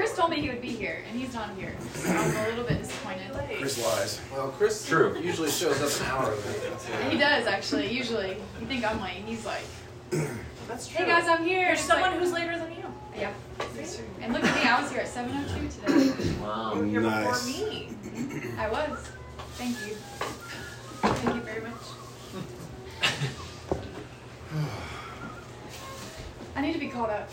[0.00, 1.74] Chris told me he would be here, and he's not here.
[1.92, 3.30] So I'm a little bit disappointed.
[3.58, 4.18] Chris lies.
[4.32, 5.14] Well, Chris True.
[5.20, 7.12] usually shows up an hour late.
[7.12, 7.92] He does, actually.
[7.94, 8.38] Usually.
[8.60, 9.22] You think I'm late.
[9.26, 9.60] He's like,
[10.68, 11.04] That's true.
[11.04, 11.66] hey guys, I'm here.
[11.66, 12.84] There's It's someone like, who's later than you.
[13.14, 13.34] yeah.
[14.22, 14.62] And look at me.
[14.70, 16.32] I was here at 7.02 today.
[16.40, 16.72] Wow.
[16.76, 17.46] You were here Nice.
[17.46, 17.88] before me.
[18.58, 19.06] I was.
[19.58, 19.96] Thank you.
[21.02, 21.72] Thank you very much.
[26.56, 27.28] I need to be caught up.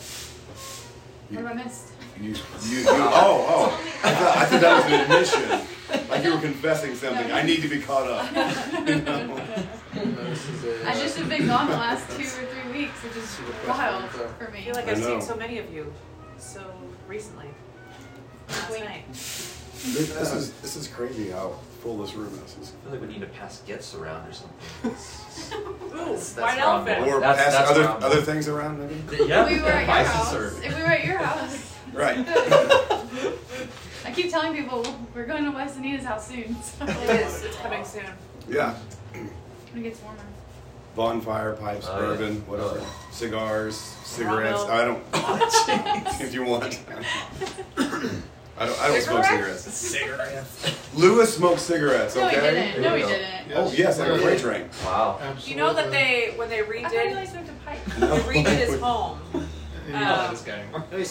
[1.30, 1.94] What have I missed?
[2.22, 2.30] You,
[2.64, 4.00] you, you, oh, oh.
[4.04, 6.10] I thought, I thought that was an admission.
[6.10, 7.32] Like you were confessing something.
[7.32, 8.34] I need to be caught up.
[9.94, 13.16] This is a, I just have been gone the last two or three weeks, which
[13.16, 14.60] is wild for me.
[14.60, 15.94] I feel like I I've seen so many of you
[16.38, 16.62] so
[17.08, 17.48] recently.
[18.50, 19.06] Last night.
[19.14, 22.56] This, this is this is crazy how full this room is.
[22.58, 24.58] I feel like we need to pass gifts around or something.
[24.90, 27.08] Ooh, That's- white that's elephant.
[27.08, 29.26] Or That's- pass that's other other things around, maybe.
[29.26, 29.44] Yeah.
[29.46, 32.18] If we were at your house, are- if we were at your house, Right.
[34.06, 36.56] I keep telling people we're going to West Anita's house soon.
[36.62, 37.44] So It is.
[37.44, 38.06] It's coming soon.
[38.48, 38.76] Yeah.
[39.14, 39.30] when
[39.76, 40.20] it gets warmer.
[40.96, 42.06] Bonfire, pipes, Oh, yeah.
[42.08, 42.80] bourbon, whatever.
[42.82, 44.62] Oh, Cigars, cigarettes.
[44.64, 45.04] I don't.
[46.22, 46.80] if you want.
[48.60, 48.80] I don't.
[48.82, 49.62] I don't smoke Cigarettes?
[49.64, 50.50] cigarettes.
[50.50, 50.94] Cigarettes.
[50.96, 52.16] Lewis smokes cigarettes.
[52.16, 52.56] No, he didn't.
[52.56, 53.08] No, he There we go.
[53.10, 53.52] didn't.
[53.56, 54.70] Oh yes, like a freight train.
[54.86, 55.20] Wow.
[55.46, 56.86] You know that they when they redid.
[56.86, 57.86] I thought you redid only smoked a pipe.
[57.86, 58.08] they
[58.42, 59.20] redid his home.
[59.88, 60.14] Yeah.
[60.26, 60.64] Um, this guy.
[60.92, 61.04] They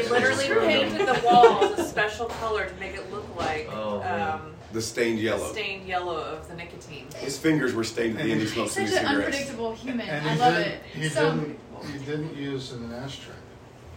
[0.00, 4.54] They literally painted the walls a special color to make it look like Oh, um,
[4.72, 5.52] The stained the yellow.
[5.52, 7.06] stained yellow of the nicotine.
[7.18, 8.40] His fingers were stained at the end.
[8.40, 9.10] He smoked so Such an cigarettes.
[9.26, 10.08] unpredictable human.
[10.08, 10.82] And I he love didn't, it.
[10.94, 11.58] He so didn't.
[11.92, 13.34] He didn't use an ashtray.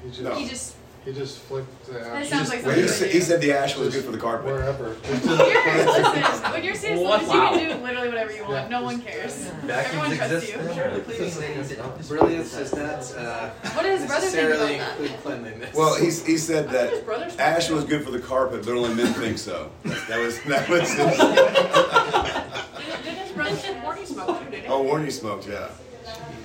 [0.03, 0.21] He just.
[0.21, 0.35] No.
[0.35, 0.74] he just
[1.05, 2.29] He just flicked the That ash.
[2.29, 4.47] sounds like Well, he, something said, he said the ash was good for the carpet.
[4.47, 4.85] wherever.
[5.05, 7.21] You're, listen, when you're CS What?
[7.21, 8.53] Lewis, you can do literally whatever you want.
[8.53, 8.67] Yeah.
[8.69, 9.45] No one cares.
[9.45, 10.73] Everyone Vacuums trusts exist you.
[10.73, 10.99] there.
[11.01, 14.99] Please, brilliance does not uh, What does his brother think necessarily about that?
[15.01, 15.75] include cleanliness.
[15.75, 18.95] Well, he's, he said his that brother ash was good for the carpet, but only
[18.95, 19.69] men think so.
[19.83, 20.81] That was that was.
[20.91, 21.17] His, Didn't,
[23.03, 24.49] didn't his brother Warnie smoke too?
[24.49, 24.67] Did he?
[24.67, 25.69] oh, Warnie smoked, yeah.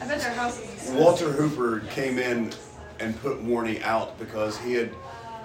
[0.03, 0.91] I bet their house is.
[0.93, 2.53] Walter Hooper came in
[3.01, 4.91] and put Warnie out because he had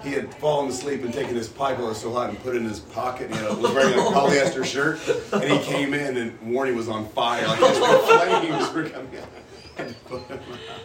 [0.02, 2.54] he had fallen asleep and taken his pipe while it was so hot and put
[2.54, 3.30] it in his pocket.
[3.30, 5.00] You know, was wearing a polyester shirt,
[5.32, 9.28] and he came in and Warnie was on fire, like his flames were coming out.
[9.76, 10.80] Had to put him out.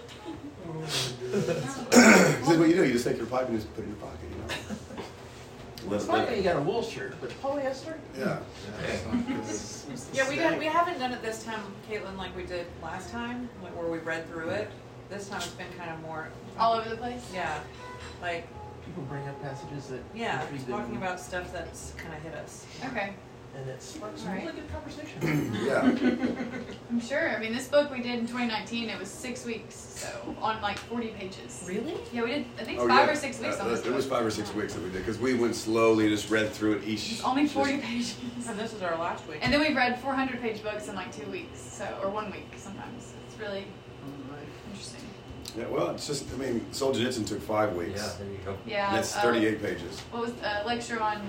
[1.31, 3.89] he said, "Well, you know, you just take your pipe and just put it in
[3.91, 4.77] your pocket, you know."
[5.95, 7.97] it's fine that you got a wool shirt, but polyester?
[8.17, 8.39] Yeah.
[10.13, 13.49] Yeah, we have, we haven't done it this time, Caitlin, like we did last time,
[13.63, 14.71] like where we read through it.
[15.09, 17.29] This time it's been kind of more, all over the place.
[17.33, 17.59] yeah,
[18.21, 18.47] like
[18.85, 22.33] People bring up passages that yeah, intrigue talking them, about stuff that's kind of hit
[22.33, 22.65] us.
[22.85, 23.13] Okay,
[23.55, 24.45] and it sparks some Alright.
[24.47, 25.51] really good conversation.
[25.65, 26.61] Yeah.
[26.89, 27.29] I'm sure.
[27.29, 28.89] I mean, this book we did in 2019.
[28.89, 31.63] It was six weeks, so on like 40 pages.
[31.67, 31.95] Really?
[32.11, 32.45] Yeah, we did.
[32.59, 33.13] I think Oh, five yeah.
[33.13, 33.85] or six weeks Uh, on this.
[33.85, 36.29] It was five or six weeks that we did because we went slowly, and just
[36.31, 37.11] read through it each.
[37.13, 38.17] It's only just- 40 pages.
[38.49, 39.39] And this is our last week.
[39.41, 42.47] And then we've read 400 page books in like two weeks, so or one week
[42.57, 43.13] sometimes.
[43.27, 43.73] It's really interesting.
[45.57, 48.01] Yeah, well, it's just, I mean, Solzhenitsyn took five weeks.
[48.01, 48.57] Yeah, there you go.
[48.65, 48.87] Yeah.
[48.87, 49.99] And that's uh, 38 pages.
[50.11, 51.21] What was a lecture on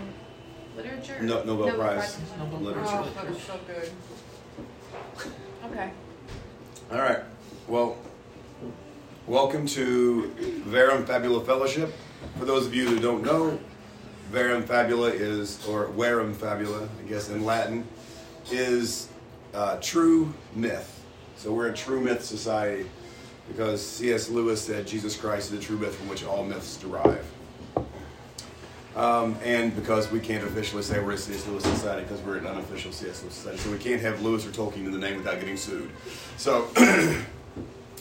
[0.76, 1.20] literature?
[1.22, 2.18] No- Nobel Prize.
[2.38, 2.90] Nobel Literature.
[2.92, 3.90] Oh, that was so good.
[5.70, 5.90] Okay.
[6.92, 7.20] All right.
[7.66, 7.96] Well,
[9.26, 10.28] welcome to
[10.66, 11.92] Verum Fabula Fellowship.
[12.38, 13.58] For those of you who don't know,
[14.30, 17.86] Verum Fabula is, or Verum Fabula, I guess in Latin,
[18.52, 19.08] is
[19.52, 21.04] uh, true myth.
[21.36, 22.88] So we're a true myth society
[23.52, 24.30] because C.S.
[24.30, 27.24] Lewis said Jesus Christ is the true myth from which all myths derive.
[28.96, 31.46] Um, and because we can't officially say we're a C.S.
[31.46, 33.22] Lewis society because we're an unofficial C.S.
[33.22, 35.90] Lewis society, so we can't have Lewis or Tolkien in the name without getting sued.
[36.36, 36.68] So,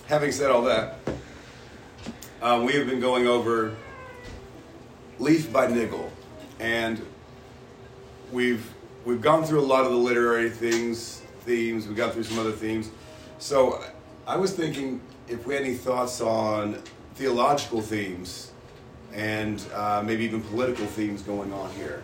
[0.08, 0.98] having said all that,
[2.42, 3.76] um, we have been going over
[5.20, 6.10] Leaf by Niggle,
[6.60, 7.06] and
[8.32, 8.70] we've
[9.06, 11.88] we've gone through a lot of the literary things, themes.
[11.88, 12.90] We've gone through some other themes.
[13.40, 13.82] So,
[14.28, 16.82] I was thinking if we had any thoughts on
[17.16, 18.52] theological themes
[19.14, 22.04] and uh, maybe even political themes going on here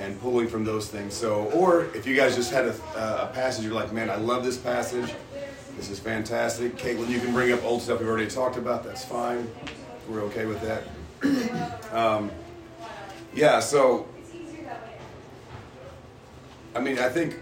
[0.00, 1.14] and pulling from those things.
[1.14, 2.74] So, or if you guys just had a,
[3.22, 5.12] a passage, you're like, man, I love this passage.
[5.76, 6.76] This is fantastic.
[6.76, 8.84] Caitlin, you can bring up old stuff we've already talked about.
[8.84, 9.50] That's fine.
[10.08, 10.84] we're okay with that.
[11.88, 12.30] Um,
[13.34, 14.06] yeah, so
[16.74, 17.34] I mean, I think.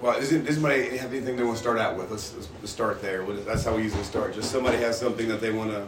[0.00, 2.10] Well, isn't does anybody have anything they want to start out with?
[2.10, 3.24] Let's, let's, let's start there.
[3.24, 4.34] What is- That's how we usually start.
[4.34, 5.86] Just somebody has something that they want to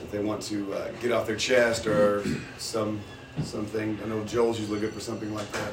[0.00, 2.24] that they want to uh, get off their chest or
[2.58, 3.00] some
[3.42, 3.98] something.
[4.02, 5.72] I know Joel's usually good for something like that.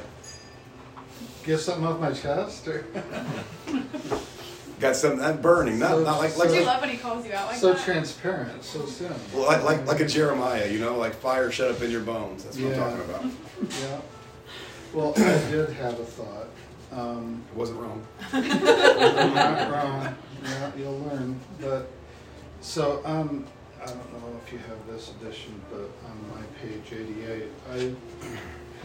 [1.44, 2.84] Get something off my chest, or
[4.78, 7.32] Got something that burning, not So- not like Do you love when he calls you
[7.32, 7.82] out like so that?
[7.84, 9.12] transparent, so soon.
[9.34, 12.44] well, like, like like a Jeremiah, you know, like fire shut up in your bones.
[12.44, 12.84] That's what Yeah.
[12.84, 13.24] I'm talking about.
[13.80, 14.00] Yeah.
[14.92, 16.48] Well, I did have a thought.
[16.92, 18.06] Um, It wasn't wrong.
[18.32, 20.14] Not wrong.
[20.42, 21.38] Yeah, you'll learn.
[21.60, 21.88] But
[22.60, 23.44] so um,
[23.80, 27.94] I don't know if you have this edition, but on my page 88, I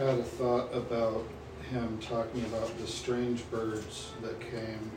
[0.02, 1.24] had a thought about
[1.70, 4.90] him talking about the strange birds that came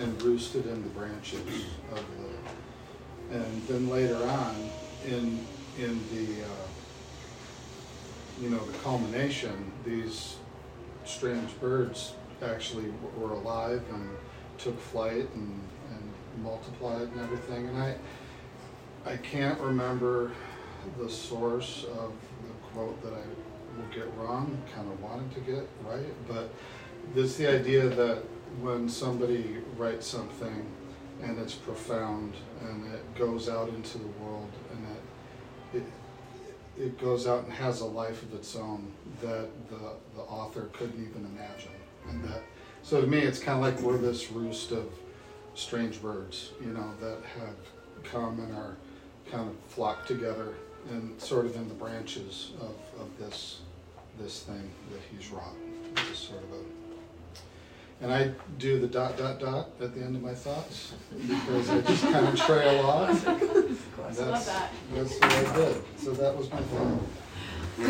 [0.00, 1.40] and roosted in the branches
[1.90, 2.04] of
[3.30, 4.54] the, and then later on
[5.06, 5.44] in
[5.78, 6.66] in the uh,
[8.40, 10.36] you know the culmination, these
[11.04, 12.12] strange birds
[12.42, 14.08] actually were alive and
[14.58, 17.68] took flight and, and multiplied and everything.
[17.68, 17.96] And I,
[19.06, 20.32] I can't remember
[20.98, 22.12] the source of
[22.42, 23.22] the quote that I
[23.76, 26.50] will get wrong, kind of wanted to get right, but
[27.14, 28.22] this the idea that
[28.60, 30.66] when somebody writes something
[31.22, 34.86] and it's profound and it goes out into the world and
[35.74, 35.82] it,
[36.78, 40.68] it, it goes out and has a life of its own that the, the author
[40.72, 41.77] couldn't even imagine.
[42.08, 42.42] And that,
[42.82, 44.86] so to me, it's kind of like we're this roost of
[45.54, 47.56] strange birds, you know, that have
[48.04, 48.76] come and are
[49.30, 50.54] kind of flocked together
[50.90, 53.60] and sort of in the branches of, of this
[54.18, 55.54] this thing that he's wrought.
[56.10, 56.78] It's sort of a
[58.00, 60.94] and I do the dot dot dot at the end of my thoughts
[61.26, 63.24] because I just kind of trail off.
[63.98, 64.70] That's, love that.
[64.94, 65.82] that's what I did.
[65.98, 67.00] So that was my thought.
[67.78, 67.82] I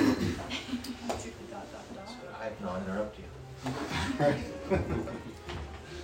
[1.12, 1.66] have dot.
[2.40, 3.14] I cannot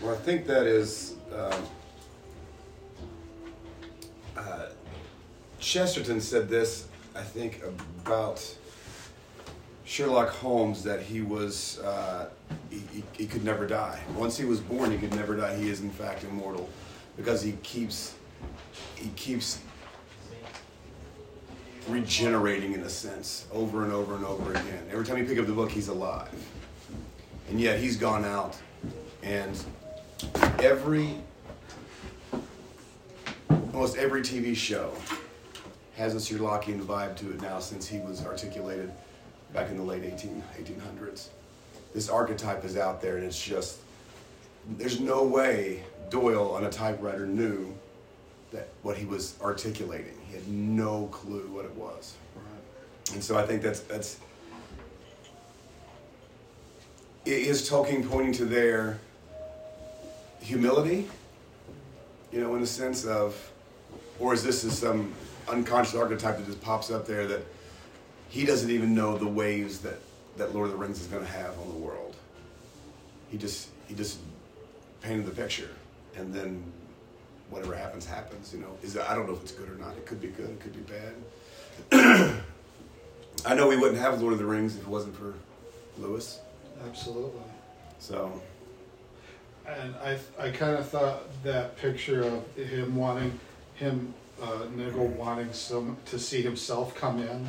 [0.05, 1.15] Well, I think that is.
[1.35, 1.63] Um,
[4.37, 4.67] uh,
[5.61, 7.63] Chesterton said this, I think,
[8.05, 8.55] about
[9.87, 12.29] Sherlock Holmes that he was uh,
[12.69, 13.99] he, he, he could never die.
[14.15, 15.57] Once he was born, he could never die.
[15.57, 16.69] He is in fact immortal
[17.17, 18.15] because he keeps
[18.97, 19.63] he keeps
[21.89, 24.87] regenerating in a sense over and over and over again.
[24.91, 26.29] Every time you pick up the book, he's alive,
[27.49, 28.57] and yet he's gone out
[29.23, 29.63] and
[30.59, 31.17] every
[33.73, 34.93] almost every TV show
[35.97, 38.91] has a Sherlockian vibe to it now since he was articulated
[39.53, 41.29] back in the late 18, 1800s.
[41.93, 43.79] This archetype is out there and it's just
[44.79, 47.75] there's no way Doyle on a typewriter knew
[48.53, 50.15] that what he was articulating.
[50.29, 52.15] He had no clue what it was.
[53.13, 54.19] And so I think that's that's
[57.25, 58.99] is Tolkien pointing to their
[60.41, 61.09] humility,
[62.33, 63.51] you know, in the sense of,
[64.19, 65.13] or is this is some
[65.49, 67.45] unconscious archetype that just pops up there that
[68.29, 69.99] he doesn't even know the waves that,
[70.37, 72.17] that Lord of the Rings is going to have on the world.
[73.31, 74.19] He just he just
[75.01, 75.71] painted the picture,
[76.17, 76.63] and then
[77.51, 78.53] whatever happens happens.
[78.53, 79.97] You know, is I don't know if it's good or not.
[79.97, 80.51] It could be good.
[80.51, 80.93] It could be
[81.91, 82.43] bad.
[83.47, 85.35] I know we wouldn't have Lord of the Rings if it wasn't for
[85.99, 86.39] Lewis.
[86.83, 87.43] Absolutely.
[87.99, 88.41] So
[89.67, 93.39] And I, I kind of thought that picture of him wanting,
[93.77, 94.13] him,
[94.43, 97.47] uh, Nigel wanting some, to see himself come in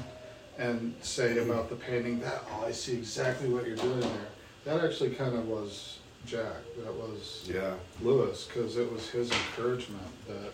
[0.58, 4.28] and say about the painting that, oh, I see exactly what you're doing there.
[4.64, 6.64] That actually kind of was Jack.
[6.84, 7.74] That was yeah.
[8.02, 10.54] Lewis, because it was his encouragement that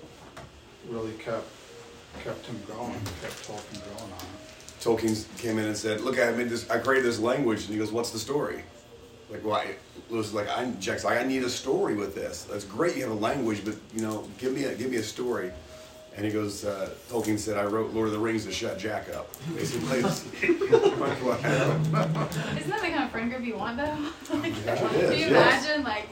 [0.90, 1.48] really kept,
[2.24, 4.51] kept him going, kept Tolkien going on it.
[4.82, 6.70] Tolkien came in and said, "Look, I made this.
[6.70, 8.64] I created this language." And he goes, "What's the story?"
[9.30, 9.76] Like, why?
[10.10, 12.44] Lewis is like, "I Jack's like, I need a story with this.
[12.52, 12.98] That's great.
[12.98, 15.52] You have a language, but you know, give me a give me a story."
[16.14, 19.08] And he goes, uh, Tolkien said, "I wrote Lord of the Rings to shut Jack
[19.16, 20.22] up." Basically, That's
[21.24, 22.58] what happened.
[22.58, 23.98] Isn't that the kind of friend group you want though?
[24.40, 25.66] like, Yeah, can you yes.
[25.66, 26.10] imagine like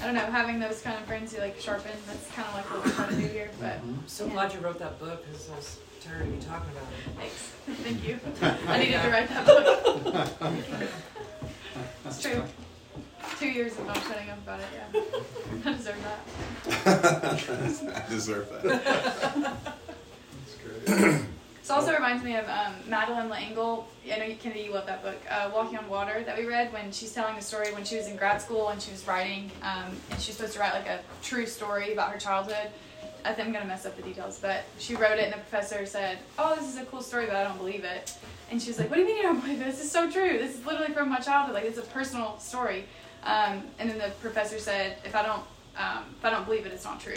[0.00, 1.90] I don't know having those kind of friends who like sharpen?
[2.06, 3.50] That's kind of like what we're trying to do here.
[3.60, 6.70] But I'm so glad you wrote that book because I was tired of you talking
[6.70, 7.16] about it.
[7.16, 8.20] thanks, thank you.
[8.68, 10.28] I needed to write that book.
[12.06, 12.42] it's true.
[13.38, 14.66] Two years of not shutting up about it.
[14.74, 15.00] Yeah,
[15.64, 16.20] I deserve that.
[17.96, 18.62] I deserve that.
[20.42, 21.20] That's great.
[21.64, 23.88] This also reminds me of um, Madeleine L'Engle.
[24.04, 26.92] I know Kennedy, you love that book, uh, Walking on Water, that we read when
[26.92, 29.96] she's telling the story when she was in grad school and she was writing, um,
[30.10, 32.68] and she's supposed to write like a true story about her childhood.
[33.24, 35.86] I think I'm gonna mess up the details, but she wrote it, and the professor
[35.86, 38.12] said, "Oh, this is a cool story, but I don't believe it."
[38.50, 39.64] And she was like, "What do you mean you don't believe it?
[39.64, 40.36] This is so true.
[40.36, 41.54] This is literally from my childhood.
[41.54, 42.84] Like it's a personal story."
[43.22, 45.42] Um, and then the professor said, "If I don't,
[45.78, 47.16] um, if I don't believe it, it's not true."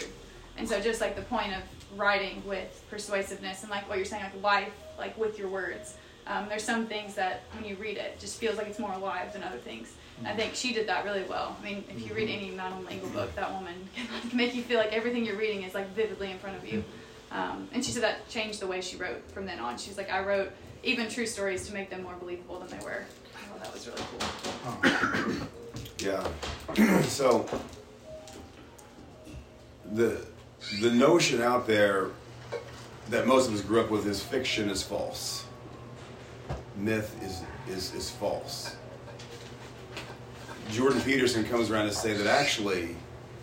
[0.56, 1.62] And so just like the point of
[1.96, 5.96] writing with persuasiveness and like what you're saying, like life, like with your words.
[6.26, 9.32] Um, there's some things that when you read it, just feels like it's more alive
[9.32, 9.94] than other things.
[10.24, 11.56] I think she did that really well.
[11.60, 13.74] I mean, if you read any non-lingual book, that woman
[14.28, 16.82] can make you feel like everything you're reading is like vividly in front of you.
[17.30, 19.78] Um, and she said that changed the way she wrote from then on.
[19.78, 20.50] She's like, I wrote
[20.82, 23.04] even true stories to make them more believable than they were.
[23.36, 24.02] I thought that was really
[25.38, 25.48] cool.
[26.00, 26.24] Yeah.
[27.02, 27.44] so
[29.92, 30.24] the
[30.80, 32.10] the notion out there
[33.10, 35.44] that most of us grew up with is fiction is false.
[36.76, 37.42] Myth is
[37.74, 38.76] is is false.
[40.70, 42.94] Jordan Peterson comes around to say that actually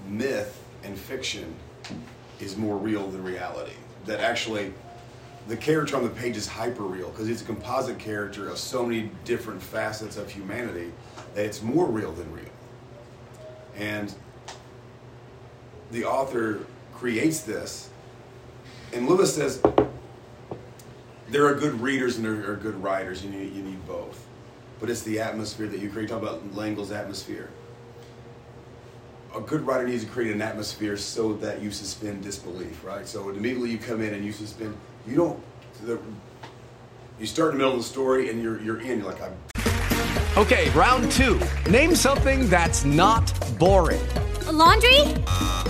[0.07, 1.55] myth and fiction
[2.39, 3.73] is more real than reality.
[4.05, 4.73] That actually
[5.47, 8.85] the character on the page is hyper real because it's a composite character of so
[8.85, 10.91] many different facets of humanity
[11.33, 12.45] that it's more real than real.
[13.75, 14.13] And
[15.91, 17.89] the author creates this,
[18.93, 19.61] and Lewis says
[21.29, 24.25] there are good readers and there are good writers, you need, you need both.
[24.79, 26.09] But it's the atmosphere that you create.
[26.09, 27.49] Talk about L'Engle's atmosphere.
[29.35, 33.07] A good writer needs to create an atmosphere so that you suspend disbelief, right?
[33.07, 34.75] So immediately you come in and you suspend.
[35.07, 35.43] You don't.
[35.83, 35.99] The,
[37.19, 38.99] you start in the middle of the story and you're you're in.
[38.99, 39.35] You're like, I'm
[40.37, 41.39] Okay, round two.
[41.69, 44.01] Name something that's not boring.
[44.47, 45.15] A laundry?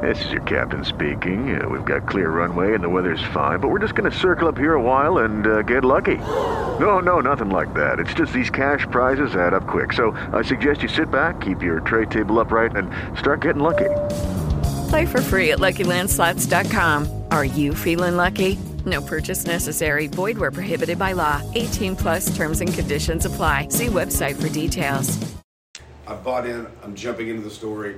[0.00, 1.60] This is your captain speaking.
[1.60, 4.48] Uh, we've got clear runway and the weather's fine, but we're just going to circle
[4.48, 6.16] up here a while and uh, get lucky.
[6.16, 7.98] No, no, nothing like that.
[7.98, 9.92] It's just these cash prizes add up quick.
[9.92, 13.90] So I suggest you sit back, keep your tray table upright, and start getting lucky.
[14.88, 17.24] Play for free at LuckyLandSlots.com.
[17.30, 18.58] Are you feeling lucky?
[18.86, 20.06] No purchase necessary.
[20.06, 21.42] Void where prohibited by law.
[21.56, 23.68] 18 plus terms and conditions apply.
[23.68, 25.18] See website for details.
[26.06, 26.66] I've bought in.
[26.82, 27.96] I'm jumping into the story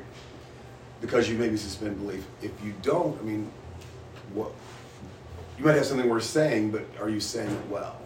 [1.03, 2.25] because you maybe suspend belief.
[2.41, 3.51] If you don't, I mean,
[4.33, 4.53] what?
[5.59, 7.99] You might have something worth saying, but are you saying it well?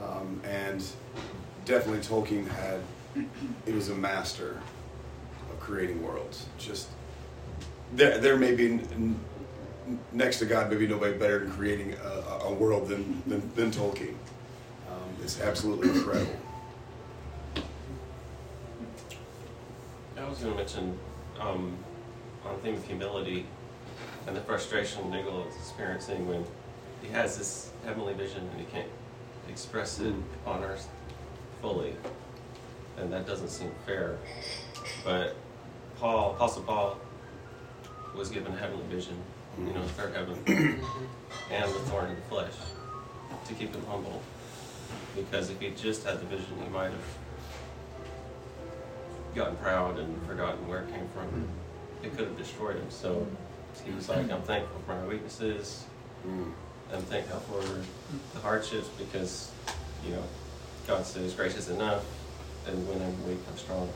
[0.00, 0.84] Um, and
[1.64, 2.80] definitely Tolkien had.
[3.64, 4.60] He was a master
[5.50, 6.46] of creating worlds.
[6.58, 6.88] Just
[7.94, 9.18] there, there may be n-
[10.12, 14.14] next to God, maybe nobody better than creating a, a world than than, than Tolkien.
[14.90, 16.36] Um, it's absolutely incredible.
[20.18, 20.98] I was going to mention
[21.40, 21.76] um,
[22.46, 23.46] on the theme of humility
[24.26, 26.44] and the frustration Nigel is experiencing when
[27.02, 28.88] he has this heavenly vision and he can't
[29.48, 30.48] express it hmm.
[30.48, 30.88] on earth
[31.60, 31.94] fully,
[32.98, 34.18] and that doesn't seem fair.
[35.04, 35.36] But
[35.98, 37.00] Paul, Apostle Paul,
[38.16, 39.16] was given a heavenly vision,
[39.58, 40.84] you know, third heaven, hmm.
[41.52, 42.54] and the thorn in the flesh
[43.46, 44.20] to keep him humble.
[45.14, 47.16] Because if he just had the vision, he might have
[49.34, 51.26] gotten proud and forgotten where it came from.
[51.26, 51.65] Hmm.
[52.02, 52.90] It could have destroyed him.
[52.90, 53.26] So
[53.84, 55.84] he was like, I'm thankful for my weaknesses.
[56.26, 56.52] Mm.
[56.92, 57.62] I'm thankful for
[58.34, 59.50] the hardships because,
[60.04, 60.22] you know,
[60.86, 62.04] God says gracious enough,
[62.66, 63.88] and when I'm weak, I'm strong.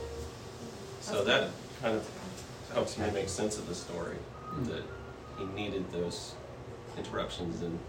[0.99, 1.49] So that
[1.81, 2.09] kind of
[2.73, 4.17] helps me make sense of the story
[4.53, 4.67] mm.
[4.67, 4.83] that
[5.37, 6.35] he needed those
[6.97, 7.79] interruptions and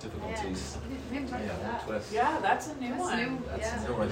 [0.00, 0.76] difficulties.
[1.10, 1.82] We haven't talked about that.
[1.86, 2.12] twist.
[2.12, 3.16] Yeah, that's a new That's one.
[3.18, 3.42] new.
[3.46, 3.84] That's yeah.
[3.84, 4.10] a new one.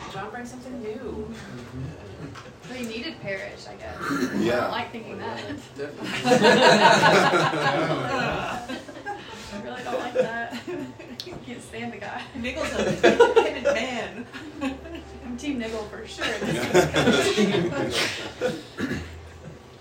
[0.12, 1.28] John brings something new.
[2.70, 3.96] They needed Parish, I guess.
[4.00, 4.60] I Yeah.
[4.62, 5.40] don't like thinking that.
[9.52, 10.52] I really don't like that.
[10.54, 10.56] I
[11.46, 12.22] Can't stand the guy.
[12.36, 14.26] Niggle's a independent man.
[15.24, 16.26] I'm Team Niggle for sure.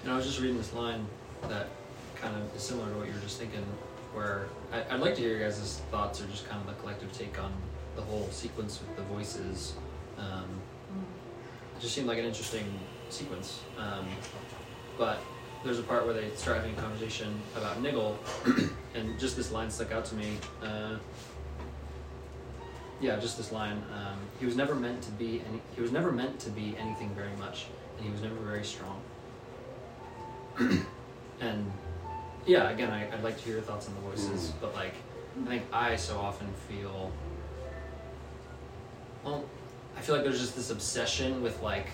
[0.04, 1.06] You know, I was just reading this line
[1.44, 1.68] that
[2.16, 3.64] kind of is similar to what you were just thinking,
[4.18, 7.12] where I, I'd like to hear your guys' thoughts or just kind of the collective
[7.12, 7.54] take on
[7.96, 9.76] the whole sequence with the voices.
[10.18, 10.50] Um,
[11.78, 12.66] it just seemed like an interesting
[13.10, 13.62] sequence.
[13.78, 14.08] Um,
[14.98, 15.20] but
[15.64, 18.18] there's a part where they start having a conversation about Niggle,
[18.96, 20.38] and just this line stuck out to me.
[20.64, 20.96] Uh,
[23.00, 23.84] yeah, just this line.
[23.94, 25.62] Um, he was never meant to be any.
[25.76, 29.00] He was never meant to be anything very much, and he was never very strong.
[31.40, 31.72] and
[32.48, 34.54] yeah, again, I, I'd like to hear your thoughts on the voices, mm.
[34.62, 34.94] but like,
[35.44, 37.12] I think I so often feel,
[39.24, 39.44] well,
[39.96, 41.88] I feel like there's just this obsession with like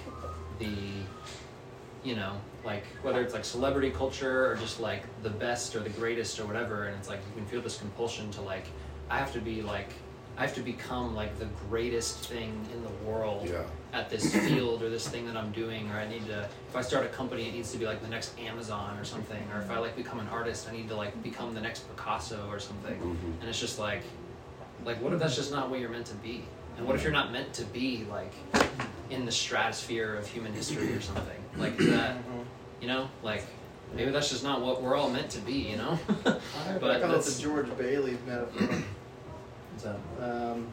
[0.60, 0.75] the,
[2.03, 2.33] you know,
[2.63, 6.45] like whether it's like celebrity culture or just like the best or the greatest or
[6.45, 8.67] whatever, and it's like you can feel this compulsion to like,
[9.10, 9.89] I have to be like,
[10.37, 13.61] I have to become like the greatest thing in the world Yeah.
[13.93, 16.81] at this field or this thing that I'm doing, or I need to, if I
[16.81, 19.69] start a company, it needs to be like the next Amazon or something, or if
[19.69, 22.95] I like become an artist, I need to like become the next Picasso or something.
[22.99, 23.39] Mhm.
[23.41, 24.01] And it's just like,
[24.85, 26.43] like what if that's just not what you're meant to be?
[26.77, 28.33] And what if you're not meant to be like
[29.11, 31.37] in the stratosphere of human history or something?
[31.57, 32.17] Like is that,
[32.81, 33.45] you know, like
[33.95, 35.99] maybe that's just not what we're all meant to be, you know?
[36.23, 36.41] But
[36.79, 38.83] call it that's the George Bailey metaphor.
[39.83, 40.51] What's that?
[40.51, 40.67] Um,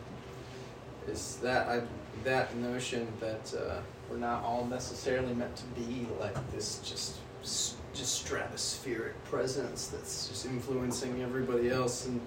[1.09, 1.83] is that I,
[2.25, 8.27] that notion that uh, we're not all necessarily meant to be like this just just
[8.27, 12.21] stratospheric presence that's just influencing everybody else and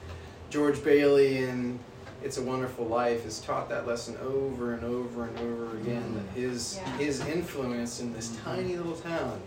[0.49, 1.79] George Bailey and
[2.23, 6.39] It's a Wonderful Life has taught that lesson over and over and over again that
[6.39, 6.97] his Yeah.
[6.97, 9.39] his influence in this tiny little town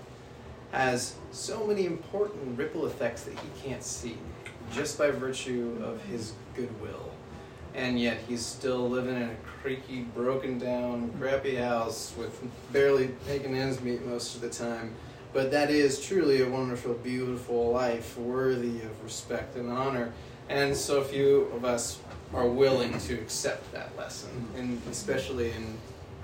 [0.73, 4.16] has so many important ripple effects that he can't see
[4.73, 7.11] just by virtue of his goodwill.
[7.76, 12.42] And yet he's still living in a creaky, broken down, crappy house with
[12.73, 14.95] barely making ends meet most of the time.
[15.35, 20.14] But that is truly a wonderful, beautiful life, worthy of respect and honor.
[20.49, 21.99] And so few of us
[22.33, 25.76] are willing to accept that lesson, and especially in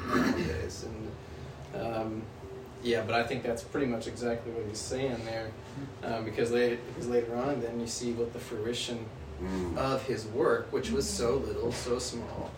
[0.09, 0.87] nowadays.
[1.75, 2.23] And um,
[2.83, 5.51] yeah, but I think that's pretty much exactly what he's saying there,
[6.03, 9.05] um, because later, because later on, then you see what the fruition
[9.43, 9.77] Mm.
[9.77, 12.51] of his work, which was so little, so small,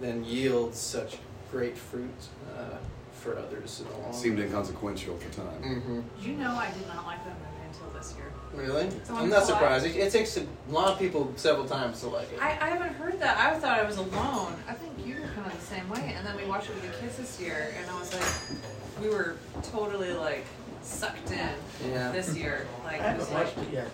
[0.00, 1.18] then yields such
[1.50, 2.10] great fruit
[2.58, 2.76] uh,
[3.12, 5.62] for others in the long Seemed inconsequential at the time.
[5.80, 8.32] hmm You know I did not like that movie until this year.
[8.54, 8.90] Really?
[9.04, 9.86] So I'm not until surprised.
[9.86, 12.40] It, it takes a lot of people several times to like it.
[12.42, 13.36] I, I haven't heard that.
[13.38, 14.54] I thought I was alone.
[14.68, 16.14] I think you were kind of the same way.
[16.16, 19.08] And then we watched it with the kids this year, and I was like, we
[19.10, 20.44] were totally like
[20.82, 22.12] sucked in Yeah.
[22.12, 22.66] this year.
[22.84, 23.88] Like, I it was haven't like, watched it yet.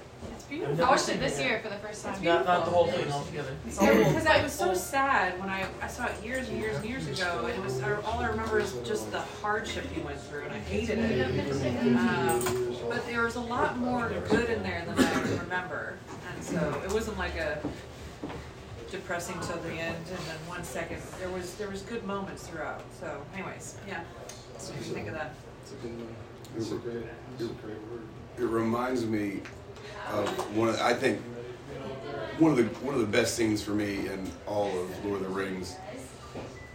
[0.60, 2.22] It's I watched it this year for the first time.
[2.22, 3.54] Not, not the whole thing altogether.
[3.64, 7.06] Because I was so sad when I, I saw it years and years and years
[7.08, 10.52] ago, and it was all I remember is just the hardship he went through, and
[10.52, 11.96] I hated it.
[11.96, 15.96] Um, but there was a lot more good in there than I remember,
[16.34, 17.58] and so it wasn't like a
[18.90, 22.82] depressing till the end, and then one second there was there was good moments throughout.
[23.00, 24.02] So, anyways, yeah.
[24.58, 25.34] So what do you think of that?
[25.62, 26.14] It's a good one.
[26.56, 27.04] It's a great,
[27.38, 28.02] it's a great word.
[28.38, 29.40] It reminds me
[30.10, 30.68] of one.
[30.68, 31.20] Of, I think
[32.38, 35.28] one of the one of the best scenes for me in all of Lord of
[35.28, 35.76] the Rings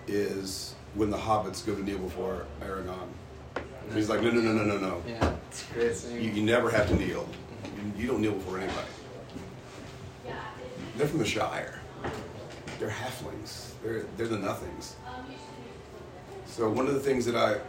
[0.08, 3.10] is when the hobbits go to kneel before Aragorn.
[3.56, 5.04] And he's like, no, no, no, no, no, no.
[5.08, 6.22] Yeah, it's a great scene.
[6.22, 7.28] You, you never have to kneel.
[7.64, 8.88] You, you don't kneel before anybody.
[10.98, 11.80] They're from the Shire.
[12.80, 13.72] They're halflings.
[13.84, 14.96] They're they're the nothings.
[16.46, 17.60] So one of the things that I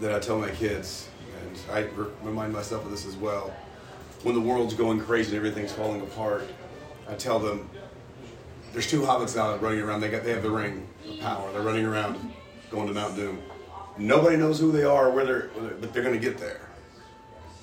[0.00, 1.08] that I tell my kids,
[1.40, 1.86] and I
[2.22, 3.54] remind myself of this as well,
[4.24, 6.48] when the world's going crazy and everything's falling apart,
[7.08, 7.68] I tell them
[8.72, 10.00] there's two hobbits now running around.
[10.00, 11.52] They got they have the ring of power.
[11.52, 12.18] They're running around,
[12.70, 13.40] going to Mount Doom.
[13.98, 16.68] Nobody knows who they are or where they're, but they're going to get there.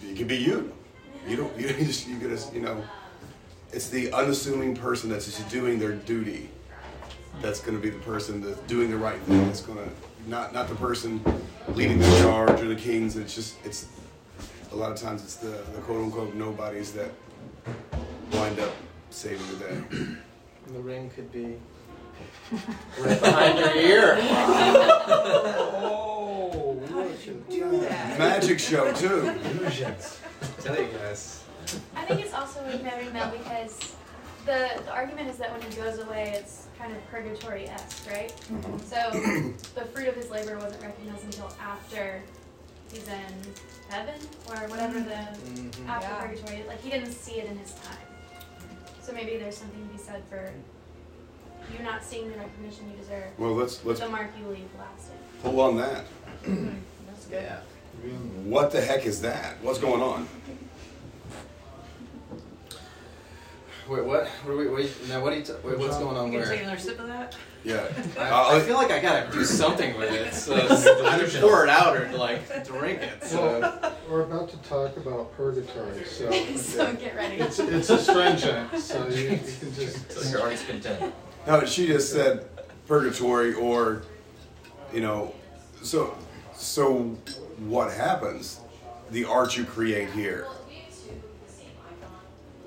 [0.03, 0.71] It could be you.
[1.27, 1.59] You don't.
[1.59, 2.07] You just.
[2.07, 2.55] You gotta.
[2.55, 2.83] You know.
[3.73, 6.49] It's the unassuming person that's just doing their duty.
[7.41, 9.45] That's going to be the person that's doing the right thing.
[9.45, 11.23] That's going to not not the person
[11.69, 13.17] leading the charge or the kings.
[13.17, 13.87] It's just it's
[14.71, 17.11] a lot of times it's the, the quote unquote nobodies that
[18.33, 18.73] wind up
[19.09, 19.81] saving the day.
[20.73, 21.57] The ring could be
[22.99, 24.17] right behind your ear.
[26.93, 28.19] Oh, you Do that.
[28.19, 29.27] Magic show too.
[29.29, 30.19] illusions.
[30.59, 31.43] Tell you guys.
[31.95, 33.95] I think it's also with Mary Mel because
[34.45, 38.29] the, the argument is that when he goes away, it's kind of purgatory esque, right?
[38.51, 38.77] Mm-hmm.
[38.79, 42.21] So the fruit of his labor wasn't recognized until after
[42.91, 43.33] he's in
[43.91, 44.15] heaven
[44.49, 45.87] or whatever the Mhm.
[45.87, 46.21] after Yeah.
[46.21, 46.63] purgatory.
[46.67, 48.07] Like he didn't see it in his time.
[49.03, 50.51] So maybe there's something to be said for
[51.71, 53.37] you not seeing the recognition you deserve.
[53.37, 55.17] Well, let's let's the mark you leave lasting.
[55.43, 56.05] pull on that.
[56.43, 57.43] That's good.
[57.43, 57.59] Yeah.
[58.45, 59.61] What the heck is that?
[59.61, 60.27] What's going on?
[63.89, 64.27] Wait, what?
[64.27, 64.67] What are we?
[64.69, 65.43] Wait, now what are you?
[65.43, 67.35] T- wait, what's going on You gonna take another sip of that?
[67.63, 67.87] Yeah.
[68.17, 70.33] I, uh, I feel like I gotta do something with it.
[70.33, 70.55] So
[71.05, 73.23] either pour it out or like drink it.
[73.23, 77.35] So Well, we're about to talk about purgatory, so so get ready.
[77.35, 80.11] it's it's astringent, so you, you can just.
[80.11, 81.13] So your heart's content.
[81.45, 82.45] No, she just said
[82.87, 84.03] purgatory or,
[84.93, 85.33] you know,
[85.83, 86.17] so
[86.53, 87.17] so
[87.59, 88.59] what happens?
[89.11, 90.47] The art you create here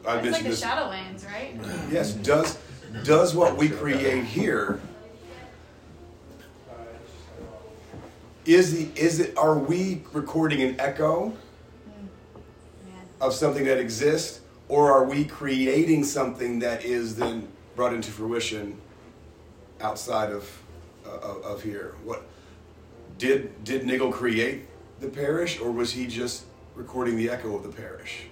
[0.06, 0.62] I It's like the this.
[0.62, 1.54] Shadowlands, right?
[1.90, 2.58] Yes, does
[3.02, 4.80] does what we create here
[8.44, 11.32] is the is it are we recording an echo
[13.20, 18.80] of something that exists or are we creating something that is then brought into fruition
[19.80, 20.62] outside of
[21.06, 21.94] uh, of, of here?
[22.04, 22.26] What
[23.18, 24.66] did did Nigel create
[25.00, 28.26] the parish or was he just recording the echo of the parish?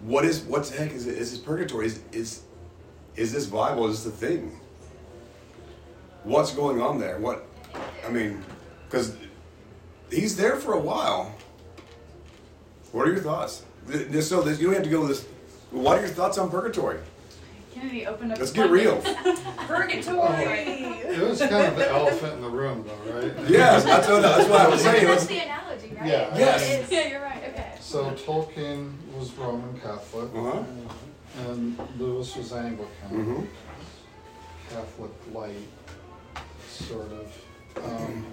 [0.00, 1.16] What is what the heck is it?
[1.16, 1.86] Is this purgatory?
[1.86, 2.42] Is is
[3.16, 3.86] is this Bible?
[3.88, 4.58] Is this the thing?
[6.24, 7.18] What's going on there?
[7.18, 7.46] What,
[8.06, 8.42] I mean,
[8.86, 9.16] because
[10.10, 11.34] he's there for a while.
[12.92, 13.62] What are your thoughts?
[13.86, 15.26] This- So this, you don't have to go to this.
[15.70, 16.98] What are your thoughts on purgatory?
[17.74, 18.38] Kennedy opened up.
[18.38, 19.00] Let's get real.
[19.00, 19.40] floodgates.
[19.66, 20.58] Purgatory.
[21.16, 23.32] It was kind of the elephant in the room, though, right?
[23.50, 25.04] Yes, that's what, that's what I was saying.
[25.06, 26.06] That's the analogy, right?
[26.06, 26.38] Yeah.
[26.38, 26.88] Yes.
[26.90, 27.42] Yeah, you're right.
[27.48, 27.72] Okay.
[27.80, 30.62] So Tolkien was Roman Catholic, Uh-huh.
[31.38, 33.10] And Lewis was Anglican.
[33.10, 33.46] Mhm.
[34.70, 35.68] Catholic light,
[36.68, 37.32] sort of.
[37.84, 38.26] Um,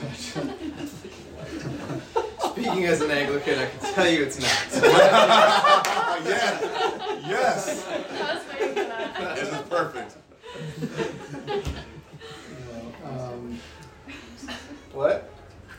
[2.50, 4.82] Speaking as an Anglican, I can tell you it's not.
[6.24, 6.62] yes,
[7.26, 7.86] yes.
[7.88, 9.36] I was waiting for that.
[9.36, 10.16] This is perfect.
[13.04, 13.58] um,
[14.92, 15.30] What?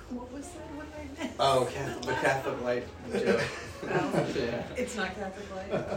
[0.09, 0.69] What was that?
[0.75, 1.33] What did I miss?
[1.39, 2.85] Oh, Catholic, the Catholic light
[3.25, 3.41] joke.
[3.83, 4.63] Yeah.
[4.77, 5.91] It's not Catholic light.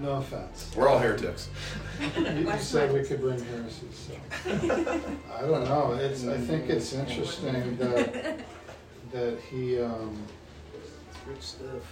[0.02, 0.70] no offense.
[0.76, 1.48] We're all heretics.
[2.16, 4.50] You, you said we could bring heresies, so.
[5.32, 8.40] I don't know, it's, I think it's interesting that,
[9.12, 10.20] that he, um,
[10.74, 11.82] It's rich stuff.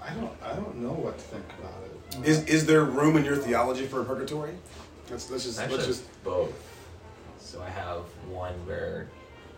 [0.00, 2.26] I don't, I don't know what to think about it.
[2.26, 4.54] Is is there room in your theology for a purgatory?
[5.10, 6.52] Let's let's just Actually, let's just both.
[7.38, 9.08] So I have one where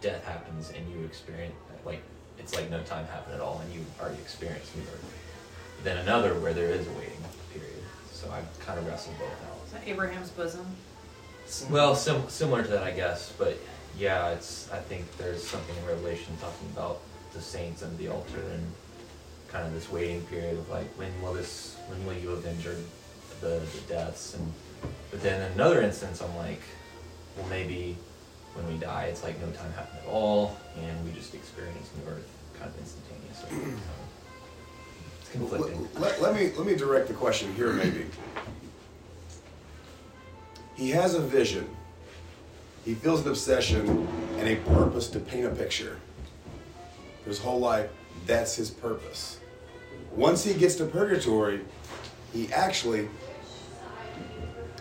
[0.00, 2.02] death happens and you experience like
[2.38, 5.04] it's like no time happened at all and you already experienced new birth.
[5.84, 7.82] Then another where there is a waiting period.
[8.12, 9.66] So I kind of wrestled both out.
[9.66, 10.66] Is that Abraham's bosom?
[11.70, 13.56] Well, sim- similar to that, I guess, but
[13.98, 14.70] yeah, it's.
[14.70, 17.00] I think there's something in Revelation talking about
[17.32, 18.72] the saints under the altar and
[19.48, 22.74] kind of this waiting period of like, when will this, when will you avenge your,
[23.40, 24.34] the the deaths?
[24.34, 24.52] And
[25.10, 26.62] but then in another instance, I'm like,
[27.36, 27.96] well, maybe
[28.54, 32.12] when we die, it's like no time happened at all, and we just experience new
[32.12, 33.80] earth kind of instantaneously.
[35.30, 35.88] So it's conflicting.
[35.98, 38.06] Let, let me let me direct the question here maybe.
[40.74, 41.68] He has a vision.
[42.84, 44.08] He feels an obsession
[44.38, 45.98] and a purpose to paint a picture.
[47.26, 47.90] His whole life,
[48.26, 49.38] that's his purpose.
[50.16, 51.60] Once he gets to purgatory,
[52.32, 53.08] he actually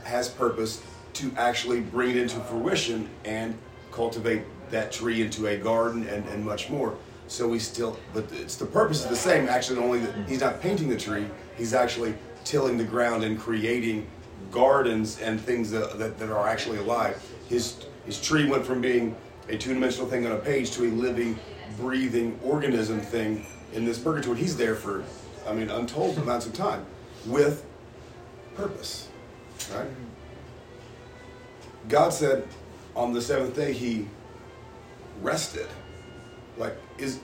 [0.04, 0.82] has purpose
[1.20, 3.58] to actually bring it into fruition and
[3.92, 6.96] cultivate that tree into a garden and, and much more.
[7.28, 9.48] So we still, but it's the purpose is the same.
[9.48, 11.26] Actually, only that he's not painting the tree;
[11.58, 14.08] he's actually tilling the ground and creating
[14.52, 17.22] gardens and things that, that, that are actually alive.
[17.48, 19.16] His his tree went from being
[19.48, 21.38] a two-dimensional thing on a page to a living,
[21.78, 24.38] breathing organism thing in this purgatory.
[24.38, 25.04] He's there for,
[25.48, 26.86] I mean, untold amounts of time
[27.26, 27.66] with
[28.56, 29.08] purpose,
[29.76, 29.88] right?
[31.88, 32.48] God said
[32.96, 34.08] on the seventh day he
[35.22, 35.68] rested.
[36.58, 37.20] Like, is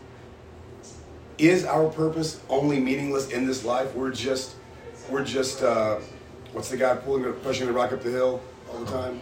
[1.37, 3.93] is our purpose only meaningless in this life?
[3.93, 4.55] We're just
[5.09, 5.99] we're just uh,
[6.53, 8.41] what's the guy pulling pushing the rock up the hill
[8.71, 9.21] all the time?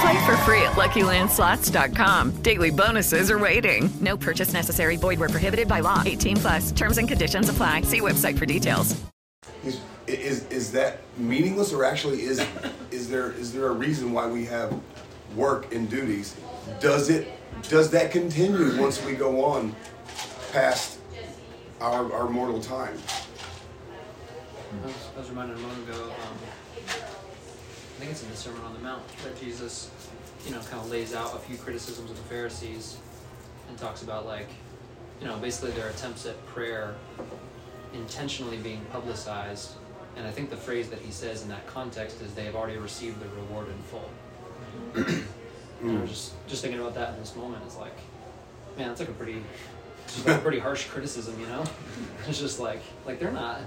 [0.00, 2.42] Play for free at LuckyLandSlots.com.
[2.42, 3.90] Daily bonuses are waiting.
[4.00, 4.96] No purchase necessary.
[4.96, 6.02] Void were prohibited by law.
[6.06, 6.72] 18 plus.
[6.72, 7.82] Terms and conditions apply.
[7.82, 8.98] See website for details.
[9.62, 12.44] is is is that meaningless or actually is
[12.90, 14.72] is there is there a reason why we have
[15.36, 16.34] work and duties?
[16.80, 17.28] Does it
[17.68, 19.74] does that continue once we go on
[20.50, 20.98] past
[21.80, 22.96] our our mortal time?
[24.82, 26.04] I was, I was reminded a moment ago.
[26.04, 26.38] Um,
[28.00, 29.90] I think it's in the Sermon on the Mount that Jesus,
[30.46, 32.96] you know, kind of lays out a few criticisms of the Pharisees
[33.68, 34.48] and talks about like,
[35.20, 36.94] you know, basically their attempts at prayer
[37.92, 39.72] intentionally being publicized.
[40.16, 42.78] And I think the phrase that he says in that context is they have already
[42.78, 44.10] received the reward in full.
[44.94, 46.06] and I was hmm.
[46.06, 47.62] just just thinking about that in this moment.
[47.66, 47.98] It's like,
[48.78, 49.42] man, that's like a pretty,
[50.24, 51.64] like a pretty harsh criticism, you know?
[52.28, 53.60] It's just like, like they're not,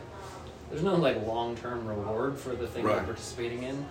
[0.72, 2.96] there's no like long term reward for the thing Right.
[2.96, 3.86] they're participating in.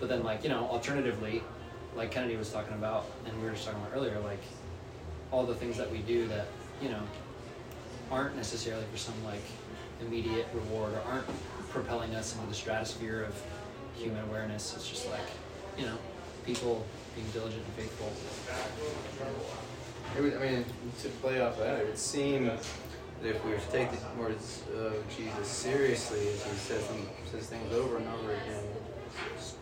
[0.00, 1.42] But then like you know, alternatively,
[1.96, 4.42] like Kennedy was talking about, and we were just talking about earlier, like
[5.30, 6.46] all the things that we do that
[6.80, 7.00] you know
[8.10, 9.42] aren't necessarily for some like
[10.00, 11.26] immediate reward or aren't
[11.70, 13.42] propelling us into the stratosphere of
[13.96, 14.74] human awareness.
[14.74, 15.28] It's just like
[15.76, 15.98] you know
[16.46, 18.12] people being diligent and faithful.
[20.16, 20.64] It would, I mean,
[21.02, 22.50] to play off that, it would seem
[23.22, 27.08] that if we were to take the words of Jesus seriously, as he says them,
[27.30, 28.64] says things over and over again,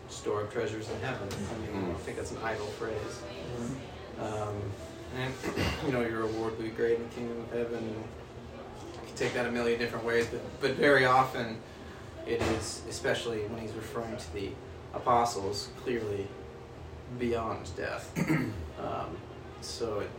[0.09, 1.27] store up treasures in heaven.
[1.31, 3.21] I mean, I think that's an idle phrase.
[4.19, 4.55] Um,
[5.17, 5.33] and
[5.85, 7.83] you know, your reward will be great in the kingdom of heaven.
[7.83, 11.57] You can take that a million different ways, but but very often,
[12.25, 14.51] it is, especially when he's referring to the
[14.93, 16.27] apostles, clearly
[17.17, 18.11] beyond death.
[18.29, 19.17] um,
[19.61, 20.09] so it,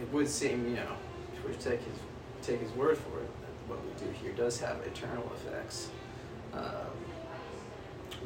[0.00, 0.96] it would seem, you know,
[1.36, 1.98] if we take his
[2.42, 5.88] take his word for it, that what we do here does have eternal effects.
[6.52, 6.62] Um,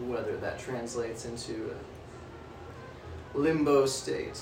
[0.08, 1.74] whether that translates into
[3.34, 4.40] a limbo state.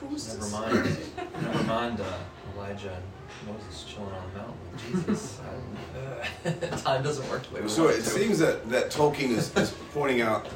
[0.00, 0.96] Who's Never mind.
[1.42, 2.04] Never mind uh,
[2.56, 5.40] Elijah and Moses chilling on the mountain with Jesus.
[6.44, 8.08] Uh, time doesn't work the way we So want it to.
[8.08, 10.48] seems that, that Tolkien is, is pointing out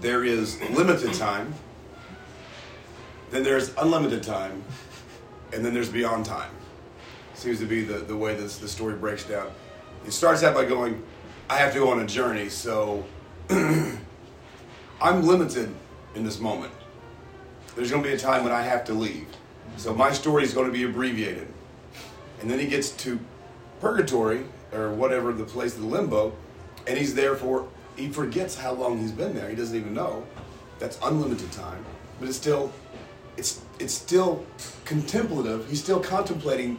[0.00, 1.54] there is limited time,
[3.30, 4.62] then there's unlimited time,
[5.52, 6.50] and then there's beyond time.
[7.34, 9.50] Seems to be the, the way this the story breaks down.
[10.06, 11.02] It starts out by going,
[11.50, 13.04] I have to go on a journey, so
[13.50, 13.96] I'm
[15.00, 15.74] limited
[16.14, 16.72] in this moment.
[17.74, 19.26] There's going to be a time when I have to leave.
[19.76, 21.48] So my story is going to be abbreviated.
[22.40, 23.18] And then he gets to
[23.80, 26.32] purgatory or whatever the place the limbo,
[26.86, 29.48] and he's there for he forgets how long he's been there.
[29.48, 30.24] He doesn't even know.
[30.78, 31.84] That's unlimited time,
[32.20, 32.72] but it's still
[33.36, 34.44] it's it's still
[34.84, 35.68] contemplative.
[35.68, 36.78] He's still contemplating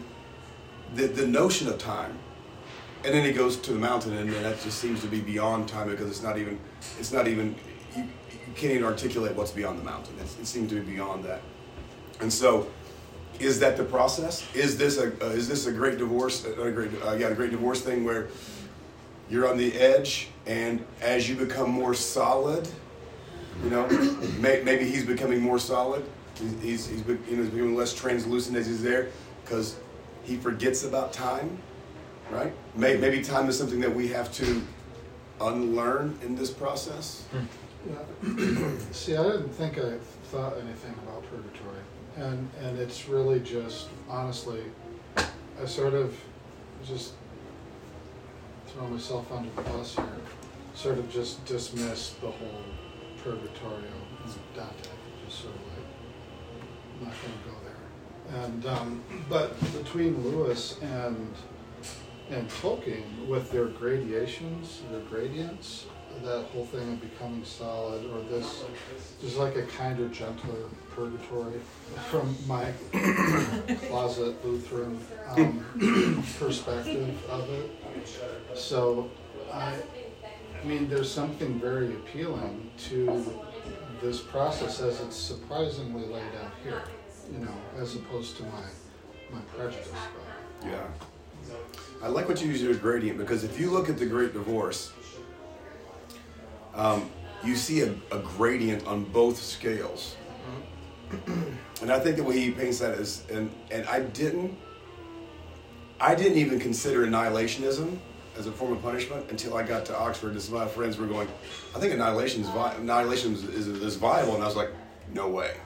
[0.95, 2.17] the the notion of time,
[3.03, 5.89] and then he goes to the mountain, and that just seems to be beyond time
[5.89, 6.59] because it's not even
[6.99, 7.55] it's not even
[7.95, 10.15] you, you can't even articulate what's beyond the mountain.
[10.21, 11.41] It's, it seems to be beyond that,
[12.21, 12.67] and so
[13.39, 14.43] is that the process?
[14.55, 16.45] Is this a uh, is this a great divorce?
[16.45, 18.27] uh, A great uh, yeah, a great divorce thing where
[19.29, 22.67] you're on the edge, and as you become more solid,
[23.63, 23.87] you know,
[24.39, 26.05] may, maybe he's becoming more solid.
[26.39, 29.09] He's he's, he's you know he's becoming less translucent as he's there
[29.43, 29.77] because
[30.23, 31.57] he forgets about time,
[32.29, 32.53] right?
[32.75, 33.01] May, mm-hmm.
[33.01, 34.61] maybe time is something that we have to
[35.41, 37.23] unlearn in this process.
[37.31, 37.45] Hmm.
[37.89, 38.77] Yeah.
[38.91, 41.81] See, I didn't think I thought anything about purgatory,
[42.17, 44.61] and and it's really just honestly,
[45.15, 46.17] I sort of
[46.85, 47.13] just
[48.67, 50.05] throw myself under the bus here,
[50.75, 52.63] sort of just dismiss the whole
[53.23, 53.91] purgatorio
[54.25, 54.96] in Dante, just sort of
[56.99, 58.43] like not going to go there.
[58.43, 61.33] And um, but between Lewis and
[62.29, 65.85] and Tolkien with their gradations, their gradients,
[66.23, 68.65] that whole thing of becoming solid, or this,
[69.21, 71.59] there's like a kinder, gentler purgatory
[72.09, 72.71] from my
[73.87, 77.71] closet Lutheran um, perspective of it.
[78.55, 79.09] So,
[79.53, 79.75] I,
[80.61, 83.39] I mean, there's something very appealing to
[84.01, 86.83] this process as it's surprisingly laid out here,
[87.31, 88.63] you know, as opposed to my
[89.31, 89.89] my prejudice.
[90.61, 90.69] But.
[90.69, 90.83] Yeah.
[92.01, 94.91] I like what you use as gradient because if you look at the Great Divorce,
[96.75, 97.09] um,
[97.43, 100.15] you see a, a gradient on both scales.
[101.81, 104.57] And I think the way he paints that is, and, and I didn't,
[105.99, 107.97] I didn't even consider annihilationism
[108.37, 110.97] as a form of punishment until I got to Oxford and some of my friends
[110.97, 111.27] were going,
[111.75, 114.35] I think annihilation is, vi- annihilation is, is, is viable.
[114.35, 114.69] And I was like,
[115.13, 115.57] no way.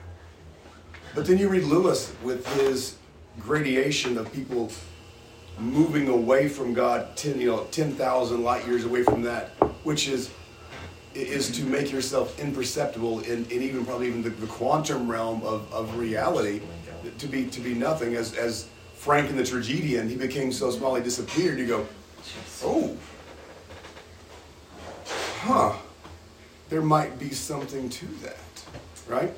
[1.14, 2.96] But then you read Lewis with his
[3.38, 4.70] gradation of people
[5.58, 9.50] moving away from God, ten you know, ten thousand light years away from that,
[9.84, 10.30] which is
[11.14, 15.70] is to make yourself imperceptible in, in even probably even the, the quantum realm of,
[15.70, 16.62] of reality,
[17.18, 18.14] to be to be nothing.
[18.14, 21.58] As as Frank in the tragedian, he became so small he disappeared.
[21.58, 21.86] You go,
[22.64, 22.96] oh,
[25.40, 25.76] huh,
[26.68, 28.64] there might be something to that,
[29.08, 29.32] right?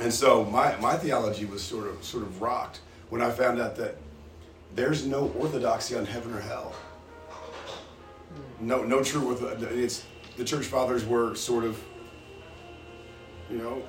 [0.00, 3.76] And so my, my theology was sort of sort of rocked when I found out
[3.76, 3.96] that
[4.74, 6.74] there's no orthodoxy on heaven or hell.
[8.60, 10.04] no no true it's
[10.36, 11.80] the church fathers were sort of
[13.50, 13.82] you know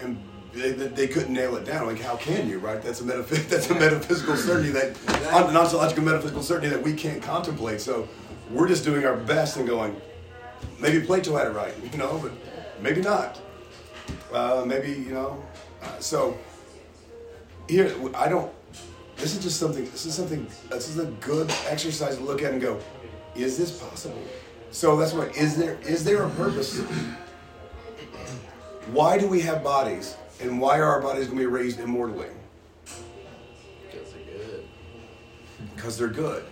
[0.00, 0.22] and
[0.54, 1.86] they, they they couldn't nail it down.
[1.86, 2.80] Like how can you right?
[2.80, 4.96] That's a metaph- that's a metaphysical certainty that
[5.48, 7.80] an ontological metaphysical certainty that we can't contemplate.
[7.80, 8.08] So
[8.50, 10.00] we're just doing our best and going
[10.78, 12.32] maybe plato had it right you know but
[12.82, 13.40] maybe not.
[14.32, 15.42] Uh, maybe you know
[15.82, 16.36] uh, so
[17.68, 18.52] here i don't
[19.16, 22.52] this is just something this is something this is a good exercise to look at
[22.52, 22.78] and go
[23.36, 24.22] is this possible?
[24.70, 26.78] So that's what is there is there a purpose?
[28.92, 32.28] Why do we have bodies and why are our bodies going to be raised immortally
[33.90, 34.64] Because they're good.
[35.74, 36.44] because they're good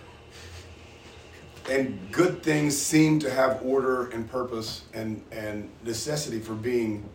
[1.69, 7.07] and good things seem to have order and purpose and and necessity for being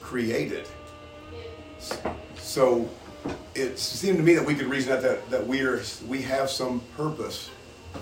[0.00, 0.66] created
[2.36, 2.88] so
[3.54, 6.50] it seemed to me that we could reason out that, that we are we have
[6.50, 7.50] some purpose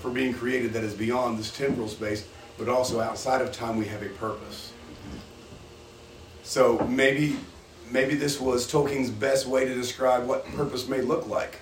[0.01, 2.27] for being created that is beyond this temporal space,
[2.57, 4.71] but also outside of time we have a purpose.
[6.43, 7.37] So maybe
[7.91, 11.59] maybe this was Tolkien's best way to describe what purpose may look like.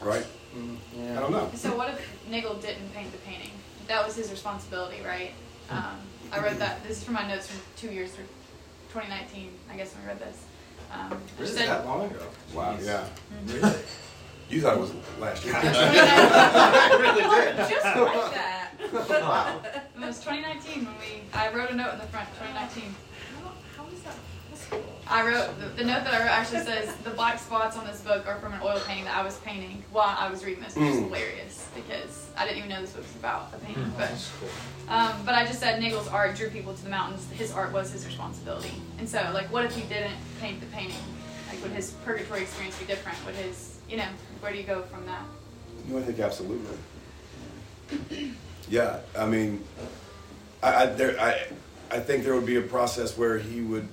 [0.00, 0.26] Right?
[0.54, 1.50] I don't know.
[1.54, 3.50] So what if Nigel didn't paint the painting?
[3.88, 5.32] That was his responsibility, right?
[5.70, 5.96] Um,
[6.32, 6.82] I read that.
[6.86, 8.24] This is from my notes from two years through
[8.92, 9.50] 2019.
[9.70, 10.44] I guess when I read this.
[10.92, 11.52] Um, it Really?
[11.52, 12.26] said- That long ago?
[12.52, 12.86] Wow, Jeez.
[12.86, 13.04] yeah.
[13.46, 13.82] Mhm.
[14.50, 15.54] You thought it was last year.
[15.56, 17.56] I really did.
[17.70, 18.58] Just like that.
[18.92, 19.60] Wow.
[19.96, 21.22] It was 2019 when we.
[21.32, 22.28] I wrote a note in the front.
[22.34, 22.94] 2019.
[24.72, 27.38] How is that I wrote the, the note that I wrote actually says the black
[27.38, 30.30] spots on this book are from an oil painting that I was painting while I
[30.30, 31.04] was reading this, which is Mm.
[31.04, 33.84] hilarious because I didn't even know this book was about a painting.
[33.84, 33.98] Mm.
[33.98, 37.28] But um, but I just said Nigel's art drew people to the mountains.
[37.32, 38.72] His art was his responsibility.
[38.98, 40.96] And so like, what if he didn't paint the painting?
[41.48, 43.18] Like, would his purgatory experience be different?
[43.26, 44.08] Would his you know
[44.40, 45.22] where do you go from that?
[45.88, 46.76] No, I think absolutely.
[48.68, 49.64] Yeah, I mean,
[50.62, 51.42] I, I, there, I,
[51.90, 53.88] I think there would be a process where he would, you-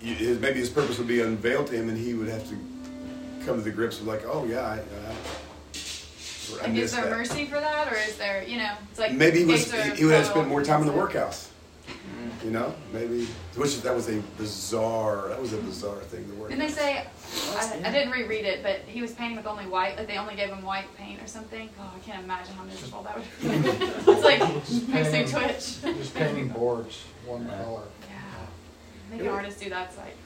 [0.00, 2.56] his, maybe his purpose would be unveiled to him, and he would have to
[3.46, 7.10] come to the grips with like, oh yeah, I, I, I Like, is there that.
[7.10, 10.04] mercy for that, or is there you know it's like maybe he was, he, he
[10.04, 11.50] would have spent more time in the workhouse.
[12.42, 13.24] You know, maybe
[13.56, 16.28] which that was a bizarre, that was a bizarre thing.
[16.28, 16.58] The workhouse.
[16.58, 17.06] Didn't they say?
[17.56, 19.96] I, I didn't reread it, but he was painting with only white.
[19.96, 21.70] Like they only gave him white paint or something.
[21.80, 23.48] Oh, I can't imagine how miserable that would be.
[24.12, 24.40] it's like
[24.88, 25.96] makes me twitch.
[25.96, 27.82] Just painting boards, one color.
[29.18, 30.16] Making artists do like.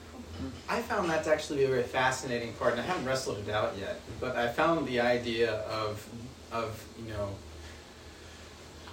[0.69, 3.51] I found that to actually be a very fascinating part, and I haven't wrestled it
[3.51, 4.01] out yet.
[4.21, 6.09] But I found the idea of,
[6.53, 7.31] of you know,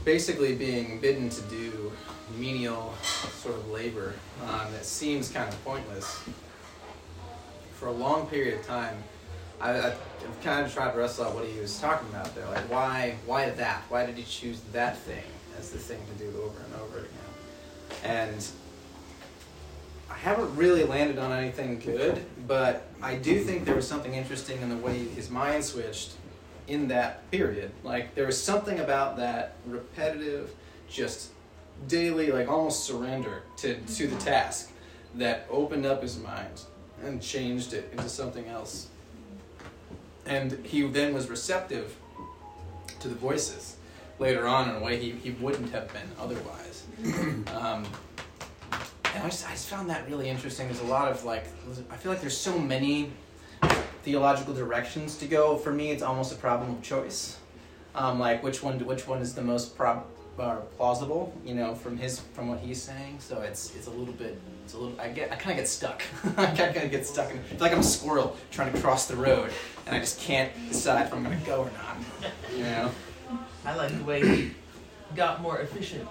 [0.04, 1.92] basically being bidden to do
[2.38, 2.94] menial
[3.42, 6.22] sort of labor um, that seems kind of pointless.
[7.76, 9.04] For a long period of time,
[9.62, 10.00] I, I've
[10.44, 12.46] kind of tried to wrestle out what he was talking about there.
[12.48, 13.84] Like, why, why that?
[13.90, 15.24] Why did he choose that thing
[15.58, 17.10] as the thing to do over and over again?
[18.04, 18.48] And
[20.10, 24.62] I haven't really landed on anything good, but I do think there was something interesting
[24.62, 26.14] in the way his mind switched
[26.68, 27.72] in that period.
[27.84, 30.52] Like there was something about that repetitive,
[30.90, 31.32] just
[31.88, 34.72] daily, like almost surrender to, to the task
[35.16, 36.62] that opened up his mind
[37.04, 38.88] and changed it into something else.
[40.26, 41.96] And he then was receptive
[43.00, 43.78] to the voices
[44.18, 46.84] later on in a way he, he wouldn't have been otherwise.
[47.54, 47.88] um, and
[49.22, 50.68] I I just found that really interesting.
[50.68, 51.46] There's a lot of like,
[51.90, 53.12] I feel like there's so many
[54.04, 55.58] theological directions to go.
[55.58, 57.38] For me, it's almost a problem of choice.
[57.94, 60.06] Um, like which one, which one is the most prob-
[60.78, 61.34] plausible?
[61.46, 63.18] You know, from his, from what he's saying.
[63.20, 65.00] So it's, it's a little bit, it's a little.
[65.00, 66.04] I get, I kind of get stuck.
[66.38, 67.32] I kind of get stuck.
[67.32, 69.52] In, I like I'm a squirrel trying to cross the road,
[69.86, 71.98] and I just can't decide if I'm gonna go or not.
[72.56, 72.92] You know.
[73.66, 74.52] I like the way he
[75.16, 76.08] got more efficient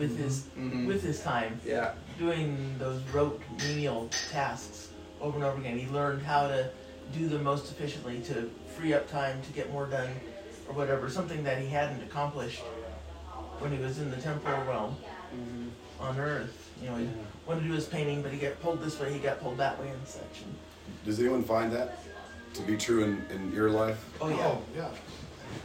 [0.00, 0.86] with his mm-hmm.
[0.86, 1.60] with his time.
[1.64, 1.92] Yeah.
[2.18, 4.88] Doing those rote menial tasks
[5.20, 5.78] over and over again.
[5.78, 6.70] He learned how to
[7.12, 10.08] do them most efficiently to free up time to get more done
[10.66, 11.10] or whatever.
[11.10, 12.62] Something that he hadn't accomplished
[13.58, 14.96] when he was in the temporal realm
[15.34, 16.02] mm-hmm.
[16.02, 16.56] on Earth.
[16.82, 17.08] You know, he
[17.46, 19.78] wanted to do his painting, but he got pulled this way, he got pulled that
[19.78, 20.42] way and such.
[20.44, 20.54] And,
[21.04, 21.98] Does anyone find that
[22.54, 24.02] to be true in, in your life?
[24.22, 24.88] oh yeah, Oh, yeah.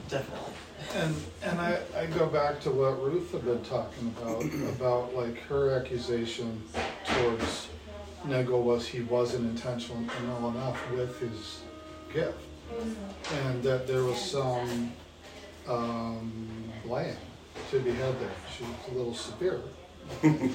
[0.09, 0.53] definitely.
[0.93, 4.43] And and I, I go back to what Ruth had been talking about
[4.75, 6.63] about like her accusation
[7.05, 7.67] towards
[8.25, 11.61] Nigel was he wasn't intentional enough with his
[12.13, 12.39] gift,
[13.43, 14.91] and that there was some
[15.67, 17.17] um, blame
[17.71, 18.29] to be had there.
[18.57, 19.61] She was a little severe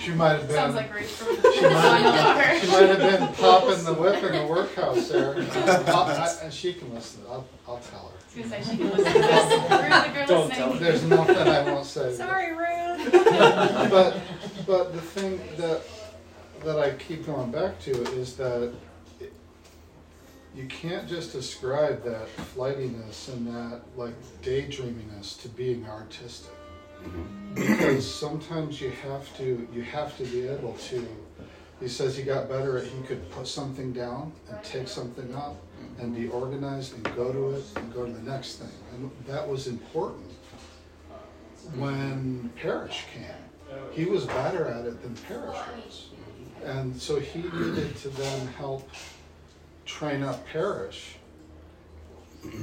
[0.00, 0.56] She might have been.
[0.56, 2.60] Sounds like Ruth from She might, have, Walker.
[2.60, 5.34] she might have been popping the whip in the workhouse there.
[5.88, 7.22] I'll- I- and she can listen.
[7.28, 8.14] I'll, I'll tell her.
[8.14, 9.52] I was gonna say she can listen to this.
[9.52, 10.78] Ruth, if you're Don't tell her.
[10.78, 12.14] There's nothing I won't say.
[12.14, 13.12] Sorry, Ruth.
[13.90, 14.20] but
[14.66, 15.82] but the thing that
[16.64, 18.72] that I keep going back to is that
[19.20, 19.32] it,
[20.54, 26.52] you can't just ascribe that flightiness and that like daydreaminess to being artistic
[27.54, 31.06] because sometimes you have to you have to be able to
[31.80, 35.56] he says he got better at he could put something down and take something up
[35.98, 39.46] and be organized and go to it and go to the next thing and that
[39.48, 40.32] was important
[41.76, 43.24] when Parish came.
[43.92, 46.08] He was better at it than Parish was.
[46.64, 48.88] And so he needed to then help
[49.84, 51.17] train up Parish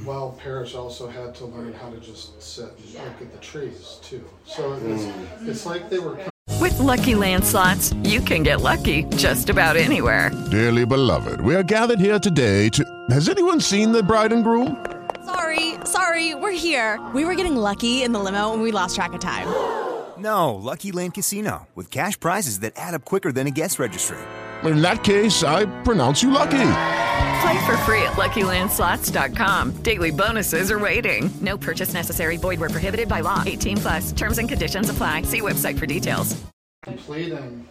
[0.04, 3.98] while Parish also had to learn how to just sit and look at the trees
[4.02, 4.24] too.
[4.44, 5.48] So it's, mm.
[5.48, 6.18] it's like they were
[6.60, 10.30] With Lucky Land slots, you can get lucky just about anywhere.
[10.50, 12.84] Dearly beloved, we are gathered here today to.
[13.10, 14.84] Has anyone seen the bride and groom?
[15.24, 17.00] Sorry, sorry, we're here.
[17.14, 19.46] We were getting lucky in the limo and we lost track of time.
[20.18, 24.16] No, Lucky Land Casino, with cash prizes that add up quicker than a guest registry.
[24.64, 27.04] In that case, I pronounce you lucky.
[27.40, 29.72] Play for free at LuckyLandSlots.com.
[29.82, 31.30] Daily bonuses are waiting.
[31.40, 32.36] No purchase necessary.
[32.36, 33.42] Void where prohibited by law.
[33.46, 34.12] 18 plus.
[34.12, 35.22] Terms and conditions apply.
[35.22, 36.40] See website for details.
[36.82, 37.66] completing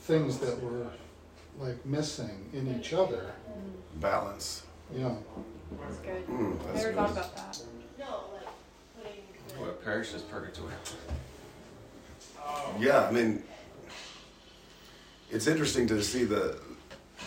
[0.00, 0.86] things that were
[1.60, 3.32] like missing in each other.
[3.96, 4.64] Balance.
[4.96, 5.14] Yeah.
[5.80, 6.26] That's good.
[6.28, 6.96] Mm, that's Never good.
[6.96, 7.58] thought about that.
[7.98, 8.46] No, like
[9.48, 9.60] putting.
[9.60, 10.72] What parish is purgatory?
[12.80, 13.42] Yeah, I mean,
[15.30, 16.58] it's interesting to see the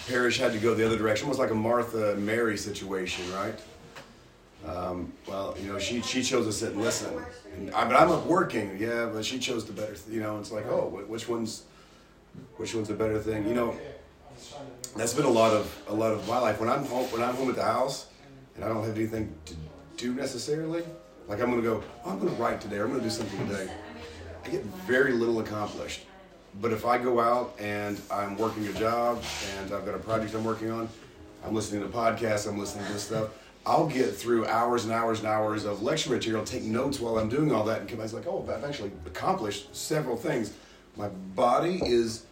[0.08, 1.26] Parish had to go the other direction.
[1.26, 3.60] Almost like a Martha Mary situation, right?
[4.66, 7.14] Um, well, you know, she she chose to sit and listen,
[7.56, 8.78] and I, but I'm up working.
[8.80, 9.94] Yeah, but she chose the better.
[9.94, 11.64] th- You know, it's like, oh, which one's
[12.58, 13.48] which one's the better thing?
[13.48, 13.78] You know,
[14.96, 16.60] that's been a lot of a lot of my life.
[16.60, 18.08] When I'm home, when I'm home at the house,
[18.56, 19.54] and I don't have anything to
[19.98, 20.84] do necessarily,
[21.28, 22.78] like I'm gonna go, oh, I'm gonna write today.
[22.78, 23.72] Or I'm gonna do something today.
[24.44, 26.02] I get very little accomplished.
[26.62, 29.22] But if I go out and I'm working a job
[29.58, 30.88] and I've got a project I'm working on,
[31.46, 33.30] I'm listening to podcasts, I'm listening to this stuff,
[33.66, 37.30] I'll get through hours and hours and hours of lecture material, take notes while I'm
[37.30, 40.54] doing all that, and come back like, oh, I've actually accomplished several things.
[40.96, 42.26] My body is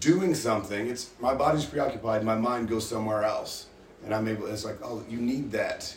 [0.00, 0.88] doing something.
[0.88, 3.66] It's my body's preoccupied, my mind goes somewhere else.
[4.04, 5.94] And I'm able it's like, oh, you need that.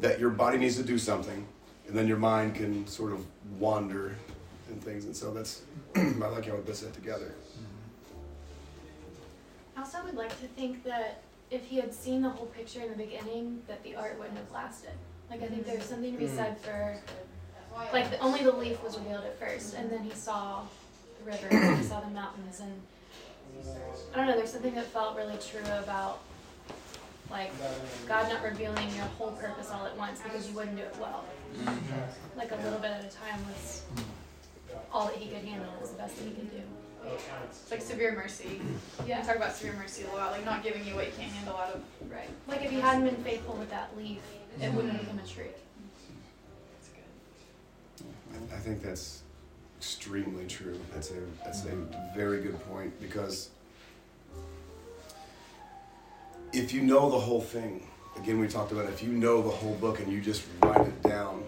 [0.00, 1.46] That your body needs to do something,
[1.86, 3.24] and then your mind can sort of
[3.58, 4.14] wander
[4.68, 5.04] and things.
[5.04, 5.62] And so that's
[5.96, 7.34] I like how it puts that together.
[9.76, 12.90] I also would like to think that if he had seen the whole picture in
[12.90, 14.90] the beginning, that the art wouldn't have lasted.
[15.30, 15.88] Like I think there's mm.
[15.88, 16.36] something to be Mm.
[16.36, 16.96] said for,
[17.92, 20.62] like the, only the leaf was revealed at first, and then he saw
[21.18, 22.72] the river, and he saw the mountains, and
[24.12, 24.36] I don't know.
[24.36, 26.20] There's something that felt really true about
[27.30, 27.52] like
[28.06, 31.24] God not revealing your whole purpose all at once because you wouldn't do it well.
[31.56, 32.38] Mm-hmm.
[32.38, 34.02] Like a little bit at a time was mm-hmm.
[34.92, 35.68] All that he could handle.
[35.80, 36.62] Was the best that he could do.
[37.44, 38.60] It's like severe mercy.
[39.06, 39.20] Yeah.
[39.20, 41.56] We talk about severe mercy a lot, like not giving you what you can't handle
[41.56, 41.82] out of.
[42.10, 42.28] Right.
[42.46, 44.18] Like if he hadn't been faithful with that leaf,
[44.60, 45.46] it wouldn't have become a tree.
[46.74, 48.52] That's good.
[48.52, 49.22] I, I think that's
[49.78, 50.78] extremely true.
[50.92, 51.76] That's a that's a
[52.14, 53.50] very good point because
[56.52, 57.86] if you know the whole thing,
[58.16, 60.86] again we talked about it, if you know the whole book and you just write
[60.86, 61.44] it down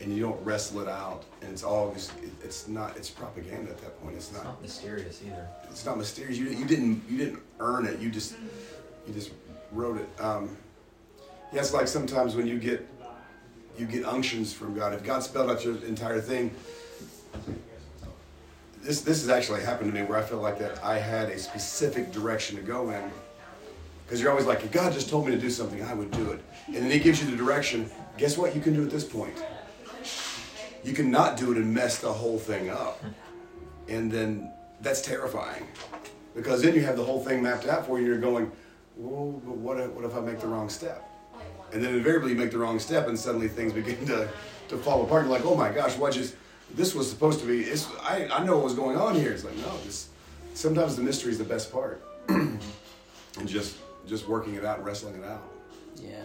[0.00, 3.70] and you don't wrestle it out and it's all just it, it's not it's propaganda
[3.70, 4.16] at that point.
[4.16, 5.46] It's not, Not mysterious either.
[5.70, 6.38] it's not mysterious.
[6.38, 8.00] You, you didn't you didn't earn it.
[8.00, 8.34] You just
[9.06, 9.30] you just
[9.72, 10.08] wrote it.
[10.20, 10.56] Um,
[11.52, 12.86] yeah, it's like sometimes when you get
[13.78, 14.92] you get unctions from God.
[14.94, 16.50] If God spelled out your entire thing,
[18.82, 21.38] this this has actually happened to me where I felt like that I had a
[21.38, 23.10] specific direction to go in.
[24.04, 26.32] Because you're always like, if God just told me to do something, I would do
[26.32, 26.40] it.
[26.66, 27.88] And then He gives you the direction.
[28.18, 28.56] Guess what?
[28.56, 29.34] You can do at this point.
[30.82, 33.02] You cannot do it and mess the whole thing up.
[33.88, 35.66] And then that's terrifying.
[36.34, 38.50] Because then you have the whole thing mapped out for you you're going,
[38.96, 41.04] well, but what if, what if I make the wrong step?
[41.72, 44.28] And then invariably you make the wrong step and suddenly things begin to,
[44.68, 45.24] to fall apart.
[45.24, 46.34] You're like, oh my gosh, what just,
[46.74, 49.32] this was supposed to be, it's, I, I know what was going on here.
[49.32, 50.08] It's like, no, this,
[50.54, 52.02] sometimes the mystery is the best part.
[52.28, 52.60] and
[53.46, 53.76] just,
[54.06, 55.42] just working it out and wrestling it out.
[55.96, 56.22] Yeah.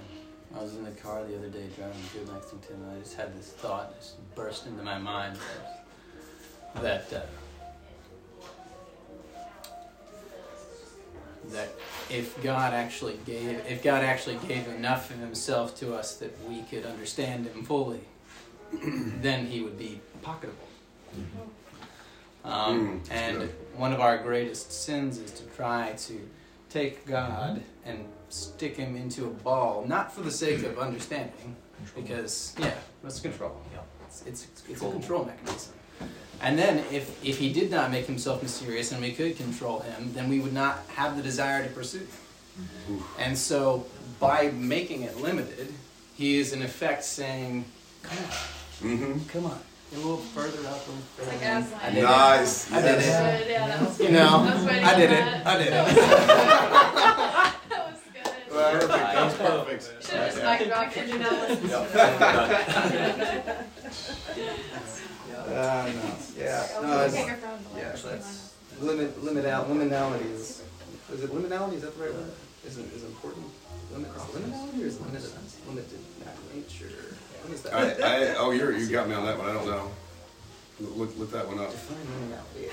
[0.55, 3.37] I was in the car the other day driving through Lexington and I just had
[3.37, 5.37] this thought just burst into my mind
[6.75, 7.21] that uh,
[11.51, 11.69] that
[12.09, 16.61] if God actually gave if God actually gave enough of himself to us that we
[16.63, 18.01] could understand him fully,
[19.21, 20.51] then he would be pocketable.
[22.43, 23.55] Um, Mm, and good.
[23.75, 26.29] one of our greatest sins is to try to
[26.69, 31.55] take God and stick him into a ball, not for the sake of understanding,
[31.95, 32.73] because yeah,
[33.03, 33.59] it's control.
[34.07, 35.73] It's, it's, it's a control mechanism.
[36.41, 40.11] And then if, if he did not make himself mysterious and we could control him,
[40.13, 43.01] then we would not have the desire to pursue him.
[43.19, 43.85] And so
[44.19, 45.73] by making it limited,
[46.15, 47.65] he is in effect saying,
[48.03, 48.31] come on,
[48.83, 49.19] Mm-hmm.
[49.29, 49.59] come on.
[49.93, 50.75] A little further up.
[50.75, 51.57] A little further like in.
[51.57, 51.79] Aslan.
[51.81, 52.73] I did Nice, it.
[52.73, 53.41] I did yes.
[53.41, 53.49] it.
[53.49, 55.45] Yeah, that was You know, I was waiting I on did it.
[55.45, 57.31] I did it.
[58.79, 58.89] That.
[58.89, 59.13] Perfect.
[59.13, 60.05] That was perfect.
[60.05, 62.65] Should have just knocked off your Janelle.
[65.45, 65.91] Uh, no.
[66.37, 66.67] Yeah.
[66.81, 70.63] No, we it's, take yeah, that's limit limit out liminality is
[71.13, 71.73] is it liminality?
[71.75, 72.31] Is that the right word?
[72.65, 73.45] Is it is it important?
[73.93, 75.31] Limit is liminality or is limited
[75.67, 75.99] limited
[76.53, 77.15] nature?
[77.43, 77.73] What is that?
[77.73, 79.47] I, I, oh, you're, you got me on that one.
[79.49, 79.91] I don't know.
[80.79, 81.71] Look, look that one up.
[81.71, 82.71] Define liminality.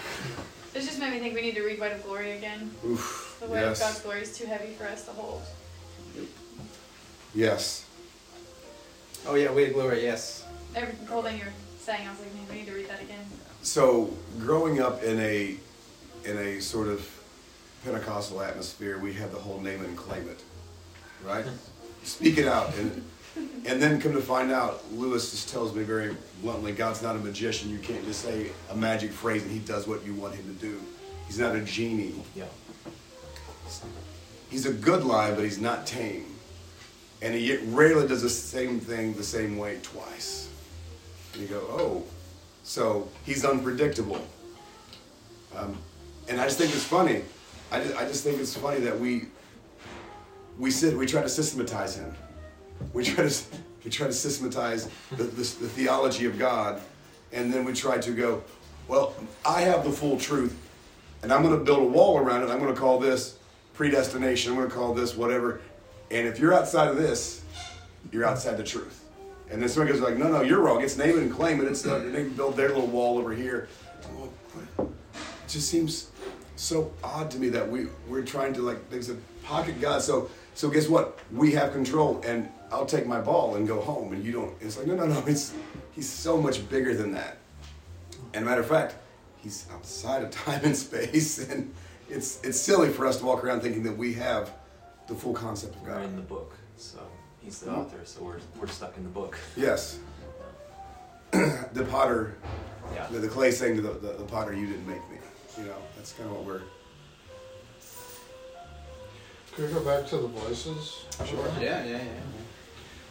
[0.73, 2.71] This just made me think we need to read Weight of Glory again.
[2.87, 3.37] Oof.
[3.41, 3.81] The weight Yes.
[3.81, 5.43] of God's glory is too heavy for us to hold.
[7.35, 7.87] Yes.
[9.27, 10.03] Oh yeah, Weight of Glory.
[10.03, 10.45] Yes.
[10.75, 13.25] Every whole thing you're saying, I was like, man, we need to read that again.
[13.63, 15.57] So, growing up in a
[16.25, 17.09] in a sort of
[17.85, 20.43] Pentecostal atmosphere, we had the whole name it and claim it,
[21.25, 21.45] right?
[22.05, 23.05] Speak it out, and
[23.37, 27.19] and then come to find out, Lewis just tells me very bluntly, God's not a
[27.19, 27.71] magician.
[27.71, 30.61] You can't just say a magic phrase and He does what you want Him to
[30.61, 30.81] do.
[31.27, 32.15] He's not a genie.
[32.35, 32.45] Yeah.
[34.53, 36.27] He's a good lie, but he's not tame.
[37.23, 40.51] And he rarely does the same thing the same way twice.
[41.33, 42.05] And you go, oh,
[42.63, 44.23] so he's unpredictable.
[45.57, 45.79] Um,
[46.29, 47.23] and I just think it's funny.
[47.71, 49.29] I just, I just think it's funny that we
[50.59, 52.15] we sit we try to systematize him.
[52.93, 53.45] We try to
[53.87, 56.83] we try to systematize the, the, the theology of God,
[57.33, 58.43] and then we try to go,
[58.87, 59.15] well,
[59.47, 60.55] I have the full truth,
[61.23, 62.51] and I'm going to build a wall around it.
[62.51, 63.39] I'm going to call this
[63.75, 64.53] predestination.
[64.53, 65.61] I'm going to call this whatever.
[66.11, 67.43] And if you're outside of this,
[68.11, 69.05] you're outside the truth.
[69.51, 70.83] And then somebody goes like, no, no, you're wrong.
[70.83, 71.67] It's name and claim it.
[71.67, 73.69] It's the, they can build their little wall over here.
[74.79, 74.89] It
[75.49, 76.11] just seems
[76.57, 80.01] so odd to me that we we're trying to like there's a pocket God.
[80.03, 81.19] So so guess what?
[81.33, 84.55] We have control, and I'll take my ball and go home, and you don't.
[84.61, 85.23] It's like no, no, no.
[85.27, 85.55] It's
[85.93, 87.39] he's so much bigger than that.
[88.35, 88.95] And matter of fact,
[89.37, 91.75] he's outside of time and space, and
[92.13, 94.51] it's it's silly for us to walk around thinking that we have
[95.09, 95.89] the full concept of God.
[95.97, 96.05] We're God.
[96.11, 96.99] in the book, so
[97.41, 97.79] he's the Mhm.
[97.79, 99.37] author, so we're, we're stuck in the book.
[99.57, 99.99] Yes.
[101.33, 102.35] the potter,
[102.95, 103.07] Yeah.
[103.11, 105.17] the, the clay saying to the, the, the potter, "You didn't make me."
[105.59, 106.63] You know, that's kind of what we're.
[109.55, 111.05] Could we go back to the voices?
[111.27, 111.47] Sure.
[111.61, 112.03] Yeah, yeah, yeah.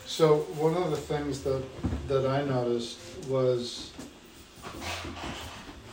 [0.07, 1.63] So one of the things that
[2.07, 2.97] that I noticed
[3.27, 3.91] was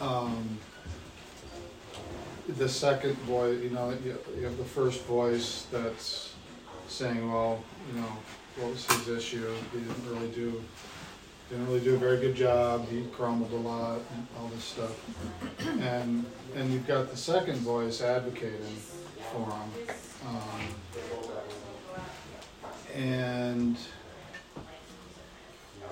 [0.00, 0.59] um,
[2.57, 3.61] the second voice.
[3.62, 6.34] You know, you, you have the first voice that's
[6.88, 8.12] saying, "Well, you know,
[8.57, 9.53] what was his issue?
[9.72, 10.62] He didn't really do
[11.51, 12.88] didn't really do a very good job.
[12.88, 14.94] He crumbled a lot, and all this stuff."
[15.80, 16.24] And
[16.55, 18.76] and you've got the second voice advocating
[19.32, 19.70] for him.
[20.26, 20.74] Um,
[22.94, 23.76] and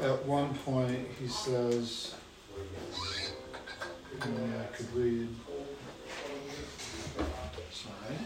[0.02, 2.14] at one point he says,
[4.20, 5.28] I could read.
[7.72, 8.16] Sorry.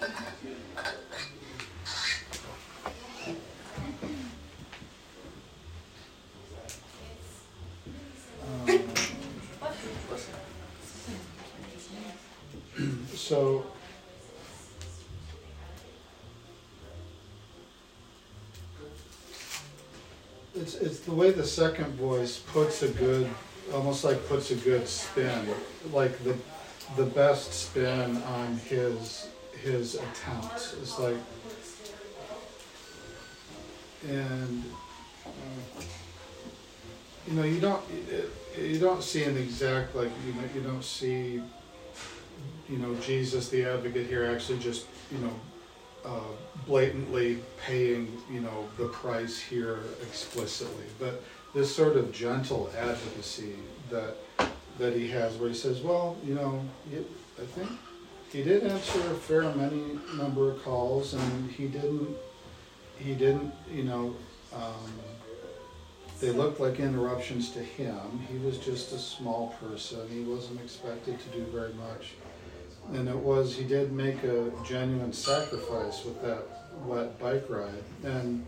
[8.47, 8.81] Um,
[13.31, 13.65] so
[20.57, 23.31] It's, it's the way the second voice puts a good,
[23.73, 25.47] almost like puts a good spin,
[25.93, 26.37] like the,
[26.97, 29.29] the best spin on his,
[29.63, 30.75] his attempt.
[30.83, 31.17] It's like,
[34.09, 34.65] and,
[35.25, 35.31] uh,
[37.29, 37.83] you know, you don't,
[38.61, 41.41] you don't see an exact, like, you know, you don't see,
[42.69, 45.35] you know, Jesus, the advocate here, actually just, you know,
[46.05, 46.33] uh,
[46.67, 51.23] blatantly paying, you know, the price here explicitly, but
[51.55, 53.55] this sort of gentle advocacy
[53.91, 54.17] that
[54.79, 57.71] that he has, where he says, well, you know, I think
[58.33, 62.17] he did answer a fair many number of calls, and he didn't,
[62.99, 64.17] he didn't, you know,
[64.55, 64.93] um,
[66.21, 68.21] they looked like interruptions to him.
[68.31, 70.09] He was just a small person.
[70.11, 72.15] He wasn't expected to do very much.
[72.93, 76.43] And it was, he did make a genuine sacrifice with that
[76.85, 77.85] wet bike ride.
[78.05, 78.45] And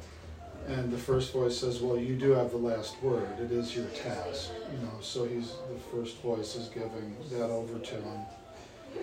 [0.68, 3.28] And the first voice says, Well, you do have the last word.
[3.40, 4.50] It is your task.
[4.72, 8.20] You know, so he's the first voice is giving that over to him.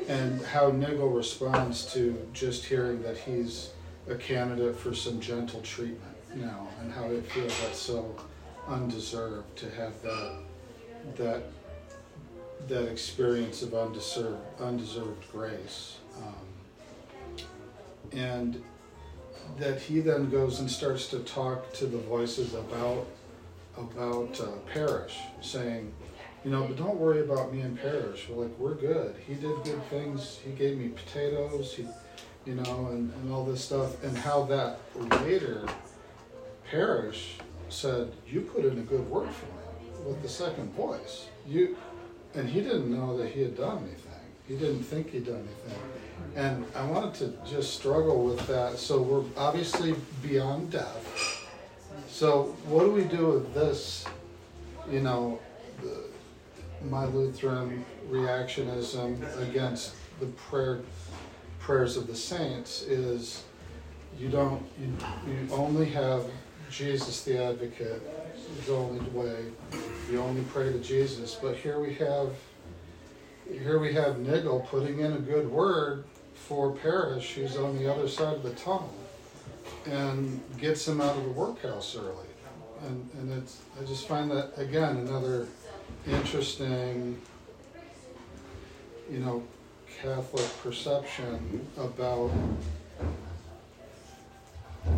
[0.08, 3.72] And how Nigel responds to just hearing that he's
[4.08, 8.16] a candidate for some gentle treatment now, and how it feels that's so
[8.68, 10.32] undeserved to have that
[11.18, 11.44] that
[12.68, 15.98] that experience of undeserved undeserved grace.
[16.18, 17.46] Um,
[18.12, 18.62] and
[19.58, 23.08] that he then goes and starts to talk to the voices about
[23.78, 25.92] about uh, Parish, saying,
[26.44, 28.28] you know, but don't worry about me and Parish.
[28.30, 29.16] We're like, we're good.
[29.26, 30.40] He did good things.
[30.44, 31.74] He gave me potatoes.
[31.74, 31.88] He,
[32.46, 34.80] you know, and, and all this stuff, and how that
[35.22, 35.66] later,
[36.70, 37.38] Parish
[37.70, 41.28] said, you put in a good word for me with the second voice.
[41.48, 41.78] You,
[42.36, 44.12] and he didn't know that he had done anything.
[44.48, 45.84] He didn't think he'd done anything.
[46.36, 48.78] And I wanted to just struggle with that.
[48.78, 51.48] So we're obviously beyond death.
[52.08, 54.06] So what do we do with this?
[54.90, 55.40] You know,
[55.82, 56.04] the,
[56.88, 60.82] my Lutheran reactionism against the prayer
[61.60, 63.44] prayers of the saints is
[64.18, 64.92] you don't you,
[65.28, 66.26] you only have
[66.72, 68.02] Jesus the advocate
[68.66, 69.46] the only way
[70.10, 72.30] you only pray to Jesus but here we have
[73.52, 78.08] here we have Nigel putting in a good word for Parish who's on the other
[78.08, 78.94] side of the tunnel
[79.86, 82.28] and gets him out of the workhouse early.
[82.86, 85.48] And and it's I just find that again another
[86.08, 87.20] interesting
[89.12, 89.44] you know
[90.02, 92.32] Catholic perception about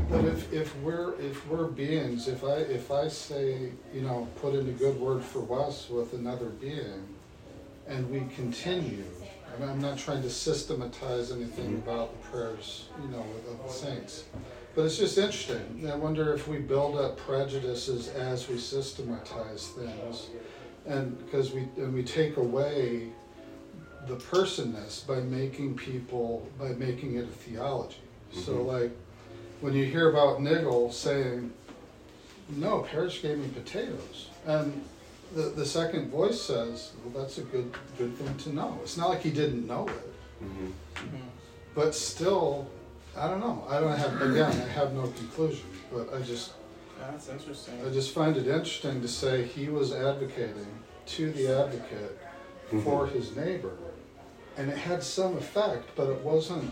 [0.09, 4.55] but if, if we're if we're beings, if I if I say you know put
[4.55, 7.07] in a good word for Wes with another being,
[7.87, 9.05] and we continue,
[9.59, 14.25] I I'm not trying to systematize anything about the prayers you know of the saints,
[14.75, 15.89] but it's just interesting.
[15.89, 20.27] I wonder if we build up prejudices as we systematize things,
[20.85, 23.07] and because we and we take away
[24.07, 27.97] the personness by making people by making it a theology.
[28.33, 28.65] So Mhm.
[28.65, 28.91] like
[29.61, 31.53] when you hear about Nigel saying,
[32.49, 34.83] "No, Parish gave me potatoes," and
[35.33, 39.09] the the second voice says, "Well, that's a good good thing to know." It's not
[39.09, 40.71] like he didn't know it, mm-hmm.
[41.75, 42.67] but still,
[43.15, 43.65] I don't know.
[43.69, 44.51] I don't have again.
[44.51, 46.53] I have no conclusion, but I just
[46.99, 47.85] That's interesting.
[47.85, 50.67] I just find it interesting to say he was advocating
[51.07, 52.19] to the advocate
[52.83, 53.15] for mm-hmm.
[53.15, 53.75] his neighbor,
[54.57, 56.71] and it had some effect, but it wasn't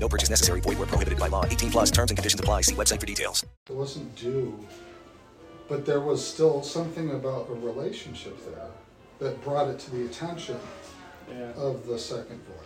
[0.00, 0.60] No purchase necessary.
[0.60, 1.44] Void where prohibited by law.
[1.44, 2.62] 18 plus terms and conditions apply.
[2.62, 3.44] See website for details.
[3.68, 4.58] It wasn't due,
[5.68, 8.68] but there was still something about a relationship there
[9.18, 10.58] that brought it to the attention
[11.30, 11.52] Yeah.
[11.52, 12.59] of the second voice.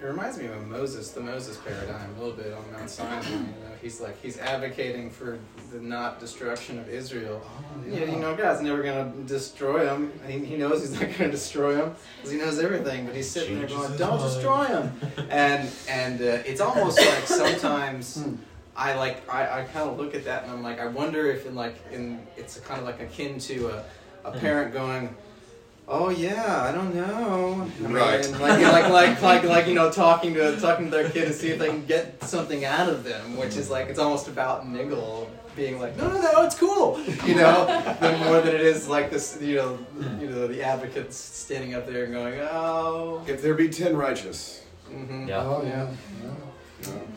[0.00, 3.20] It reminds me of Moses, the Moses paradigm, a little bit on Mount Sinai.
[3.28, 3.44] You know,
[3.82, 5.38] he's like he's advocating for
[5.72, 7.42] the not destruction of Israel.
[7.86, 8.06] yeah.
[8.06, 10.10] you know, God's never gonna destroy him.
[10.26, 13.04] He, he knows he's not gonna destroy him because he knows everything.
[13.04, 14.92] But he's sitting there going, "Don't mind." destroy him."
[15.28, 18.24] And and uh, it's almost like sometimes.
[18.76, 21.44] I like I, I kind of look at that and I'm like I wonder if
[21.44, 23.84] in like in it's kind of like akin to a,
[24.24, 25.14] a parent going,
[25.92, 28.24] oh yeah I don't know I mean, Right.
[28.24, 31.32] and like, like like like like you know talking to talking to their kid to
[31.32, 34.68] see if they can get something out of them which is like it's almost about
[34.68, 37.66] niggle being like no no no it's cool you know
[38.00, 39.78] the more than it is like this you know
[40.20, 44.62] you know the advocates standing up there and going oh If there be ten righteous.
[44.88, 45.28] mm-hmm.
[45.28, 45.38] Yeah.
[45.42, 45.88] Oh yeah.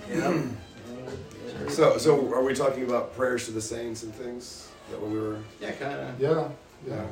[0.10, 0.42] yeah.
[1.70, 4.68] So, so are we talking about prayers to the saints and things?
[4.90, 5.38] That what we were?
[5.62, 6.50] yeah kind of Yeah,
[6.88, 7.06] yeah.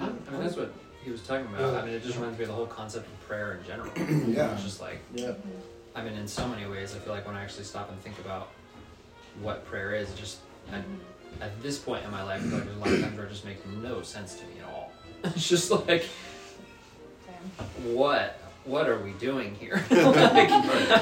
[0.00, 0.72] I mean, that's what
[1.04, 1.74] he was talking about.
[1.74, 3.90] I mean, it just reminds me of the whole concept of prayer in general.
[4.34, 4.52] Yeah.
[4.52, 5.32] It's just like, Yeah.
[5.94, 8.18] I mean, in so many ways, I feel like when I actually stop and think
[8.20, 8.48] about
[9.42, 10.38] what prayer is, just,
[10.72, 11.42] I, mm-hmm.
[11.42, 13.26] at this point in my life, I feel like there's a lot of times where
[13.26, 14.92] it just makes no sense to me at all.
[15.24, 16.08] It's just like,
[17.84, 18.38] what?
[18.64, 19.84] What are we doing here?
[19.90, 20.48] like,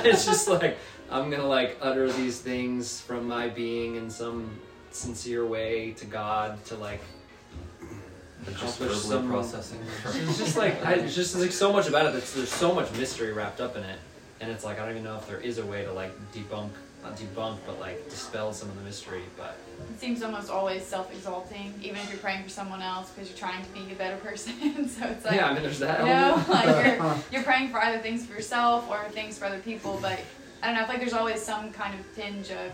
[0.05, 0.79] it's just like,
[1.11, 4.51] I'm gonna like utter these things from my being in some
[4.91, 7.18] sincere way to God to like Just
[8.47, 9.81] accomplish verbally some processing.
[10.07, 12.13] It's just like I, it's just like so much about it.
[12.13, 13.99] That's, there's so much mystery wrapped up in it,
[14.41, 16.71] and it's like I don't even know if there is a way to like debunk
[17.03, 19.23] not debunk, but like dispel some of the mystery.
[19.37, 19.57] But
[19.93, 23.65] It seems almost always self-exalting, even if you're praying for someone else because you're trying
[23.65, 24.89] to be a better person.
[24.89, 26.67] so it's like, Yeah, I mean, there's that You know, like
[26.99, 29.99] you're, you're praying for either things for yourself or things for other people.
[30.03, 30.21] But
[30.63, 30.83] I don't know.
[30.83, 32.73] I feel like there's always some kind of tinge of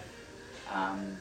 [0.72, 1.16] um,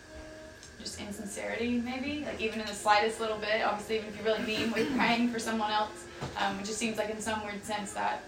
[0.83, 2.25] just insincerity, maybe.
[2.25, 3.61] Like even in the slightest little bit.
[3.65, 6.05] Obviously, even if you really mean what you're praying for someone else,
[6.37, 8.21] um, it just seems like in some weird sense that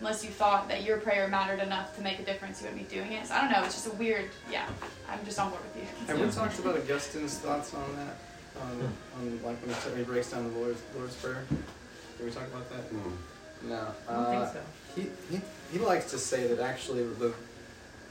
[0.00, 2.94] unless you thought that your prayer mattered enough to make a difference, you wouldn't be
[2.94, 3.26] doing it.
[3.26, 3.62] So I don't know.
[3.64, 4.28] It's just a weird.
[4.50, 4.66] Yeah,
[5.08, 6.06] I'm just on board with you.
[6.08, 8.16] Have we talked about Augustine's thoughts on that?
[8.60, 11.44] On, on like when he, t- he breaks down the Lord's, Lord's Prayer?
[12.18, 12.84] Did we talk about that?
[13.64, 13.86] No.
[14.08, 14.60] I don't think Uh, so.
[14.94, 15.40] He, he,
[15.72, 17.32] he likes to say that actually the,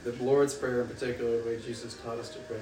[0.04, 2.58] the Lord's Prayer in particular, the way Jesus taught us to pray,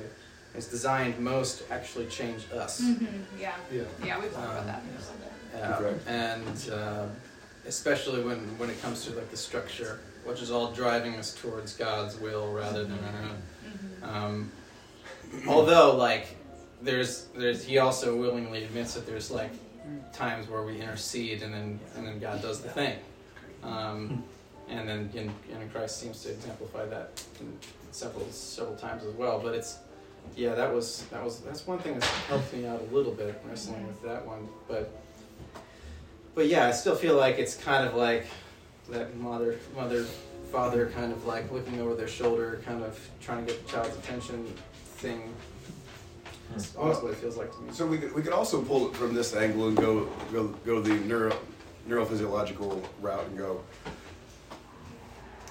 [0.55, 2.80] is designed most to actually change us.
[2.80, 3.05] hmm
[3.38, 3.55] Yeah.
[3.72, 3.82] Yeah.
[4.05, 4.82] Yeah, we've talked about Um, that.
[5.62, 6.09] Uh, Correct.
[6.09, 7.07] and uh,
[7.66, 11.74] especially when, when it comes to like the structure, which is all driving us towards
[11.76, 13.42] God's will rather than our own.
[14.03, 14.53] Um,
[15.46, 16.36] although, like,
[16.82, 19.53] there's there's he also willingly admits that there's like
[20.12, 22.98] times where we intercede and then and then God does the thing,
[23.62, 24.24] um,
[24.68, 27.57] and then in, and Christ seems to exemplify that in
[27.92, 29.38] several several times as well.
[29.38, 29.78] But it's
[30.36, 33.40] yeah, that was that was that's one thing that's helped me out a little bit
[33.48, 34.90] wrestling with that one, but
[36.34, 38.26] but yeah, I still feel like it's kind of like
[38.90, 40.04] that mother, mother,
[40.50, 43.96] father kind of like looking over their shoulder, kind of trying to get the child's
[43.98, 44.46] attention
[44.96, 45.34] thing.
[46.50, 46.80] That's hmm.
[46.80, 47.72] almost what it feels like to me.
[47.72, 50.80] So we could, we could also pull it from this angle and go go go
[50.80, 51.36] the neuro
[51.88, 53.62] neurophysiological route and go.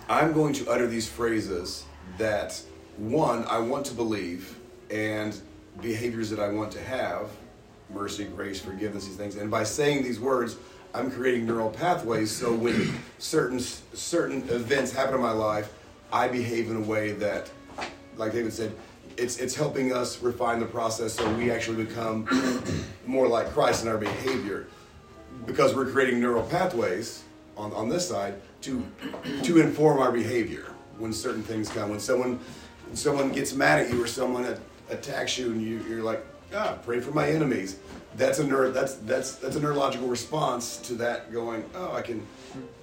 [0.09, 1.85] I'm going to utter these phrases
[2.17, 2.61] that
[2.97, 4.57] one I want to believe
[4.91, 5.39] and
[5.81, 7.29] behaviors that I want to have,
[7.89, 9.35] mercy, grace, forgiveness, these things.
[9.35, 10.57] And by saying these words,
[10.93, 12.31] I'm creating neural pathways.
[12.31, 15.73] So when certain certain events happen in my life,
[16.11, 17.49] I behave in a way that,
[18.17, 18.73] like David said,
[19.17, 22.27] it's it's helping us refine the process so we actually become
[23.05, 24.67] more like Christ in our behavior
[25.45, 27.23] because we're creating neural pathways
[27.57, 28.85] on, on this side to
[29.43, 31.89] to inform our behavior when certain things come.
[31.89, 32.39] When someone
[32.85, 34.43] when someone gets mad at you or someone
[34.91, 37.77] attacks you and you, you're like, ah, pray for my enemies.
[38.15, 42.25] That's a neuro, that's that's that's a neurological response to that going, oh, I can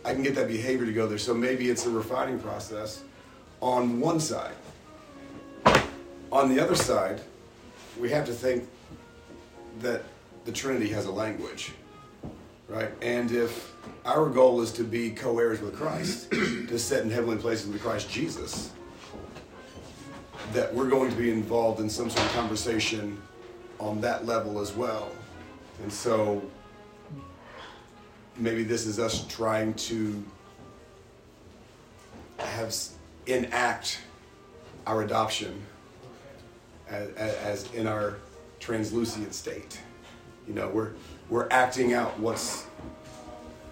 [0.05, 1.19] I can get that behavior to go there.
[1.19, 3.03] So maybe it's a refining process
[3.61, 4.55] on one side.
[6.33, 7.21] On the other side,
[7.99, 8.69] we have to think
[9.81, 10.03] that
[10.45, 11.73] the Trinity has a language,
[12.69, 12.91] right?
[13.03, 13.73] And if
[14.05, 17.83] our goal is to be co heirs with Christ, to sit in heavenly places with
[17.83, 18.73] Christ Jesus,
[20.53, 23.20] that we're going to be involved in some sort of conversation
[23.78, 25.11] on that level as well.
[25.82, 26.42] And so
[28.36, 30.22] maybe this is us trying to
[32.38, 32.74] have
[33.26, 34.01] enact
[34.86, 35.61] our adoption
[36.88, 38.16] as, as in our
[38.59, 39.80] translucent state.
[40.46, 40.92] You know, we're
[41.28, 42.66] we're acting out what's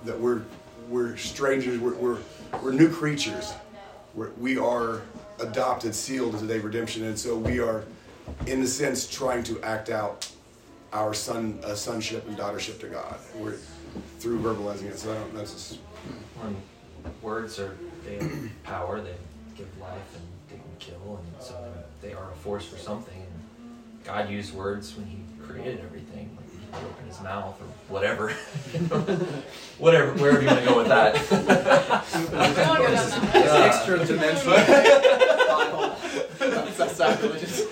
[0.04, 0.42] that we're
[0.88, 1.78] we're strangers.
[1.80, 2.18] We're we're,
[2.62, 3.52] we're new creatures.
[4.14, 5.02] We're, we are
[5.40, 7.84] adopted, sealed into the day of redemption, and so we are,
[8.46, 10.30] in a sense, trying to act out
[10.92, 13.16] our son uh, sonship and daughtership to God.
[13.36, 13.56] We're
[14.18, 14.98] through verbalizing it.
[14.98, 15.34] So I don't.
[15.34, 15.78] That's just.
[16.40, 16.54] When
[17.22, 19.14] words are they have power, they
[19.56, 21.72] give life and they can kill, and so
[22.02, 23.16] they are a force for something.
[23.16, 26.35] And God used words when He created everything.
[26.76, 28.30] Like He opened His mouth or whatever,
[29.78, 31.16] whatever, wherever you want to go with that.
[33.34, 34.56] It's extra dimensional.
[36.38, 37.66] That's, that's sacrilegious.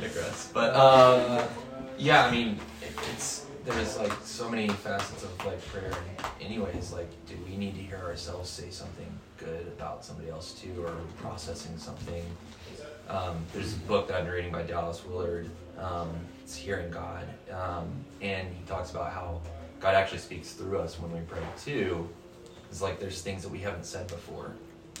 [0.00, 0.50] digress.
[0.52, 1.46] But um,
[1.98, 5.92] yeah, I mean, it, it's there's like so many facets of like prayer.
[5.92, 9.06] And anyways, like, do we need to hear ourselves say something
[9.38, 12.24] good about somebody else too, or processing something?
[13.08, 15.50] Um, there's a book that I've been reading by Dallas Willard.
[15.78, 16.10] Um,
[16.44, 17.90] it's Hearing God, um,
[18.20, 19.40] and he talks about how
[19.80, 22.08] God actually speaks through us when we pray too.
[22.70, 24.52] It's like there's things that we haven't said before,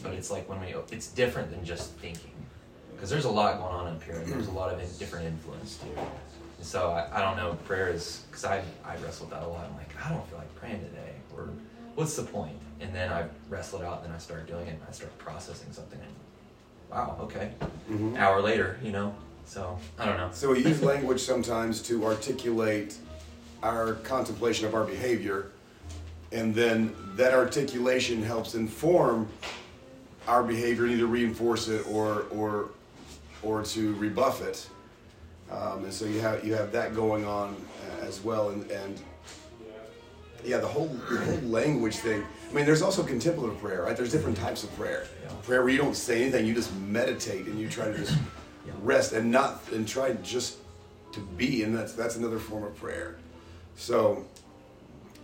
[0.02, 2.30] but it's like when we it's different than just thinking
[2.94, 5.26] because there's a lot going on up here and there's a lot of in, different
[5.26, 5.88] influence too
[6.58, 9.66] and so I, I don't know prayer is because I, I wrestled that a lot
[9.68, 11.48] i'm like i don't feel like praying today or
[11.96, 12.56] what's the point?
[12.80, 15.16] and then i wrestle it out and then i start doing it and i start
[15.18, 16.10] processing something and
[16.90, 17.50] wow okay
[17.90, 18.16] Mhm.
[18.16, 19.12] hour later you know
[19.44, 22.96] so i don't know So we use language sometimes to articulate
[23.62, 25.50] our contemplation of our behavior,
[26.32, 29.26] and then that articulation helps inform
[30.28, 32.68] our behavior, and either reinforce it or or
[33.42, 34.68] or to rebuff it.
[35.50, 39.00] Um, and so you have you have that going on uh, as well, and and
[40.44, 42.22] yeah, the whole the whole language thing.
[42.50, 43.96] I mean, there's also contemplative prayer, right?
[43.96, 45.06] There's different types of prayer.
[45.42, 48.16] Prayer where you don't say anything, you just meditate and you try to just
[48.82, 50.58] rest and not and try just
[51.12, 53.16] to be, and that's that's another form of prayer.
[53.76, 54.24] So,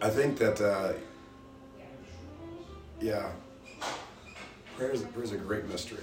[0.00, 0.92] I think that uh,
[3.00, 3.30] yeah,
[4.76, 6.02] prayer is, prayer is a great mystery.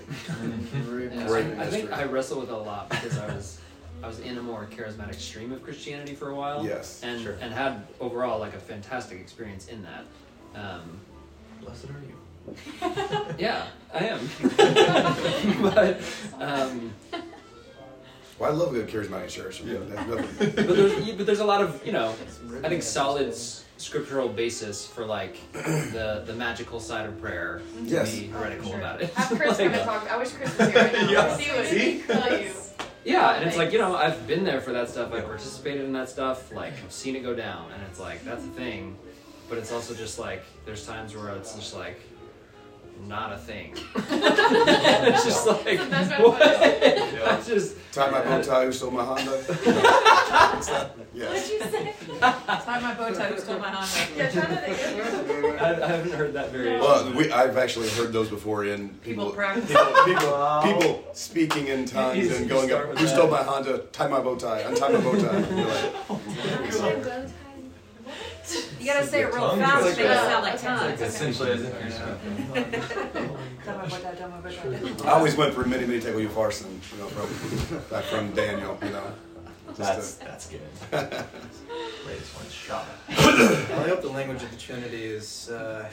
[0.86, 1.82] great, Yeah, great I, I mystery.
[1.82, 3.60] think I wrestle with it a lot because I was
[4.04, 6.66] I was in a more charismatic stream of Christianity for a while.
[6.66, 7.38] Yes, and sure.
[7.42, 10.06] and had overall like a fantastic experience in that.
[10.56, 11.00] Um,
[11.62, 12.16] Blessed are you.
[13.38, 14.20] yeah, I am.
[15.62, 16.02] but
[16.40, 16.94] um,
[18.40, 19.62] Well, I love a good charismatic church.
[19.62, 22.10] I mean, that's nothing- but there's but there's a lot of you know
[22.64, 23.34] I think solid
[23.80, 28.16] scriptural basis for like the the magical side of prayer to Yes.
[28.18, 29.14] be heretical about it.
[29.14, 30.12] Have Chris Like, come and talk.
[30.12, 31.10] I wish Chris was here right now.
[31.12, 31.36] Yeah.
[31.38, 31.80] See what See?
[31.80, 32.52] he can tell you.
[33.06, 35.14] Yeah, and it's like, you know, I've been there for that stuff.
[35.14, 36.52] I participated in that stuff.
[36.52, 37.72] Like, I've seen it go down.
[37.72, 38.98] And it's like, that's a thing.
[39.48, 42.02] But it's also just like, there's times where it's just like,
[43.06, 43.74] not a thing.
[43.95, 45.80] it's just like,
[46.20, 46.41] what?
[46.41, 47.76] I just.
[47.91, 49.32] Tie my bow tie, who stole my Honda?
[49.32, 50.95] What's that?
[51.14, 51.50] Yes.
[51.50, 51.93] you say?
[52.20, 54.08] Tie my bow tie, who stole my Honda?
[54.16, 56.80] Yeah, try to think I, I haven't heard that very.
[56.80, 59.68] Well, we, I've actually heard those before in people People practice.
[59.68, 62.89] people, people, people speaking in tongues You- and going up.
[62.89, 63.80] with Who stole my Honda?
[63.91, 64.60] Tie my bow tie.
[64.62, 65.39] Untie my bow tie.
[65.56, 67.28] You're like, oh
[68.80, 69.60] You gotta say it real Tongue?
[69.60, 71.91] fast, It's make it like a- sound like it's essentially as if you're
[73.66, 74.50] Tie my bow tie, tie my bow
[74.98, 75.10] tie.
[75.10, 78.89] I always went for mene, mene, tekel upharsin, you know, from back from Daniel, you
[78.89, 79.04] know.
[79.76, 80.62] That's to- that's good.
[82.08, 82.86] Latest one shot.
[83.10, 85.88] Well, I hope the language of the Trinity is uh,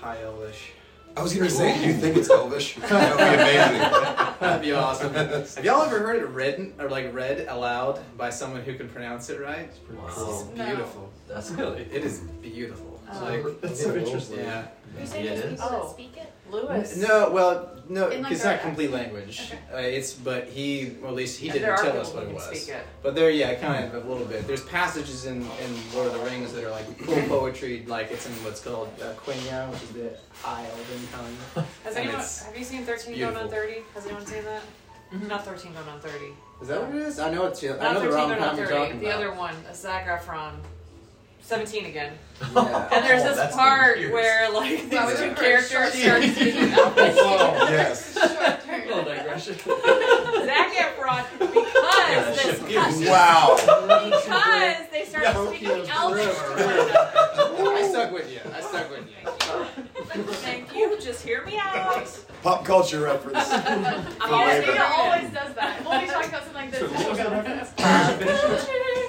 [0.00, 0.72] High Elvish.
[1.16, 2.76] I was gonna say, do you think it's Elvish?
[2.80, 3.80] That would be amazing.
[4.40, 5.14] That'd be awesome.
[5.14, 9.30] Have y'all ever heard it read or like read aloud by someone who can pronounce
[9.30, 9.70] it right?
[9.96, 10.06] Wow.
[10.08, 11.10] It's beautiful.
[11.28, 11.86] That's good.
[11.92, 13.00] It is beautiful.
[13.12, 13.24] Oh.
[13.24, 14.40] Like That's so interesting.
[14.40, 14.66] Yeah.
[14.98, 15.60] You're saying Yeah, it there's is.
[15.60, 15.82] people Oh.
[15.86, 16.32] that speak it?
[16.54, 16.96] Lewis.
[16.96, 19.52] No, well, no, like, it's not complete language.
[19.72, 22.44] Uh, it's but he, or at least he And didn't tell us what it was.
[22.44, 22.82] speak it.
[23.02, 24.46] But there, yeah, kind of a little bit.
[24.46, 28.26] There's passages in, in Lord of the Rings that are like cool poetry, like it's
[28.26, 31.64] in what's called uh, Quenya, which is the High Elven tongue.
[31.84, 33.82] Has anyone, have you seen 13 going on 30?
[33.94, 34.62] Has anyone seen that?
[35.28, 36.24] Not 13 going on 30.
[36.62, 37.18] Is that what it is?
[37.18, 37.62] I know it's.
[37.62, 38.78] I Not know the 13 wrong going on time you're 30.
[38.78, 39.16] talking The about.
[39.18, 40.54] other one, a Zac Efron.
[41.44, 42.12] 17 again.
[42.54, 42.88] Yeah.
[42.92, 46.02] And there's Oh, this part where like these Wow, two went for a short characters
[46.02, 47.14] start speaking Elvish.
[47.18, 48.14] Oh, yes.
[48.14, 48.86] Short.
[48.86, 49.54] Little digression.
[49.54, 53.56] Zac Efron because this Wow.
[53.56, 57.72] because they started speaking Elvish to one another.
[57.76, 58.40] I stuck with you.
[58.52, 59.93] I stuck with you.
[60.14, 60.98] Thank you.
[61.00, 62.06] Just hear me out.
[62.42, 63.50] Pop culture reference.
[63.50, 65.80] I'm Yeah, always Nina always does that.
[65.84, 66.82] We'll be talking about something like this.
[66.82, 67.40] and she'll go,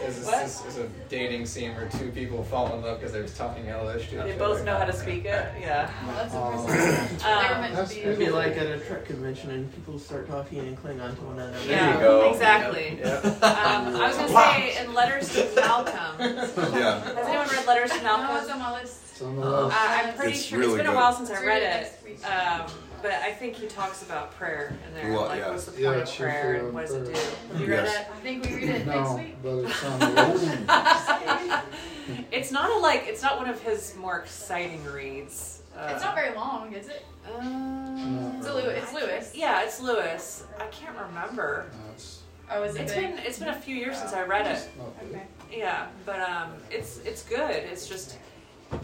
[0.05, 3.27] This is, this is a dating scene where two people fall in love because they're
[3.27, 4.09] talking Elvish.
[4.09, 5.45] to They each both know how to speak it.
[5.59, 5.89] Yeah.
[6.07, 6.59] Well, that's Oh.
[6.61, 7.19] impressive.
[7.21, 8.01] They were Um, meant That's to be.
[8.01, 11.39] It'd be like at a truck convention and people start talking and Klingon to one
[11.39, 11.57] another.
[11.67, 12.31] yeah, you go.
[12.31, 12.97] exactly.
[12.99, 13.25] Yep.
[13.25, 15.93] Um, I was gonna say in Letters to Malcolm.
[16.75, 17.01] Yeah.
[17.03, 18.37] Has anyone read Letters to No, Malcolm?
[18.37, 19.01] it's on my list.
[19.15, 19.69] It's on the Uh.
[19.73, 20.91] I'm pretty It's sure really it's been good.
[20.93, 21.81] a while since I read read it it.
[21.83, 22.29] next week.
[22.29, 22.65] Um,
[23.01, 25.13] but I think he talks about prayer in there.
[25.13, 25.51] Well, like, yeah.
[25.51, 27.11] what's the point it's of prayer prayer and what does it do?
[27.53, 27.95] Have you read Yes.
[28.01, 28.07] it?
[28.13, 29.37] I think we read it next week.
[29.41, 31.61] but it's on the.
[32.31, 33.05] It's not a like.
[33.07, 35.61] It's not one of his more exciting reads.
[35.77, 37.05] Uh, It's not very long, is it?
[37.39, 38.83] Um, It's Lewis.
[38.83, 39.31] It's Lewis.
[39.33, 40.43] yeah, it's Lewis.
[40.59, 41.67] I can't remember.
[41.71, 42.19] No, it's
[42.51, 43.15] Oh, is it It's big?
[43.15, 44.67] been it's been a few years since I read it.
[45.01, 45.23] Okay.
[45.51, 47.49] Yeah, but um, it's it's good.
[47.71, 48.17] It's just,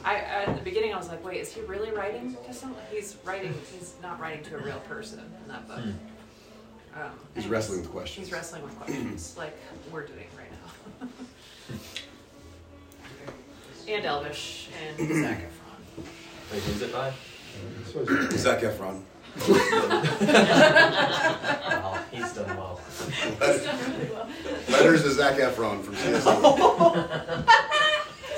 [0.03, 2.81] I at the beginning I was like, wait, is he really writing to someone?
[2.91, 3.53] He's writing.
[3.73, 5.79] He's not writing to a real person in that book.
[5.79, 8.27] Um, He's and wrestling with questions.
[8.27, 9.57] He's wrestling with questions, like
[9.91, 10.51] we're doing right
[11.01, 11.07] now.
[13.93, 16.03] and Elvish and Zac Efron.
[16.51, 17.13] Wait, who's it by?
[17.91, 18.05] So
[18.37, 19.01] Zac Efron.
[21.71, 22.79] Wow, he's done well.
[22.89, 24.27] It's done really well.
[24.69, 27.47] Letters to Zac Efron from CSU.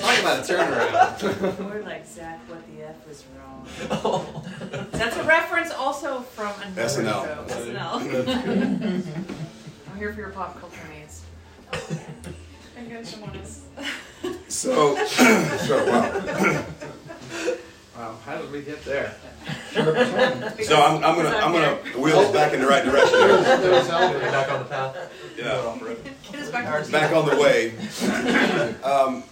[0.04, 1.74] Talk about a turnaround.
[1.76, 3.68] Or like Zach, what the f was wrong?
[3.92, 4.44] Oh.
[4.92, 7.24] That's a reference also from another SNL.
[7.24, 7.46] show.
[7.48, 9.08] SNL.
[9.92, 11.22] I'm here for your pop culture needs.
[12.78, 13.62] I'm gonna Shimona's.
[14.50, 16.66] So, so wow.
[17.98, 19.14] Wow, how did we get there?
[19.74, 23.12] So I'm, I'm gonna I'm gonna wheel us back in the right direction.
[23.20, 23.38] There here.
[23.38, 24.32] was- there was Are we Albert.
[24.32, 25.14] back on the path?
[25.38, 25.78] Yeah.
[26.32, 27.74] Get us back Back on the way.
[28.84, 29.24] Um,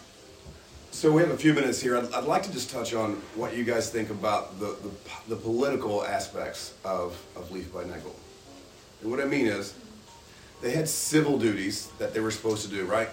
[1.01, 1.97] so we have a few minutes here.
[1.97, 5.35] I'd, I'd like to just touch on what you guys think about the, the, the
[5.35, 8.15] political aspects of, of Leaf by Niggle.
[9.01, 9.73] And what I mean is,
[10.61, 13.09] they had civil duties that they were supposed to do, right?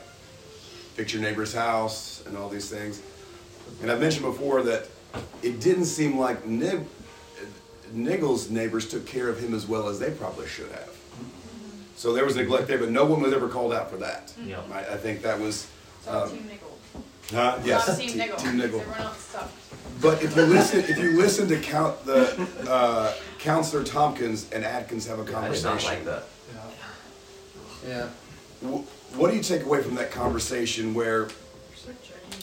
[0.97, 3.01] Fix your neighbor's house and all these things.
[3.81, 4.87] And I've mentioned before that
[5.43, 6.85] it didn't seem like Nig-
[7.91, 10.95] Niggle's neighbors took care of him as well as they probably should have.
[11.97, 14.35] So there was neglect there, but no one was ever called out for that.
[14.45, 14.61] Yeah.
[14.71, 15.71] I, I think that was.
[16.03, 16.49] So um,
[17.29, 17.53] Team Niggle.
[17.57, 17.59] Huh?
[17.65, 17.89] Yes.
[17.89, 18.37] Not Team Niggle.
[18.39, 18.81] Team Niggle.
[18.81, 19.55] Everyone else sucked.
[20.01, 25.07] But if you listen, if you listen to count the uh, Counselor Tompkins and Atkins
[25.07, 25.71] have a I did conversation.
[25.75, 26.23] not like that.
[27.87, 28.09] Yeah.
[28.69, 31.29] Wh- What do you take away from that conversation where,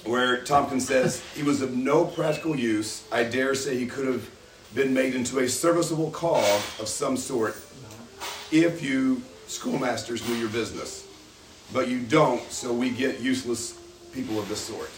[0.06, 3.04] where Tompkins says he was of no practical use?
[3.12, 4.30] I dare say he could have
[4.74, 6.44] been made into a serviceable cog
[6.80, 7.56] of some sort
[8.52, 11.06] if you schoolmasters knew your business,
[11.74, 12.42] but you don't.
[12.52, 13.78] So we get useless
[14.16, 14.90] people of this sort.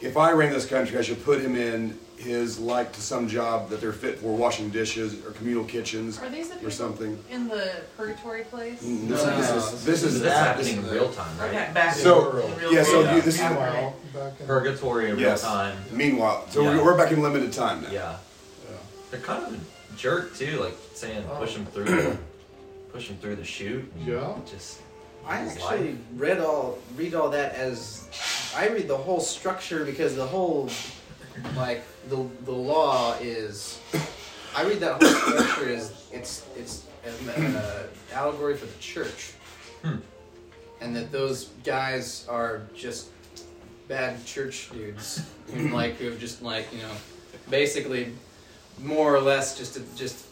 [0.00, 3.68] If I ran this country, I should put him in his like to some job
[3.70, 7.24] that they're fit for, washing dishes or communal kitchens Are these the or people something.
[7.30, 8.82] in the purgatory place?
[8.84, 11.48] Mm, This, this is this is This is at- happening in real time, right?
[11.48, 11.70] Okay.
[11.74, 13.16] Back So in real yeah, so time.
[13.16, 15.42] you, this is Meanwhile, back in- Purgatory in real yes.
[15.42, 15.76] time.
[15.92, 16.76] Meanwhile, so Yeah.
[16.76, 17.90] we're, we're back in limited time now.
[17.90, 18.16] Yeah.
[19.10, 22.18] They're kind of a jerk too, like saying push him through
[22.92, 23.90] push him through the chute.
[23.96, 24.34] and Yeah.
[24.48, 24.80] Just
[25.26, 25.96] I actually life.
[26.16, 28.08] read all read all that as
[28.56, 30.70] I read the whole structure because the whole
[31.56, 33.78] like the the law is
[34.56, 39.32] I read that whole structure as it's it's an uh, allegory for the church,
[39.82, 39.96] Hmm.
[40.80, 43.08] and that those guys are just
[43.86, 46.92] bad church dudes who like who have just like you know
[47.50, 48.12] basically
[48.82, 50.26] more or less just just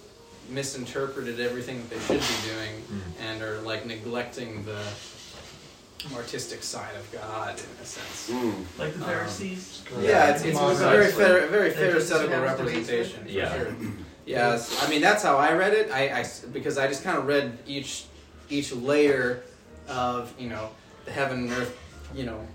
[0.49, 3.23] misinterpreted everything that they should be doing Hmm.
[3.23, 4.83] and are like neglecting the
[6.15, 8.31] artistic side of God in a sense.
[8.31, 8.65] Mm.
[8.79, 9.83] Like the Um, Pharisees.
[10.01, 13.25] Yeah, it's, it's, it's a very fair, very pharisaical supposed to be representation.
[13.25, 13.57] For Yeah.
[13.57, 13.75] Sure.
[14.25, 14.49] Yeah.
[14.55, 15.91] it's- I mean that's how I read it.
[15.91, 18.05] I, I s- because I just kind of read each
[18.51, 19.43] each layer
[19.89, 20.71] of you know
[21.07, 21.77] the heaven and earth
[22.15, 22.47] you know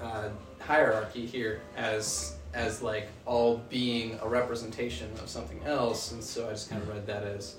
[0.00, 0.28] uh,
[0.60, 6.50] hierarchy here as as like all being a representation of something else, and so I
[6.50, 7.56] just kind of read that as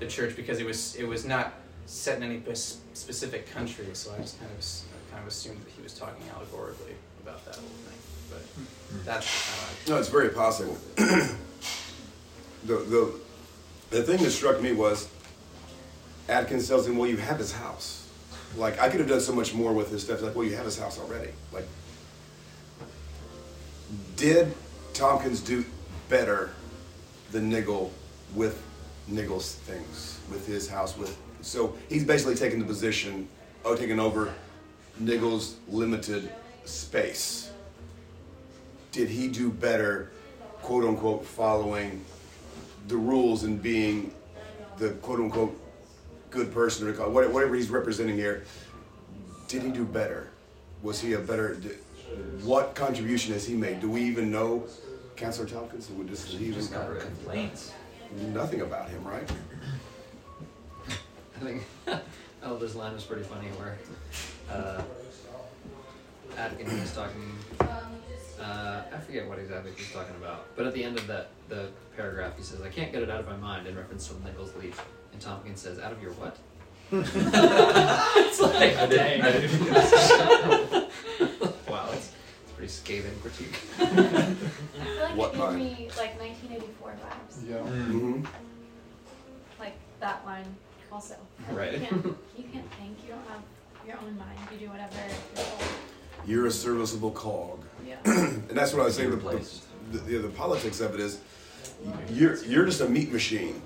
[0.00, 1.52] the church because it was it was not
[1.86, 4.64] set in any pes- specific country, so I just kind of
[5.10, 7.98] kind of assumed that he was talking allegorically about that whole thing.
[8.30, 9.04] But hmm.
[9.04, 10.76] that's how I No, it's very possible.
[10.96, 11.36] the,
[12.64, 13.20] the,
[13.90, 15.08] the thing that struck me was
[16.28, 18.08] Atkins tells him, Well, you have his house.
[18.56, 20.20] Like, I could have done so much more with his stuff.
[20.22, 21.30] Like, well, you have his house already.
[21.52, 21.66] Like,
[24.16, 24.54] did
[24.94, 25.64] Tompkins do
[26.08, 26.50] better
[27.30, 27.90] than Niggle
[28.34, 28.62] with
[29.08, 30.96] Niggle's things, with his house?
[30.96, 33.28] With So he's basically taking the position,
[33.64, 34.32] oh, taking over
[35.00, 36.32] Niggle's limited
[36.64, 37.52] space
[38.92, 40.10] did he do better,
[40.60, 42.04] quote unquote, following
[42.88, 44.12] the rules and being
[44.76, 45.58] the quote unquote
[46.30, 48.44] good person or whatever he's representing here?
[49.48, 50.28] Did he do better?
[50.82, 51.54] Was he a better?
[51.54, 51.78] Did,
[52.42, 53.80] what contribution has he made?
[53.80, 54.64] Do we even know,
[55.16, 55.90] Councilor Tompkins?
[55.90, 57.72] Would this he even Just got complaints.
[58.32, 59.30] Nothing about him, right?
[61.36, 61.62] I think
[62.42, 63.78] Elder's line was pretty funny where
[64.50, 64.82] uh,
[66.36, 67.32] Atkins was talking.
[68.40, 71.68] Uh, I forget what exactly he's talking about, but at the end of that the
[71.96, 74.54] paragraph, he says, "I can't get it out of my mind," in reference to Niggle's
[74.56, 74.80] leaf,
[75.12, 76.36] and Tompkins says, "Out of your what?"
[76.92, 79.22] it's like, I didn't- dang.
[79.22, 79.62] I didn't-
[81.68, 83.58] wow, it's, it's a pretty scathing critique.
[83.80, 85.58] I feel like What it gives line?
[85.58, 87.50] me like 1984 vibes.
[87.50, 87.56] Yeah.
[87.56, 88.24] Mm-hmm.
[89.58, 90.44] Like that line
[90.92, 91.16] also.
[91.50, 91.72] Right.
[91.72, 92.04] You can't,
[92.38, 92.98] you can't think.
[93.04, 93.42] You don't have
[93.84, 94.38] your own mind.
[94.52, 94.94] You do whatever
[96.24, 96.36] you're.
[96.36, 97.64] You're a serviceable cog.
[97.84, 97.96] Yeah.
[98.04, 99.10] and that's what I was saying.
[99.10, 101.18] The, the, the, the politics of it is,
[102.12, 103.60] you're you're just a meat machine,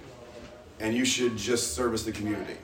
[0.80, 2.56] and you should just service the community.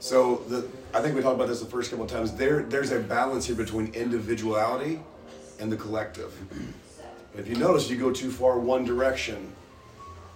[0.00, 2.32] So the I think we talked about this the first couple of times.
[2.32, 5.00] There there's a balance here between individuality
[5.60, 6.32] and the collective.
[7.36, 9.52] If you notice, you go too far one direction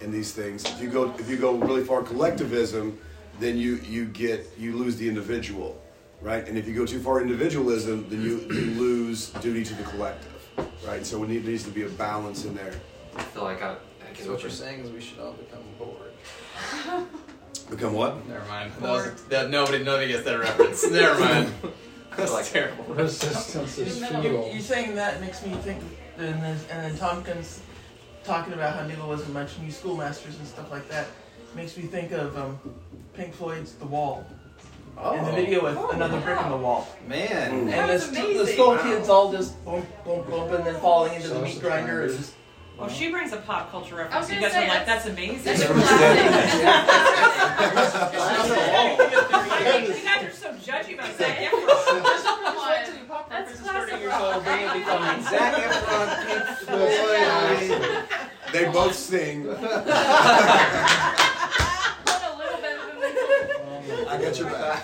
[0.01, 0.65] in these things.
[0.65, 2.97] If you go if you go really far collectivism,
[3.39, 5.81] then you you get you lose the individual,
[6.21, 6.45] right?
[6.47, 10.41] And if you go too far individualism, then you, you lose duty to the collective,
[10.85, 11.05] right?
[11.05, 12.73] So it need- needs to be a balance in there.
[13.15, 13.71] I feel like I.
[13.71, 17.07] I So what you're saying is we should all become Borg.
[17.75, 18.27] Become what?
[18.27, 18.71] Never mind.
[18.73, 20.89] That, was, that nobody nobody gets that reference.
[20.89, 21.51] Never mind.
[22.15, 22.83] That's like- terrible.
[22.93, 24.51] Resistance is You, futile.
[24.53, 25.81] you saying that makes me think,
[26.17, 27.61] and then, and then Tompkins
[28.23, 31.07] talking about how Niggle wasn't much new schoolmasters and stuff like that
[31.55, 32.59] makes me think of um,
[33.15, 34.23] Pink Floyd's The Wall.
[34.97, 35.35] in the Oh.
[35.35, 36.87] video with Oh, another brick in the wall.
[37.07, 37.51] Man.
[37.51, 38.53] And That the, was st- the amazing.
[38.53, 38.83] skull Wow.
[38.83, 42.01] kids all just boom, boom, boom, and then falling into the Sounds meat grinder.
[42.01, 42.33] fun, It's just
[42.83, 44.29] Well, she brings a pop culture reference.
[44.29, 45.43] You guys say, are like, that's- that's amazing.
[45.45, 46.19] That's classic.
[49.63, 51.69] You guys are so judgy about Zac Efron.
[53.29, 57.69] That's classic Nicole Bailey from Zac Efron, Pink Floyd.
[58.51, 59.47] They both sing.
[64.09, 64.83] I got your back.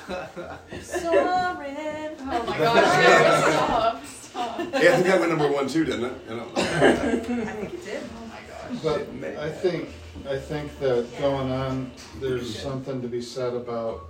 [0.81, 2.15] Soaring.
[2.21, 4.18] Oh my gosh, Gary, stop, stop.
[4.35, 6.13] Yeah, I think that went number one too, didn't it?
[6.29, 6.47] You know?
[6.55, 8.03] I think it did.
[8.17, 8.83] Oh my gosh.
[8.83, 9.89] But I think,
[10.29, 14.07] I think that going on, there's something to be said about,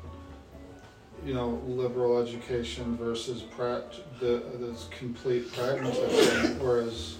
[1.25, 3.83] you know, liberal education versus prac,
[4.19, 7.17] the, this complete pragmatism, whereas,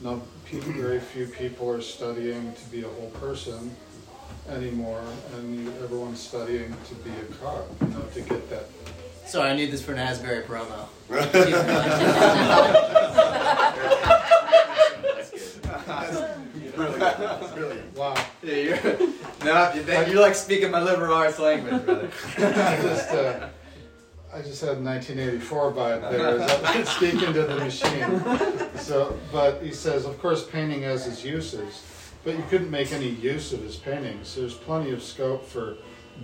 [0.00, 3.74] no, people, very few people are studying to be a whole person
[4.48, 5.02] anymore,
[5.34, 8.66] and you, everyone's studying to be a cog, you know, to get that
[9.30, 10.88] Sorry, I need this for an Asbury promo.
[16.74, 17.96] Brilliant.
[17.96, 18.14] Wow.
[18.42, 18.76] Yeah, you're,
[19.44, 22.10] no, you- you're like speaking my liberal arts language, brother.
[22.38, 23.48] I just, uh,
[24.32, 26.36] I just had 1984 by it there.
[26.36, 28.76] Is that speaking to the machine?
[28.78, 31.82] So, but he says, of course, painting has its uses,
[32.24, 34.34] but you couldn't make any use of his paintings.
[34.34, 35.76] There's plenty of scope for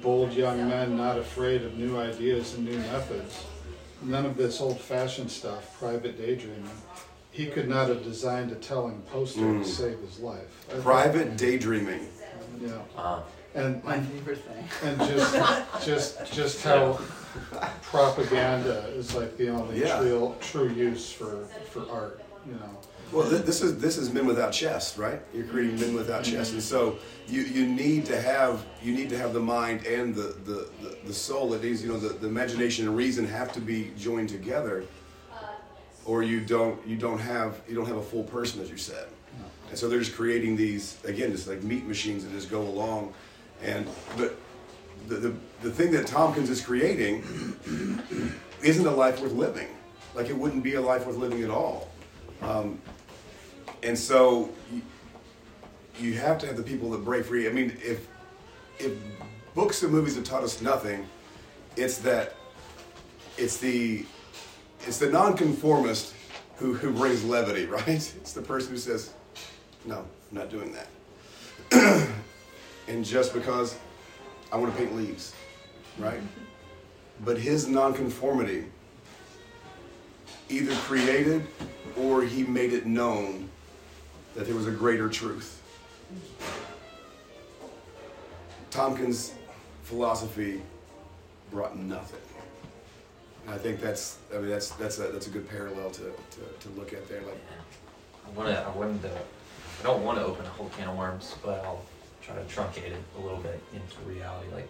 [0.03, 3.45] bold young men not afraid of new ideas and new methods.
[4.03, 6.69] None of this old-fashioned stuff, private daydreaming.
[7.31, 9.63] He could not have designed a telling poster Mm.
[9.63, 10.65] to save his life.
[10.69, 12.09] I think- Private daydreaming.
[12.61, 13.21] Yeah.
[13.55, 14.69] And My favorite thing.
[14.83, 16.99] and just just just how
[17.83, 20.03] propaganda is like the only Yeah.
[20.03, 22.79] real true use for for art you know
[23.13, 25.21] Well, th- this is this is men without chest, right?
[25.33, 26.99] You're creating men without chest, and so
[27.29, 30.99] you, you need to have you need to have the mind and the the, the,
[31.07, 31.51] the soul.
[31.51, 34.85] That is, you know, the, the imagination and reason have to be joined together,
[36.05, 39.07] or you don't you don't have you don't have a full person, as you said.
[39.71, 43.15] And so they're just creating these again, just like meat machines that just go along,
[43.63, 43.87] and
[44.17, 44.37] but
[45.07, 47.23] the the, the thing that Tompkins is creating
[48.63, 49.69] isn't a life worth living.
[50.15, 51.89] Like it wouldn't be a life worth living at all.
[52.43, 52.81] Um,
[53.83, 54.83] and so you,
[55.99, 57.49] you have to have the people that break free.
[57.49, 58.09] I mean, if
[58.79, 58.93] if
[59.55, 61.07] books and movies have taught us nothing,
[61.77, 62.35] it's that
[63.37, 64.05] it's the
[64.81, 66.15] it's the nonconformist
[66.57, 67.89] who who brings levity, right?
[67.89, 69.13] It's the person who says,
[69.85, 70.89] "No, I'm not doing that."
[72.89, 73.77] and just because
[74.53, 75.35] I want to paint leaves,
[75.99, 76.21] right?
[77.25, 78.67] But his nonconformity
[80.49, 81.47] either created
[81.97, 83.49] or he made it known
[84.37, 85.63] that there was a greater truth.
[88.71, 89.33] Tompkins'
[89.83, 90.63] philosophy
[91.51, 92.21] brought nothing.
[93.47, 96.41] And I think that's, I mean, that's, that's, a, that's a good parallel to, to,
[96.61, 97.23] to look at there.
[97.23, 97.41] Like,
[98.27, 98.61] I want to.
[98.61, 99.11] I wanted to.
[99.81, 101.83] I don't want to open a whole can of worms, but I'll
[102.23, 104.49] try to truncate it a little bit into reality.
[104.53, 104.69] Like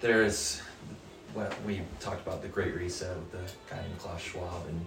[0.00, 0.60] there's
[1.32, 4.84] what we talked about the Great Reset with the guy named Klaus Schwab, and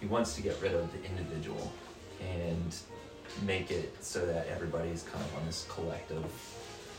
[0.00, 1.72] he wants to get rid of the individual
[2.20, 2.76] and
[3.42, 6.24] make it so that everybody's kind of on this collective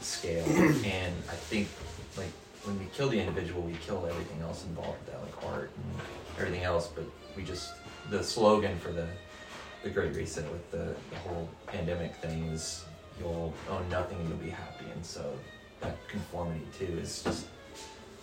[0.02, 0.46] scale.
[0.48, 1.68] and I think
[2.18, 2.32] like
[2.64, 6.02] when we kill the individual, we kill everything else involved with that, like art and
[6.40, 6.88] everything else.
[6.88, 7.06] But
[7.36, 7.74] we just
[8.10, 9.08] the slogan for the
[9.84, 12.86] the Great Reset with the, the whole pandemic thing is
[13.20, 14.86] you'll own nothing and you'll be happy.
[14.94, 15.34] And so
[15.82, 17.48] that conformity too is just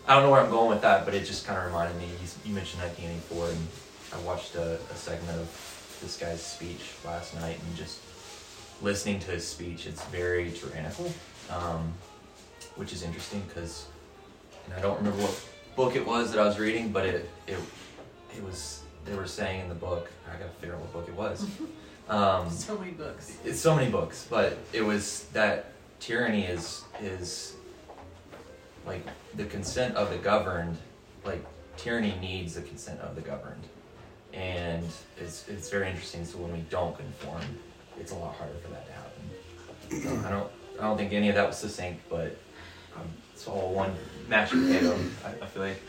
[0.08, 2.06] I don't know where I'm going with that, but it just kind of reminded me.
[2.06, 3.68] You, you mentioned 1984, and
[4.14, 5.69] I watched a, a segment of
[6.00, 7.98] this guy's speech last night, and just
[8.82, 11.12] listening to his speech, it's very tyrannical,
[11.50, 11.92] um,
[12.76, 13.86] which is interesting because,
[14.66, 15.46] and I don't remember what
[15.76, 17.58] book it was that I was reading, but it it
[18.36, 20.10] it was they were saying in the book.
[20.28, 21.46] I gotta figure out what book it was.
[22.08, 23.36] Um, So many books.
[23.44, 25.66] it's so many books, but it was that
[26.00, 27.54] tyranny is is
[28.84, 29.06] like
[29.36, 30.76] the consent of the governed.
[31.24, 31.44] Like
[31.76, 33.62] tyranny needs the consent of the governed,
[34.34, 34.84] and
[35.18, 36.24] it's it's very interesting.
[36.24, 37.42] So when we don't conform,
[37.98, 40.02] it's a lot harder for that to happen.
[40.02, 42.36] So I don't I don't think any of that was succinct, but
[42.96, 43.92] um, it's all one
[44.28, 44.96] mashed potato.
[45.24, 45.82] I, I feel like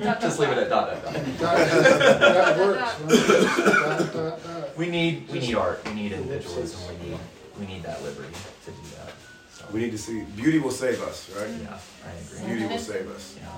[0.20, 1.14] just leave it at dot dot dot.
[1.56, 4.76] that works.
[4.76, 5.84] We need we need art.
[5.86, 6.80] We need individualism.
[6.88, 7.18] We need
[7.58, 8.32] we need that liberty
[8.64, 9.12] to do that.
[9.52, 11.48] So we need to see beauty will save us, right?
[11.62, 12.46] yeah, I agree.
[12.54, 13.36] Beauty will save us.
[13.38, 13.48] Yeah.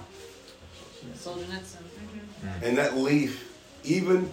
[1.14, 1.82] Solzhenitsyn.
[2.62, 3.45] And that leaf,
[3.86, 4.30] even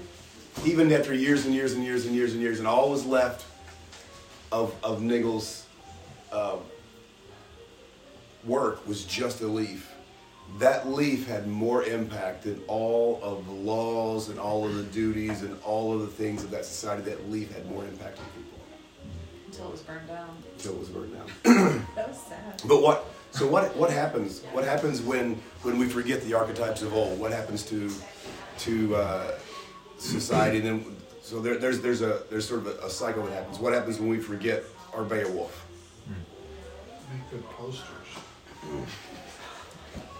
[0.65, 3.45] even after years and years and years and years and years, and all was left
[4.51, 5.65] of of Niggle's
[6.31, 6.57] uh,
[8.45, 9.89] work was just a leaf.
[10.59, 15.41] That leaf had more impact than all of the laws and all of the duties
[15.41, 17.01] and all of the things of that society.
[17.03, 18.59] That leaf had more impact on people
[19.47, 20.29] Until it was burned down.
[20.53, 21.85] until it was burned down.
[21.95, 22.61] That was sad.
[22.67, 23.05] But what?
[23.31, 23.75] So what?
[23.75, 24.41] What happens?
[24.51, 27.19] What happens when when we forget the archetypes of old?
[27.19, 27.91] What happens to
[28.59, 29.31] to uh,
[29.97, 30.57] society.
[30.59, 33.59] And then so there, there's there's a there's sort of a, a cycle that happens.
[33.59, 34.63] What happens when we forget
[34.93, 35.65] our Beowulf?
[37.11, 37.87] Make good posters.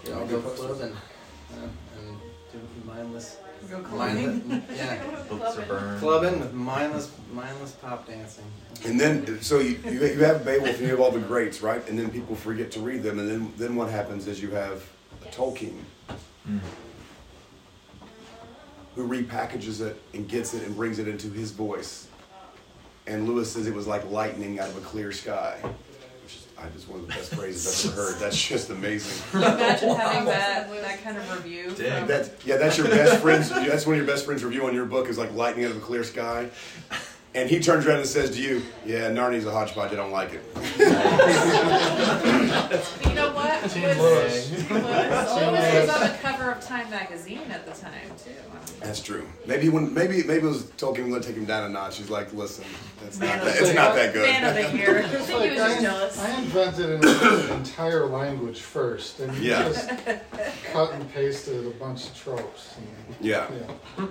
[0.06, 1.56] Yeah, I'll go clubbing uh,
[1.98, 2.18] and
[2.52, 3.38] do mindless.
[3.70, 5.02] Go mindless- Yeah.
[5.30, 6.00] Books are burned.
[6.00, 8.44] Clubbing with mindless, mindless pop dancing.
[8.84, 11.86] And then, so you, you, you have Beowulf and you have all the greats, right?
[11.88, 13.18] And then people forget to read them.
[13.18, 14.84] And then, then what happens is you have
[15.24, 15.78] a Tolkien,
[18.94, 22.08] who repackages it and gets it and brings it into his voice.
[23.06, 25.58] And Lewis says it was like lightning out of a clear sky.
[26.22, 28.20] Which is I just one of the best phrases I've ever heard.
[28.20, 29.22] That's just amazing.
[29.42, 31.70] Imagine having that, that kind of review?
[31.70, 33.50] from- That, yeah, that's your best friend's.
[33.50, 35.76] That's one of your best friends' review on your book is like lightning out of
[35.76, 36.48] a clear sky.
[37.36, 39.92] And he turns around and says to you, "Yeah, Narnia's a hodgepodge.
[39.92, 40.42] I don't like it."
[43.08, 43.60] You know what?
[43.62, 44.70] Lewis, Team Lewis, Lewis.
[44.70, 47.92] Lewis was on the cover of Time magazine at the time
[48.22, 48.30] too.
[48.80, 49.26] That's true.
[49.46, 51.96] Maybe when maybe maybe it was Tolkien going to take him down a notch.
[51.98, 52.64] He's like, "Listen,
[53.06, 54.98] it's Man not that, it's not that good." Man of the year.
[54.98, 56.18] I It's think he was like just jealous.
[56.20, 59.64] I invented an entire language first, and you Yeah.
[59.64, 59.88] just
[60.72, 62.74] cut and pasted a bunch of tropes.
[62.76, 63.46] and- Yeah.
[63.98, 64.06] yeah.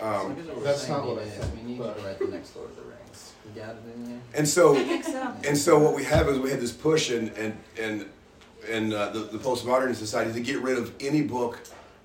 [0.00, 1.44] Um, That's not what I think.
[1.44, 1.56] think.
[1.56, 3.32] We need you to write the next Lord of the Rings.
[3.54, 4.20] You got it in there?
[4.34, 5.34] And so, so.
[5.46, 8.06] and so, what we have is we had this push in and and
[8.70, 11.58] and uh, the, the postmodern society to get rid of any book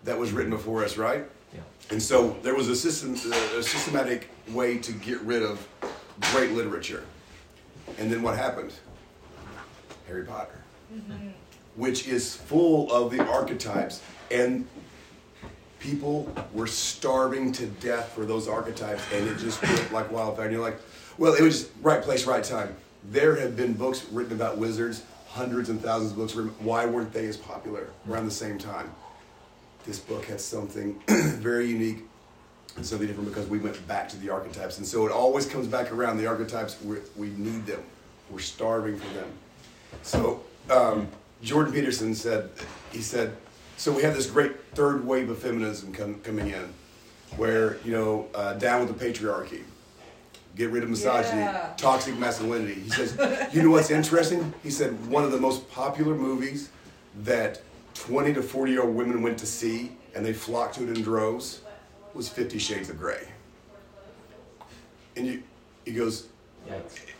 [0.05, 1.25] that was written before us, right?
[1.53, 1.59] Yeah.
[1.91, 5.67] And so there was a system, a systematic way to get rid of
[6.31, 7.03] great literature.
[7.97, 8.73] And then what happened?
[10.07, 10.61] Harry Potter,
[11.75, 14.01] which is full of the archetypes,
[14.31, 14.67] and
[15.85, 20.45] people were starving to death for those archetypes, and it just went like wildfire.
[20.45, 20.79] And you're like,
[21.17, 22.75] well, it was right place, right time.
[23.11, 26.53] There have been books written about wizards, hundreds and thousands of books written.
[26.59, 28.91] Why weren't they as popular around the same time?
[29.85, 31.99] This book had something very unique
[32.75, 34.79] and something different because we went back to the archetypes.
[34.79, 36.17] And so it always comes back around.
[36.17, 36.77] The archetypes,
[37.15, 37.83] we need them.
[38.31, 39.29] We're starving for them.
[40.01, 40.41] So
[40.71, 41.07] um,
[41.43, 42.49] Jordan Peterson said,
[42.91, 43.37] he said,
[43.77, 46.73] so we have this great third wave of feminism com- coming in,
[47.37, 49.63] where you know, uh, down with the patriarchy,
[50.55, 51.73] get rid of misogyny, Yeah.
[51.77, 52.75] toxic masculinity.
[52.75, 53.17] He says,
[53.53, 54.53] you know what's interesting?
[54.63, 56.69] He said one of the most popular movies
[57.23, 57.61] that
[57.95, 61.03] 20 to 40 year old women went to see and they flocked to it in
[61.03, 61.61] droves
[62.13, 63.27] was Fifty Shades of Grey.
[65.17, 65.43] And you,
[65.85, 66.27] he goes,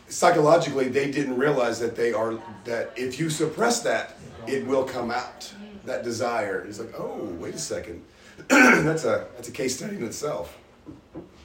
[0.08, 4.16] psychologically, they didn't realize that they are, that if you suppress that,
[4.46, 5.52] it will come out.
[5.86, 6.64] That desire.
[6.64, 8.02] He's like, oh, wait a second.
[8.48, 10.58] that's a that's a case study in itself.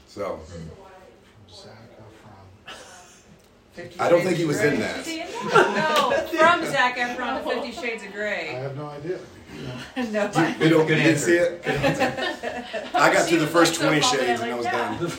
[0.08, 0.40] So
[4.00, 5.00] I don't think he was in that.
[5.00, 6.28] Is he in that?
[6.32, 8.50] no, from Zac Efron to Fifty Shades of Grey.
[8.50, 9.20] I have no idea.
[9.98, 10.04] no.
[10.60, 11.62] You don't Good you didn't see it?
[12.96, 15.10] I got through the first 20 shades and I was done.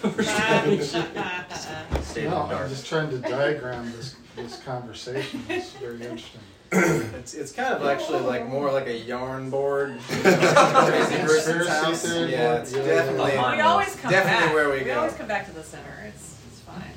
[2.02, 5.44] Stay in No, the I'm just trying to diagram this, this conversation.
[5.48, 6.40] It's very interesting.
[7.22, 9.96] It's, it's kind of actually like more like a yarn board.
[10.08, 12.04] Crazy person's house.
[12.04, 12.84] Yeah, it's yeah.
[12.84, 13.32] definitely.
[13.32, 14.54] We always come definitely back.
[14.54, 14.86] where we we go.
[14.86, 16.02] We always come back to the center.
[16.08, 16.92] It's it's fine.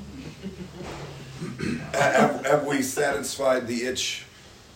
[1.92, 4.24] have, have we satisfied the itch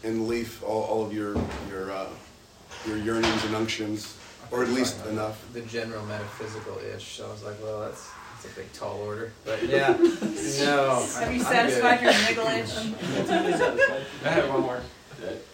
[0.03, 1.35] in Leaf, all, all of your
[1.69, 2.07] your uh,
[2.87, 4.17] your yearnings and unctions,
[4.51, 5.45] or at least enough?
[5.53, 7.17] The general metaphysical itch.
[7.17, 8.07] So I was like, well, that's
[8.43, 9.33] that's a big tall order.
[9.45, 11.07] But yeah, no.
[11.19, 12.15] Have you I'm satisfied good.
[12.15, 12.71] your niggle itch?
[14.25, 14.81] I have one more.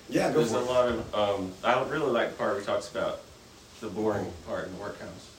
[0.08, 0.66] Yeah, go There's for a it.
[0.66, 3.22] lot of, um, I really like the part where he talks about
[3.80, 5.30] the boring part in the workhouse.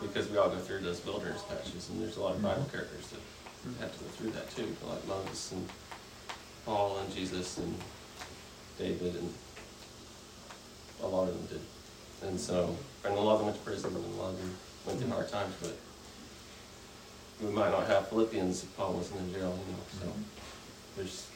[0.00, 3.08] Because we all go through those wilderness patches, and there's a lot of Bible characters
[3.08, 3.20] that
[3.80, 5.68] have to go through that too, like Moses and
[6.64, 7.74] Paul and Jesus and
[8.78, 9.32] David and
[11.02, 12.28] a lot of them did.
[12.28, 12.74] And so,
[13.04, 14.54] and a lot of them went to prison and a lot of them
[14.86, 15.76] went through hard times, but
[17.42, 20.12] we might not have Philippians if Paul wasn't in jail, you know, so
[20.96, 21.26] there's,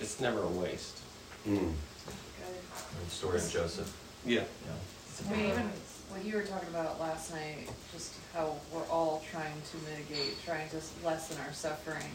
[0.00, 1.00] it's never a waste.
[1.46, 1.58] Mm.
[1.58, 3.96] And the story of Joseph.
[4.26, 4.44] Yeah.
[5.26, 5.70] I mean, even
[6.08, 10.68] what you were talking about last night, just how we're all trying to mitigate, trying
[10.70, 12.10] to lessen our suffering,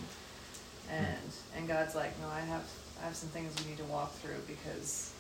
[0.90, 2.64] and and God's like, no, I have
[3.02, 5.14] I have some things we need to walk through because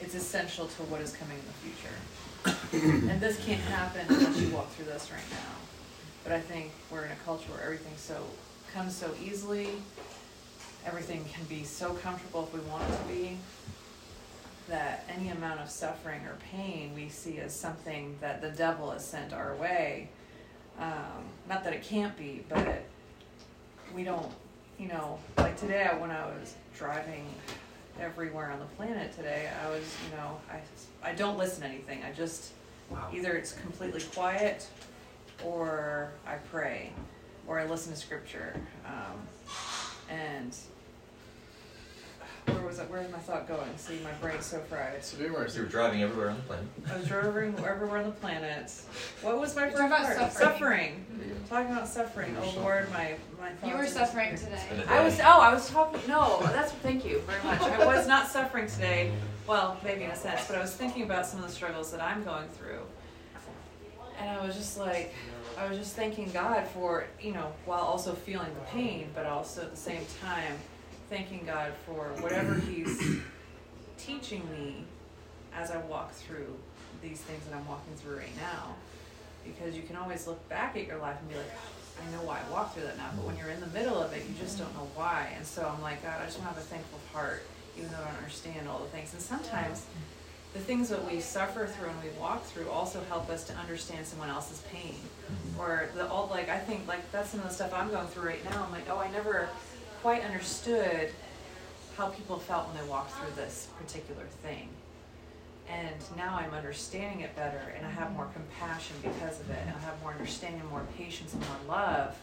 [0.00, 1.96] it's essential to what is coming in the future,
[2.72, 5.56] and this can't happen unless you walk through this right now.
[6.24, 8.22] But I think we're in a culture where everything so
[8.72, 9.68] comes so easily,
[10.86, 13.36] everything can be so comfortable if we want it to be
[14.68, 19.04] that any amount of suffering or pain we see as something that the devil has
[19.04, 20.08] sent our way.
[20.78, 22.82] Um, not that it can't be, but
[23.94, 24.30] we don't,
[24.78, 27.26] you know, like today when I was driving
[28.00, 30.60] everywhere on the planet today, I was, you know, I,
[31.02, 32.02] I don't listen to anything.
[32.04, 32.52] I just
[33.12, 34.66] Either it's completely quiet,
[35.44, 36.92] or I pray,
[37.46, 38.54] or I listen to scripture.
[38.84, 39.20] Um,
[40.08, 40.56] and
[42.46, 42.90] where was it?
[42.90, 43.76] Where was my thought going?
[43.76, 45.04] See, my brain's so fried.
[45.04, 46.66] So we were You were driving everywhere on the planet.
[46.92, 48.72] I was driving everywhere on the planet.
[49.22, 50.32] What was my You're first talking about part?
[50.32, 51.06] suffering.
[51.08, 51.44] Suffering.
[51.48, 52.36] Talking about suffering.
[52.42, 53.72] Oh Lord, my my thoughts.
[53.72, 54.62] You were suffering today.
[54.88, 55.20] I was.
[55.20, 56.00] Oh, I was talking.
[56.08, 56.72] No, that's.
[56.72, 57.60] Thank you very much.
[57.60, 59.12] I was not suffering today.
[59.46, 62.00] Well, maybe in a sense, but I was thinking about some of the struggles that
[62.00, 62.82] I'm going through,
[64.18, 65.12] and I was just like,
[65.58, 69.62] I was just thanking God for you know, while also feeling the pain, but also
[69.62, 70.54] at the same time,
[71.08, 73.02] thanking God for whatever He's
[73.98, 74.84] teaching me
[75.54, 76.54] as I walk through
[77.02, 78.74] these things that I'm walking through right now.
[79.44, 82.22] Because you can always look back at your life and be like, "Oh, I know
[82.22, 83.10] why I walked through that now.
[83.16, 85.32] But when you're in the middle of it, you just don't know why.
[85.36, 87.42] And so I'm like, God, I just want to have a thankful heart,
[87.80, 89.12] even though I don't understand all the things.
[89.12, 89.86] And sometimes
[90.52, 94.06] the things that we suffer through and we walk through also help us to understand
[94.06, 94.96] someone else's pain.
[95.58, 98.28] Or the all like I think like that's some of the stuff I'm going through
[98.28, 98.64] right now.
[98.64, 99.48] I'm like, oh, I never
[100.02, 101.10] quite understood
[101.96, 104.68] how people felt when they walked through this particular thing.
[105.68, 109.76] And now I'm understanding it better and I have more compassion because of it and
[109.76, 112.18] I have more understanding, more patience and more love.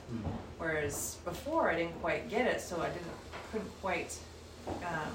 [0.58, 3.06] Whereas before I didn't quite get it, so I didn't
[3.52, 4.18] couldn't quite
[4.68, 5.14] um,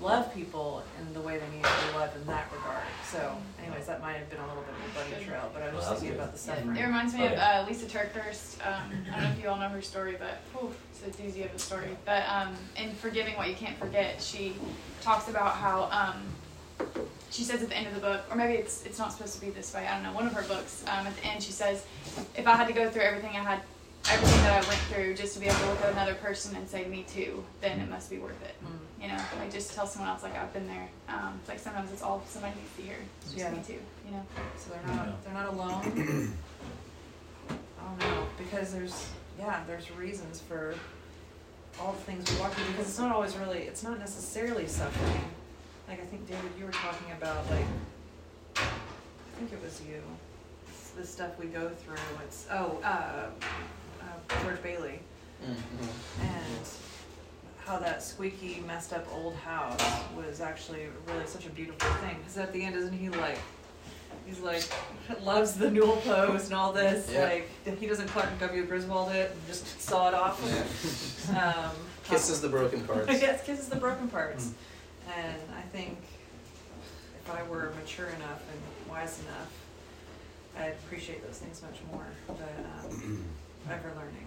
[0.00, 2.82] love people in the way they need to be loved in that regard.
[3.10, 5.66] So, anyways, that might have been a little bit of a bunny trail, but I
[5.66, 6.24] was Well, just thinking good.
[6.24, 8.66] about the Yeah, it reminds me Oh, of uh, Lysa TerKeurst.
[8.66, 11.44] Um, I don't know if you all know her story, but whew, it's a doozy
[11.46, 11.96] of a story.
[12.04, 14.54] But um, in Forgiving What You Can't Forget, she
[15.00, 16.22] talks about how um,
[17.30, 19.40] she says at the end of the book, or maybe it's it's not supposed to
[19.40, 19.86] be this way.
[19.86, 20.12] I don't know.
[20.12, 21.84] One of her books um, at the end, she says,
[22.36, 23.60] if I had to go through everything I had,
[24.10, 26.68] everything that I went through, just to be able to look at another person and
[26.68, 28.54] say me too, then it must be worth it.
[28.64, 28.78] Mm.
[29.00, 30.88] You know, like just tell someone else like I've been there.
[31.08, 32.96] Um, like sometimes it's all somebody needs to hear.
[33.22, 33.50] It's just Yeah.
[33.50, 33.80] me too.
[34.06, 34.22] You know.
[34.56, 35.82] So they're not they're not alone.
[37.50, 37.54] I
[37.84, 39.08] don't know because there's
[39.38, 40.74] yeah there's reasons for
[41.78, 45.24] all the things we walk through because it's not always really it's not necessarily suffering.
[45.88, 47.66] Like I think David, you were talking about like
[48.56, 50.00] I think it was you.
[50.68, 51.96] It's the stuff we go through.
[52.24, 53.26] It's oh uh,
[54.00, 55.00] uh, George Bailey
[55.42, 56.66] and
[57.66, 59.80] how that squeaky, messed up old house
[60.16, 62.16] was actually really such a beautiful thing.
[62.18, 63.38] Because at the end, isn't he like,
[64.24, 64.62] he's like,
[65.22, 67.10] loves the newel post and all this.
[67.12, 67.24] Yeah.
[67.24, 68.64] Like, he doesn't Clark W.
[68.64, 70.40] Griswold it and just saw it off.
[70.46, 70.62] Yeah.
[71.26, 71.72] Um,
[72.04, 73.08] Kisses the broken parts.
[73.20, 74.52] yes, kisses the broken parts.
[75.12, 75.98] And I think
[77.20, 79.50] if I were mature enough and wise enough,
[80.56, 82.06] I'd appreciate those things much more.
[82.28, 83.24] But um,
[83.70, 84.26] ever learning.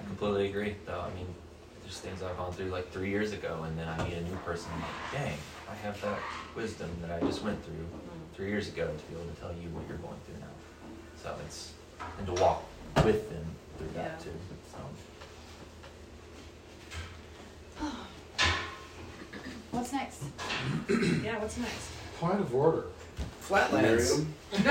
[0.00, 1.02] I completely agree, though.
[1.08, 1.28] I mean,
[1.86, 4.36] there's things I've gone through like three years ago, and then I meet a new
[4.44, 4.68] person.
[4.74, 5.38] I'm like, dang,
[5.70, 6.18] I have that
[6.56, 8.34] wisdom that I just went through mm-hmm.
[8.34, 10.46] three years ago to be able to tell you what you're going through now.
[11.22, 11.74] So it's
[12.18, 12.64] and to walk
[13.04, 13.44] with them
[13.78, 14.24] through that Yeah.
[14.24, 14.32] too.
[17.78, 17.86] So
[19.70, 20.24] What's next?
[21.22, 21.90] yeah, what's next?
[22.18, 22.86] Point of order.
[23.40, 24.24] Flatlands.
[24.52, 24.62] No!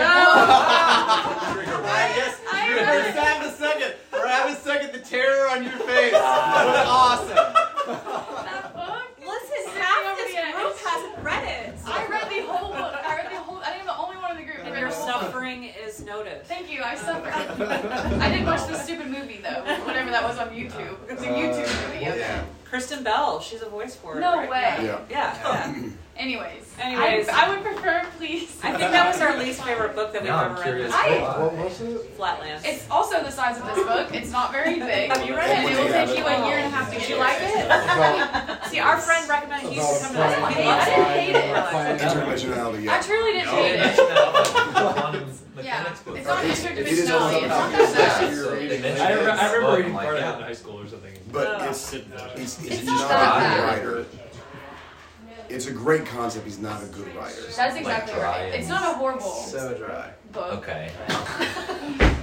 [1.88, 3.94] I guess I you remember- for half a second.
[4.10, 7.36] For half a second, the terror on your face was awesome.
[7.36, 9.04] That book?
[9.20, 11.74] Listen, half half this this group group hasn't read it.
[11.86, 12.96] I read the whole book.
[13.06, 13.58] I read the whole.
[13.58, 14.64] I think I'm the only one in the group.
[14.64, 15.22] that read your the whole book.
[15.24, 16.46] suffering is noted.
[16.46, 16.82] Thank you.
[16.82, 17.34] I suffered.
[17.34, 19.62] I didn't watch the stupid movie though.
[19.86, 20.98] Whatever that was on YouTube.
[21.10, 22.08] It's a YouTube uh, movie.
[22.08, 22.20] Okay.
[22.20, 22.44] Yeah.
[22.64, 24.22] Kristen Bell, she's a voice for it.
[24.22, 24.50] No right?
[24.50, 24.86] way.
[24.86, 25.00] Yeah.
[25.10, 25.38] Yeah.
[25.72, 25.90] yeah.
[26.18, 26.74] Anyways.
[26.80, 27.28] Anyways.
[27.28, 28.58] I, I would prefer, please.
[28.64, 30.64] I think that was our least favorite book that we've Now ever read.
[30.64, 31.44] curious I- why.
[31.44, 32.02] What was it?
[32.16, 32.64] Flatlands.
[32.66, 34.14] It's also the size of this book.
[34.16, 35.10] It's not very big.
[35.12, 35.72] Have you read it?
[35.72, 37.20] it will take you a year and a half to Did get you it.
[37.20, 38.64] like it?
[38.72, 40.56] See, our friend recommended he used to come to about us.
[40.56, 42.00] a He I loves didn't hate it.
[42.00, 43.02] Interdimensionality, I yeah.
[43.02, 43.96] truly didn't hate it.
[44.76, 46.18] quantum Yeah, mechanics book.
[46.18, 46.72] it's not If- interdimensionality.
[46.72, 48.36] if it is It's not about their physics, size.
[48.38, 49.00] you're reading They it.
[49.02, 50.32] I, remember, I remember reading part of yeah.
[50.32, 51.14] that in high school or something.
[51.32, 51.70] But Oh.
[51.70, 52.40] it's, Didn't finish it.
[52.42, 53.86] it's, It's not not that a bad.
[53.86, 54.06] writer.
[55.50, 56.46] It's a great concept.
[56.46, 57.42] He's not a good writer.
[57.56, 58.54] That's exactly dry right.
[58.54, 60.12] It's not a horrible So dry.
[60.32, 60.54] book.
[60.60, 60.92] Okay.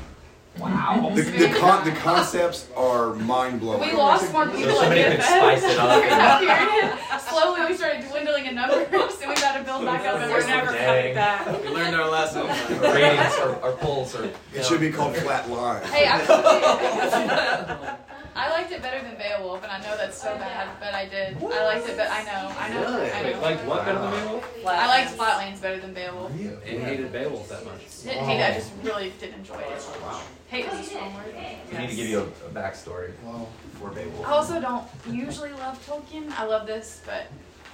[0.55, 3.81] The, the, con- the concepts are mind blowing.
[3.81, 5.95] We lost more people So somebody could spice it up.
[5.97, 7.21] during that period.
[7.23, 8.87] Slowly we started dwindling in numbers
[9.21, 10.21] and we got to build back up.
[10.21, 10.87] And We're we're never Dang.
[10.87, 11.47] coming back.
[11.63, 12.43] We learned our lesson.
[12.43, 14.31] Our ratings, our, our polls are.
[14.55, 15.83] It should be called Flat Line.
[15.85, 17.97] Hey, I,
[18.35, 21.07] I liked it better than Beowulf, and I know that's so oh, bad, but I
[21.07, 21.37] did.
[21.37, 23.11] I liked it, but I know, I know, Really?
[23.11, 23.43] I Wait, know.
[23.43, 24.67] like what better than Beowulf?
[24.67, 26.31] I liked Flatlands better than Beowulf.
[26.33, 28.03] And hated Beowulf that much.
[28.03, 29.87] Didn't hate it, I just really didn't enjoy it.
[30.03, 30.23] Wow.
[30.49, 31.35] Hate is a strong word.
[31.71, 33.49] We need to give you a, a backstory Wow.
[33.75, 34.27] for Beowulf.
[34.27, 36.31] I also don't usually love Tolkien.
[36.39, 37.27] I love this, but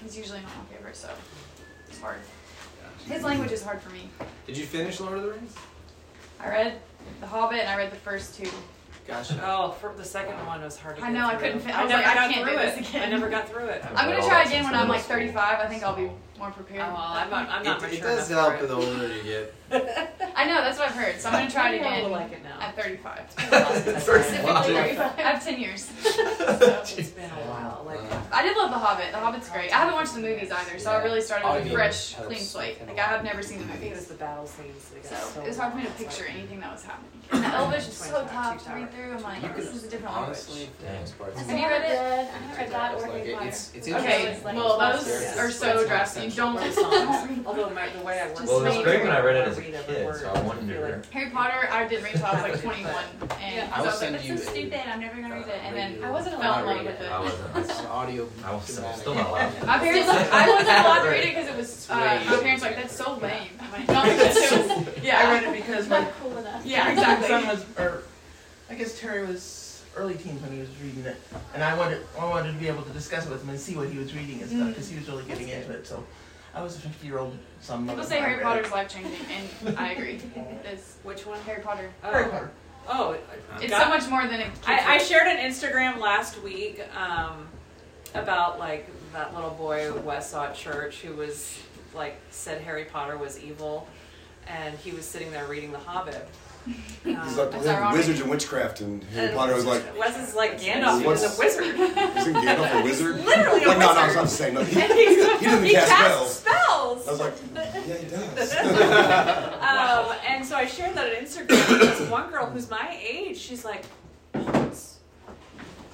[0.02, 1.08] he's usually not my favorite, so
[1.88, 2.18] it's hard.
[3.06, 4.08] His language is hard for me.
[4.46, 5.54] Did you finish Lord of the Rings?
[6.40, 6.80] I read
[7.20, 8.50] The Hobbit and I read the first two.
[9.08, 9.40] Gotcha.
[9.42, 11.80] Oh, for the second one was hard to I get know, I couldn't fin- I
[11.80, 12.76] I, was never like, I can't through do it.
[12.76, 13.02] this again.
[13.02, 13.82] I never got through it.
[13.94, 15.60] I'm gonna try again when I'm like 35.
[15.60, 16.80] I think I'll be more prepared.
[16.88, 19.22] Oh, well, I'm not, I'm not It, it mature does help for the older you
[19.22, 19.54] get.
[20.34, 21.20] I know, that's what I've heard.
[21.20, 22.58] So I'm gonna try it Maybe I again like it now.
[22.60, 23.30] at 35.
[23.30, 24.02] 35.
[24.02, 24.98] Specifically 35.
[25.18, 25.90] I have 10 years.
[26.98, 27.82] It's been a while.
[27.86, 28.20] Like, uh-huh.
[28.32, 29.12] I did love The Hobbit.
[29.12, 29.72] The Hobbit's great.
[29.74, 32.38] I haven't watched the movies either, so I really started with a fresh, has clean
[32.40, 32.80] slate.
[32.86, 34.90] Like I have never seen the I think it was the battle scenes.
[35.02, 37.10] So so it was hard for me to picture like- anything that was happening.
[37.30, 39.12] And the Elvish is so tough to read through.
[39.12, 40.70] I'm like, this is a different honestly, language.
[40.78, 41.98] for the most part, Have you read it?
[41.98, 44.56] I haven't read that or Like, Harry it's- it's Okay, interesting.
[44.56, 46.27] well those are so it's drastic.
[46.28, 47.28] You don't, Like songs.
[47.46, 48.46] Although my, the way I work.
[48.46, 50.88] Well, it was great when I read it as a kid, so I I wonder.
[51.02, 52.94] like- Harry Potter, I didn't read until I was like 21,
[53.40, 53.70] and Yeah.
[53.72, 54.80] I I was like, send "That's so stupid.
[54.86, 57.00] I'm never gonna read it." And then I wasn't not fell in love read with
[57.00, 57.10] it.
[57.10, 57.80] I wasn't.
[57.80, 58.28] an audio.
[58.44, 59.66] I was still, not allowed.
[59.66, 61.90] My parents, I wasn't allowed to read it because it was.
[61.90, 65.02] Uh, my parents were like, "That's so lame." I'm like, "No, because it.
[65.02, 66.66] Yeah, I read it because my Not cool enough.
[66.66, 67.28] Yeah, exactly.
[67.28, 68.02] son was, or
[68.70, 69.42] I guess Terry was
[69.98, 71.16] early teens when he was reading it,
[71.54, 73.76] and I wanted I wanted to be able to discuss it with him and see
[73.76, 75.86] what he was reading and stuff because he was really getting into it.
[75.86, 76.04] So
[76.54, 77.82] I was a 50 year old son.
[77.82, 78.66] People mother say when I Harry read Potter it.
[78.66, 79.20] is life changing,
[79.64, 80.20] and I agree.
[80.36, 80.96] It is.
[81.02, 81.38] Which one?
[81.40, 81.90] Harry Potter.
[82.04, 82.10] Oh.
[82.12, 82.50] Harry Potter.
[82.90, 83.16] Oh,
[83.60, 83.82] It's God.
[83.82, 84.44] so much more than a.
[84.44, 87.46] kid's I, I shared an Instagram last week um,
[88.14, 91.58] about like that little boy Wes saw at church who was
[91.94, 93.86] like said Harry Potter was evil,
[94.46, 96.26] and he was sitting there reading The Hobbit.
[96.66, 96.74] Um,
[97.04, 97.96] He's like That's ironic.
[97.96, 101.00] wizards and witchcraft, and Harry and Potter was like, Wes is like Gandalf.
[101.00, 101.64] He was What's- a wizard.
[101.80, 103.16] isn't Gandalf a wizard?
[103.24, 104.00] literally a like, no, no.
[104.00, 104.64] I'm not saying no.
[104.64, 107.04] He, he doesn't he cast casts spells.
[107.04, 107.08] spells.
[107.08, 108.54] I was like, yeah, he does.
[108.58, 111.70] um, and so I shared that on Instagram.
[111.72, 114.07] And this one girl who's my age, she's like, "Oh, it's-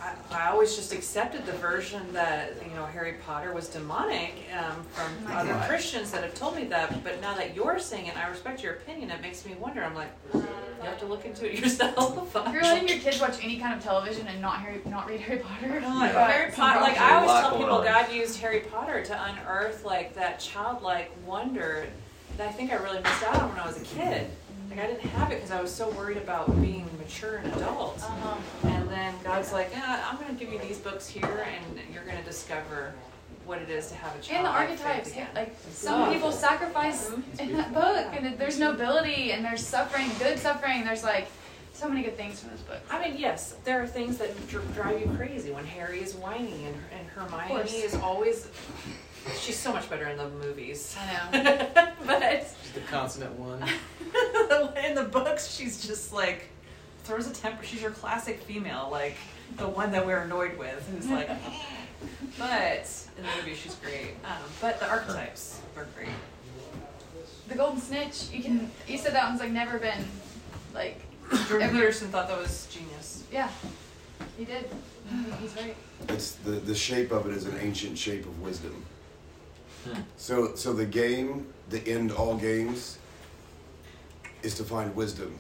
[0.05, 4.85] I, I always just accepted the version that you know Harry Potter was demonic um,
[4.93, 5.69] from other God.
[5.69, 7.03] Christians that have told me that.
[7.03, 9.11] But now that you're saying it, and I respect your opinion.
[9.11, 9.83] It makes me wonder.
[9.83, 10.43] I'm like, you
[10.83, 12.35] have to look into it yourself.
[12.37, 15.21] If you're letting your kids watch any kind of television and not Harry, not read
[15.21, 16.81] Harry Potter, No, like you've Harry Potter.
[16.81, 17.01] Like.
[17.01, 17.85] I always tell people, on.
[17.85, 21.87] God used Harry Potter to unearth like that childlike wonder
[22.37, 24.29] that I think I really missed out on when I was a kid.
[24.75, 27.99] Like I didn't have it because I was so worried about being mature and adult.
[28.03, 28.69] Uh-huh.
[28.69, 32.03] And then God's like, yeah, I'm going to give you these books here, and you're
[32.03, 32.93] going to discover
[33.47, 34.39] what it is to have a child.
[34.39, 39.65] And the archetypes, like some people sacrifice in that book, and there's nobility, and there's
[39.65, 40.85] suffering, good suffering.
[40.85, 41.29] There's like
[41.73, 42.81] so many good things from this book.
[42.91, 46.67] I mean, yes, there are things that dr- drive you crazy when Harry is whining
[46.67, 48.49] and, and Hermione is always.
[49.41, 50.97] She's so much better in the movies.
[50.99, 51.69] I know.
[52.07, 53.63] but She's the consonant one.
[54.85, 56.49] in the books, she's just like
[57.05, 57.65] throws a temper.
[57.65, 59.17] She's your classic female, like
[59.57, 61.29] the one that we're annoyed with, who's like.
[62.39, 64.15] but in the movie, she's great.
[64.25, 66.09] Um, but the archetypes are great.
[67.49, 68.71] The Golden Snitch, you can.
[68.89, 70.05] You said that one's like never been,
[70.75, 71.01] like.
[71.49, 73.25] Jordan ever- Peterson thought that was genius.
[73.33, 73.49] Yeah,
[74.37, 74.69] he did.
[75.41, 75.75] He's right.
[76.09, 78.85] It's the the shape of it is an ancient shape of wisdom.
[79.85, 80.01] Hmm.
[80.17, 82.99] So so the game, the end all games,
[84.43, 85.37] is to find wisdom,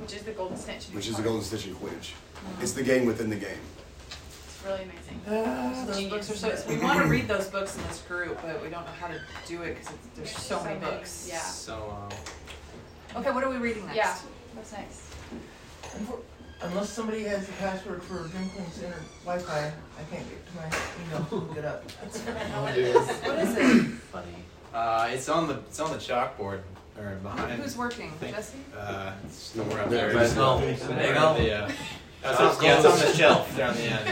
[0.00, 0.86] Which is the Golden Snitch.
[0.92, 2.12] which is the golden snitch and Quidditch.
[2.60, 3.60] It's the game within the game.
[4.08, 5.20] It's really amazing.
[5.28, 6.54] Uh, those books are so.
[6.56, 9.08] so we want to read those books in this group, but we don't know how
[9.08, 11.26] to do it because there's so, So many many, books.
[11.30, 11.38] yeah.
[11.38, 13.96] So, um, Okay, what are we reading next?
[13.96, 14.16] Yeah.
[14.54, 15.00] What's next?
[16.60, 20.68] Unfor- Unless somebody has the password for Drinkling's inter Wi-Fi, I can't get to my
[21.06, 21.84] email to look it up.
[21.90, 23.82] what is What is it?
[24.12, 24.26] Funny.
[24.74, 26.60] Uh, it's on the it's on the chalkboard
[26.98, 27.60] or behind.
[27.62, 28.10] Who's working?
[28.12, 28.58] Think- Jesse?
[28.76, 30.22] Uh, it's somewhere up There there.
[30.22, 30.36] it is.
[30.36, 30.58] No.
[30.58, 31.34] It's There there you go.
[31.34, 31.70] the, uh,
[32.22, 34.04] that's on, yeah, it's on the shelf there on the end.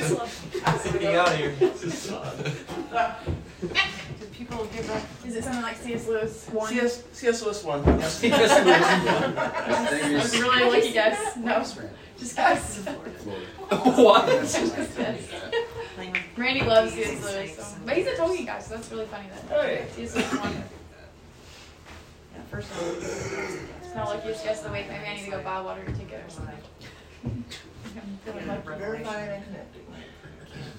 [1.00, 1.52] Get out of here.
[4.18, 5.02] Do people give a?
[5.28, 6.06] Is it something like C.S.
[6.08, 6.46] Lewis?
[6.50, 6.68] One.
[6.72, 7.84] CS, CS Lewis one.
[7.84, 8.20] Yes.
[8.20, 8.40] That
[10.10, 11.36] was a really lucky guess.
[11.36, 11.62] No,
[12.18, 12.84] just guess.
[13.70, 14.26] What?
[14.40, 15.28] Just guess.
[16.36, 17.22] Randy loves C.S.
[17.22, 17.64] Lewis, so.
[17.84, 19.86] but he's a Tolkien guy, so that's really funny that Hey.
[19.94, 20.14] C.S.
[20.16, 20.52] Lewis one.
[22.34, 22.96] Yeah, first one.
[23.82, 24.86] It's not like you just guessed the week.
[24.88, 26.54] Maybe I need to go buy a water ticket or something.
[27.24, 27.44] I'm
[28.24, 29.82] feeling like Verify and connecting.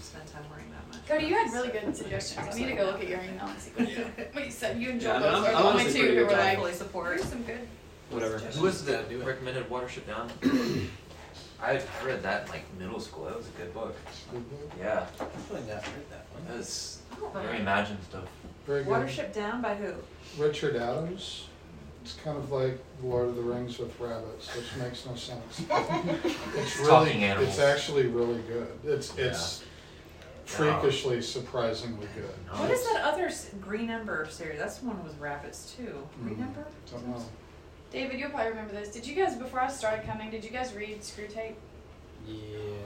[0.01, 1.05] Spend time worrying that much.
[1.07, 2.47] Cody, you had really good suggestions.
[2.51, 4.79] I need to go look at your email and see what you, what you said.
[4.81, 6.29] You and Joel Yeah, both I'm- are the I'm only honestly two pretty who were
[6.29, 6.37] good.
[6.39, 7.17] like, fully support.
[7.17, 7.67] here's some good.
[8.09, 8.37] Whatever.
[8.39, 9.25] Who was the Yeah, do it.
[9.25, 10.31] recommended Watership Down?
[11.61, 13.25] I read that in like middle school.
[13.25, 13.95] That was a good book.
[14.33, 14.81] Mm-hmm.
[14.81, 15.05] Yeah.
[15.19, 16.45] I've really read that one.
[16.47, 17.29] That was oh.
[17.33, 18.23] very imaginative stuff.
[18.65, 18.93] Very good.
[18.93, 19.93] Watership Down by who?
[20.41, 21.47] Richard Adams.
[22.03, 25.59] It's kind of like Lord of the Rings with rabbits, which makes no sense.
[26.55, 27.49] it's really, Talking animals.
[27.49, 28.69] it's actually really good.
[28.85, 29.63] It's it's
[30.45, 32.57] freakishly surprisingly good.
[32.57, 33.29] What is that other
[33.61, 34.57] Green Ember series?
[34.59, 36.07] That's one with rabbits too.
[36.23, 36.47] Green Mm.
[36.47, 36.65] Ember?
[36.89, 37.23] Don't know.
[37.91, 38.89] David, you'll probably remember this.
[38.89, 41.53] Did you guys, before I started coming, did you guys read Screwtape?
[42.27, 42.35] Yeah.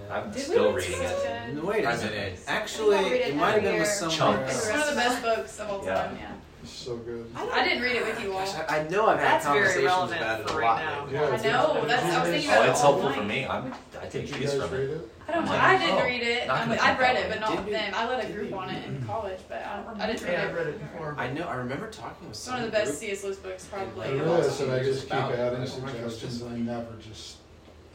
[0.10, 1.54] I'm Did still we reading it.
[1.56, 2.14] No, wait a I minute.
[2.14, 2.40] it.
[2.48, 4.10] Actually, it it might have been with some.
[4.12, 4.46] somewhere.
[4.46, 6.32] It's one of the best books of all time, yeah.
[6.62, 7.30] It's so good.
[7.36, 8.46] I didn't read it with you all.
[8.46, 10.80] Gosh, I, I know I've had That's conversations about it a right lot.
[10.80, 11.08] now.
[11.12, 12.68] Yeah, I know, that's, I was thinking about oh, it.
[12.68, 13.46] Oh, it's helpful for me.
[13.46, 14.92] I'm, I take you cues guys from read it.
[14.92, 15.13] it?
[15.28, 15.48] I don't.
[15.48, 16.50] I didn't oh, read it.
[16.50, 17.94] I mean, I've read it, but not with them.
[17.96, 20.46] I led a group on it in college, but I, don't, I didn't read yeah,
[20.46, 20.50] it.
[20.50, 21.16] I read it before.
[21.18, 21.48] I know.
[21.48, 22.64] I remember talking with someone.
[22.64, 23.24] One of the best C.S.
[23.24, 24.08] Lewis books, probably.
[24.08, 27.38] It is, and I just keep adding suggestions, and I never just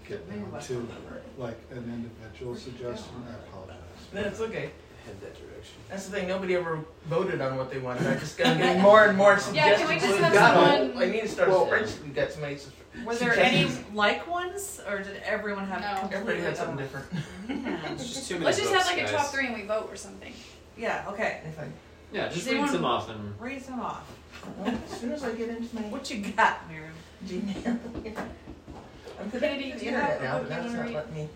[0.07, 0.89] get down to
[1.37, 3.13] like an individual suggestion.
[3.29, 3.77] I apologize.
[4.13, 4.71] That's it's okay.
[5.05, 5.75] Head that direction.
[5.91, 6.29] That's the thing.
[6.29, 8.07] Nobody ever voted on what they wanted.
[8.07, 9.81] I just got getting more and more suggestions.
[9.81, 11.03] Yeah, can we just have someone?
[11.03, 11.49] I need to start.
[11.51, 12.88] Well, we got so many subscriptions.
[13.05, 15.81] Were there any like ones, or did everyone have?
[15.81, 16.09] No.
[16.09, 17.11] completely Everybody had something different?
[17.11, 17.67] different.
[17.67, 17.95] Yeah.
[17.97, 20.33] Just Let's just have like a top three and we vote or something.
[20.77, 21.05] Yeah.
[21.09, 21.41] Okay.
[21.59, 21.65] I.
[22.11, 24.11] Yeah, just read some off and Read some off.
[24.65, 26.95] As soon as I get into my What you got, Miriam?
[27.27, 27.67] Gmail.
[29.21, 31.29] I'm connected Kennedy, to do the you internet have now, but that's not letting me.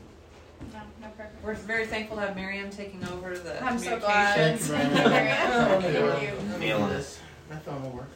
[0.73, 1.09] No, no.
[1.43, 4.59] We're very thankful to have Miriam taking over the I'm so glad.
[4.61, 5.31] Thank you very.
[6.61, 6.89] Thank you.
[6.89, 7.19] This.
[7.51, 8.09] My phone will work.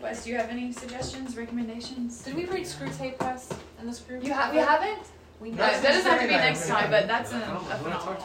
[0.00, 2.22] Wes, do you have any suggestions, recommendations?
[2.22, 3.50] Did we read Screwtape Wes
[3.80, 4.20] in the Screw?
[4.20, 4.52] You have.
[4.54, 5.06] we haven't?
[5.40, 8.18] We no, that doesn't have to be next time, but that's a, a phenomenon.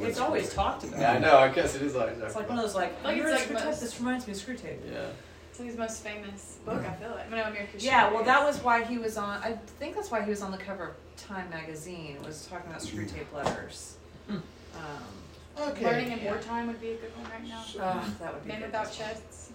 [0.06, 0.98] it's always talked about.
[0.98, 1.36] Yeah, I know.
[1.36, 2.16] I guess it is like.
[2.18, 3.04] It's like one of those like.
[3.04, 4.78] Like it's like most, this reminds me of Screwtape.
[4.90, 5.08] Yeah.
[5.50, 6.82] It's like his most famous book.
[6.86, 7.30] I feel like.
[7.30, 8.10] I mean, yeah.
[8.10, 9.42] Well, that was why he was on.
[9.42, 12.16] I think that's why he was on the cover of Time magazine.
[12.24, 13.96] Was talking about Screwtape letters.
[14.26, 14.36] Hmm.
[14.36, 15.84] Um, okay.
[15.84, 17.62] Learning in wartime would be a good one right now.
[17.74, 18.48] Oh, that would be.
[18.48, 19.49] Men without chests.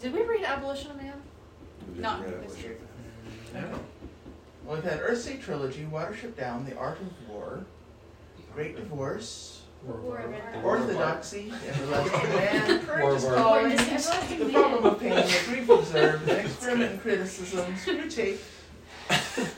[0.00, 1.20] Did we read Abolition of Man?
[1.96, 2.78] Not this year.
[3.52, 3.60] No.
[4.64, 7.64] Well, we've had Earthsea Trilogy, Watership Down, The Art of War,
[8.54, 15.42] Great Divorce, war, war, war, Orthodoxy, Everlasting Man, Courageous Calling, The Problem of Pain, The
[15.46, 18.38] Grief Observed*, Experiment and Criticism, Screwtape,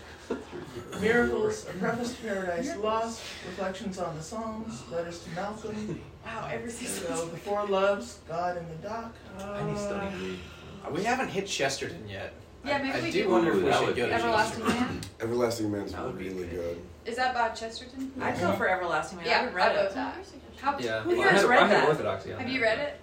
[1.02, 6.00] Miracles, A Preface to Paradise Lost, Reflections on the Psalms, Letters to Malcolm.
[6.24, 7.08] Wow, every season.
[7.08, 9.12] So, The Four Loves, God in the Dock.
[9.38, 9.96] Uh, I need still.
[9.96, 12.32] Uh, we haven't hit Chesterton yet.
[12.64, 14.86] Yeah, maybe I we do wonder if we should go to Everlasting Chesterton.
[14.86, 15.00] Man.
[15.20, 16.50] Everlasting Man's That would be really good.
[16.50, 16.82] good.
[17.04, 18.12] Is that Bob Chesterton?
[18.20, 19.26] I'd go for Everlasting Man.
[19.26, 19.94] Yeah, I haven't read it.
[19.94, 20.16] that.
[20.58, 21.00] How, Yeah.
[21.00, 21.88] who Well, here I has had, I'm had that?
[21.88, 22.54] orthodoxy on Have that.
[22.54, 23.00] you read it?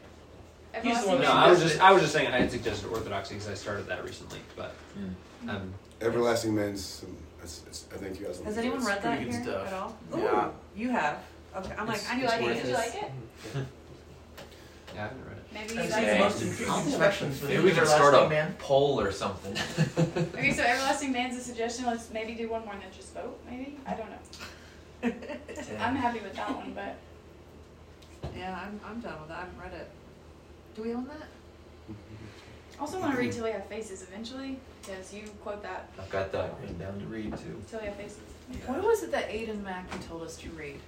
[0.82, 3.34] He's the one No, I was just I was just saying I had suggested orthodoxy
[3.36, 5.50] because I started that recently, but hmm.
[5.50, 5.70] um, hmm.
[6.06, 8.40] Everlasting Man's some it's, it's, I think you guys.
[8.42, 9.68] Has anyone read that here stuff.
[9.68, 9.98] at all?
[10.16, 10.50] Ooh, yeah.
[10.76, 11.20] You have.
[11.56, 11.74] Okay.
[11.78, 12.54] I'm it's, like, I knew I did.
[12.56, 13.12] Did you like it?
[13.56, 13.62] yeah,
[14.94, 15.40] I haven't read it.
[15.54, 16.42] Maybe you guys.
[16.42, 19.54] Maybe, maybe we can start a poll or something.
[20.36, 21.86] okay, so everlasting man's a suggestion.
[21.86, 23.40] Let's maybe do one more than just vote.
[23.50, 24.18] Maybe I don't know.
[25.80, 26.96] I'm happy with that one, but.
[28.38, 29.38] Yeah, I'm I'm done with that.
[29.38, 29.90] I haven't read it.
[30.76, 31.96] Do we own that?
[32.80, 34.60] Also want to read Till We Have Faces eventually.
[34.90, 35.90] Because you quote that.
[36.00, 37.62] I've got that written down to read too.
[37.70, 38.18] Tell your faces.
[38.52, 38.58] Yeah.
[38.72, 40.80] What was it that Aidan Mackey told us to read?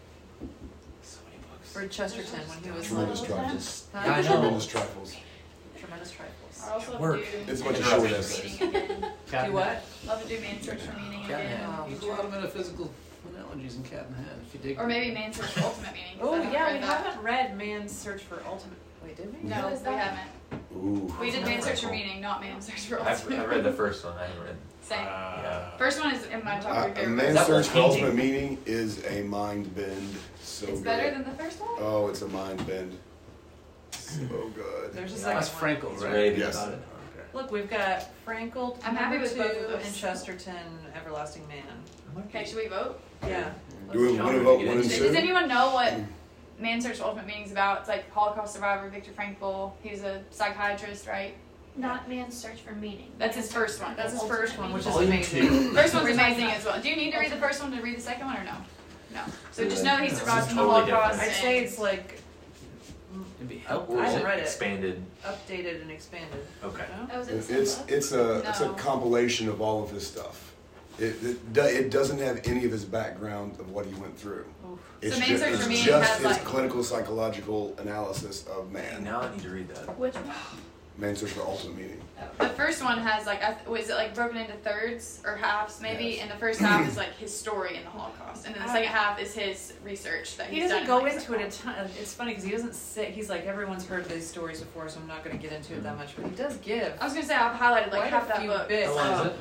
[1.03, 1.71] So many books.
[1.71, 3.87] For Chesterton when he was Tremendous Trifles.
[3.93, 4.27] Yeah, I know.
[4.31, 5.15] Tremendous Trifles.
[5.77, 6.63] Tremendous Trifles.
[6.65, 7.21] I also Work.
[7.21, 8.57] Do it's much a short essay.
[8.57, 9.83] Do what?
[10.07, 11.67] Love to do main search for meaning again.
[11.67, 11.85] Wow.
[11.87, 12.91] There's a lot of metaphysical
[13.35, 14.79] analogies in Cat in the Hat if you dig.
[14.79, 16.17] Or maybe Man's Search for Ultimate Meaning.
[16.21, 18.77] Oh yeah, we haven't read Man's Search for Ultimate.
[19.03, 19.47] Wait, did we?
[19.47, 20.29] No, we haven't.
[20.75, 21.13] Ooh.
[21.19, 23.31] We did man search for meaning, not man search for I've.
[23.31, 24.17] I read the first one.
[24.17, 24.55] I haven't read.
[24.81, 24.99] Same.
[24.99, 25.77] Uh, yeah.
[25.77, 27.09] First one is in my top uh, favorite.
[27.09, 30.15] Man search for ultimate meaning is a mind bend.
[30.41, 30.85] So it's good.
[30.85, 31.69] better than the first one.
[31.79, 32.97] Oh, it's a mind bend.
[33.91, 34.21] So
[34.55, 34.93] good.
[34.93, 36.37] There's just yeah, like that's Frankl, right?
[36.37, 36.57] Yes.
[36.57, 36.77] Okay.
[37.33, 38.77] Look, we've got Frankl.
[38.83, 41.63] I'm happy with two, and Chesterton, Everlasting Man.
[42.27, 42.99] Okay, should we vote?
[43.23, 43.51] Yeah.
[43.93, 45.03] Do we want to vote one and two?
[45.03, 45.93] Does anyone know what
[46.61, 47.79] Man's Search for Ultimate Meaning is about.
[47.79, 49.73] It's like Holocaust survivor Victor Frankl.
[49.83, 51.35] He was a psychiatrist, right?
[51.75, 53.11] Not Man's Search for Meaning.
[53.17, 53.95] That's his first one.
[53.95, 55.73] That's his first one, which is amazing.
[55.73, 56.81] first one's amazing as well.
[56.81, 58.55] Do you need to read the first one to read the second one or no?
[59.13, 59.21] No.
[59.51, 61.19] So just know he survived from the Holocaust.
[61.19, 62.21] I'd say it's like
[63.41, 63.99] It'd be helpful.
[63.99, 64.43] I read it.
[64.43, 65.03] Expanded.
[65.25, 66.45] Updated and expanded.
[66.63, 66.85] Okay.
[66.95, 67.07] No?
[67.15, 68.43] Oh, it's it's a no.
[68.45, 70.53] it's a compilation of all of his stuff.
[70.99, 74.45] It, it, it doesn't have any of his background of what he went through.
[75.01, 75.41] It's so it's
[75.83, 79.03] just, it's like, clinical psychological analysis of man.
[79.03, 79.97] Now I need to read that.
[79.97, 80.35] Which one?
[80.97, 82.01] Main search for ultimate meaning.
[82.19, 82.47] Oh.
[82.47, 86.03] The first one has like, was it like broken into thirds or halves maybe?
[86.03, 86.21] Yes.
[86.21, 88.73] And the first half is like his story in the Holocaust, and then the oh,
[88.73, 91.89] second half is his research that he doesn't go into it a ton.
[91.99, 93.09] It's funny because he doesn't sit.
[93.09, 95.81] He's like everyone's heard these stories before, so I'm not going to get into it
[95.81, 96.15] that much.
[96.15, 96.95] But he does give.
[96.99, 98.67] I was going to say I've highlighted like half that book.
[98.67, 98.95] Bits.
[98.95, 99.33] How long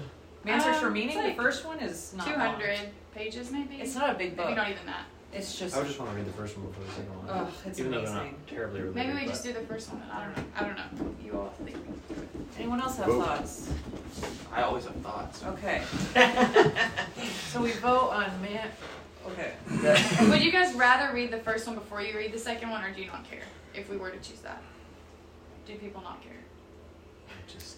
[0.45, 1.19] Man's Search um, for Meaning.
[1.19, 2.87] Like the first one is not 200 long.
[3.15, 3.77] pages maybe.
[3.77, 4.47] It's not a big book.
[4.47, 5.05] Maybe not even that.
[5.33, 5.75] It's just.
[5.75, 7.29] I would just want to read the first one before the second one.
[7.29, 8.33] Ugh, it's Even though they're amazing.
[8.33, 8.97] not terribly related.
[8.97, 10.03] Maybe we but- just do the first one.
[10.13, 10.45] I don't know.
[10.57, 11.15] I don't know.
[11.25, 11.77] You all think.
[12.59, 13.25] Anyone else have Vote.
[13.25, 13.71] thoughts?
[14.53, 15.45] I always have thoughts.
[15.45, 15.83] Okay.
[17.49, 18.69] so we vote on man.
[19.27, 19.53] Okay.
[20.29, 22.93] Would you guys rather read the first one before you read the second one, or
[22.93, 23.43] do you not care
[23.75, 24.61] if we were to choose that?
[25.67, 26.33] Do people not care?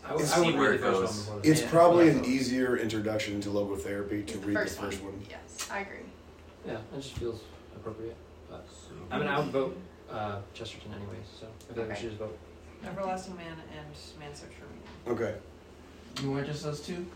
[0.04, 1.00] I would, I would where read it the first goes.
[1.00, 1.72] one before the It's second.
[1.76, 2.12] probably Yeah.
[2.12, 5.20] an easier introduction to logotherapy to It's read the first one.
[5.30, 5.96] Yes, I agree.
[6.66, 7.40] Yeah, it just feels
[7.76, 8.16] appropriate.
[8.50, 8.66] But
[9.10, 9.78] I mean, I would vote
[10.10, 11.26] uh, Chesterton anyways.
[11.40, 11.94] So if they Okay.
[11.94, 12.38] should just vote.
[12.84, 13.86] Everlasting Man and
[14.20, 15.22] Man Search for Meaning.
[15.22, 15.38] Okay.
[16.22, 17.06] You want just those two?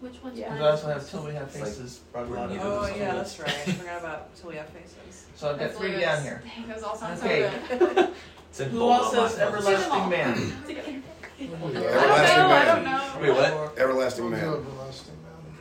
[0.00, 0.48] Which one's Yeah.
[0.48, 0.58] mine?
[0.58, 2.00] Because I also have Till We Have It's like- Faces.
[2.12, 2.96] brought a lot of Oh those.
[2.96, 3.48] yeah, that's right.
[3.48, 5.26] I forgot about Till We Have Faces.
[5.36, 6.42] So I've got Hopefully three those- down here.
[6.56, 7.50] Dang, those all sound Okay.
[7.68, 8.08] so good.
[8.50, 9.48] It's in Who bold else on says mine.
[9.48, 10.34] Everlasting Man?
[10.66, 11.02] Together.
[11.40, 12.54] I Everlasting don't know.
[12.54, 12.84] I don't Man.
[12.84, 13.20] know.
[13.22, 13.78] Wait, what?
[13.78, 14.66] Everlasting Man.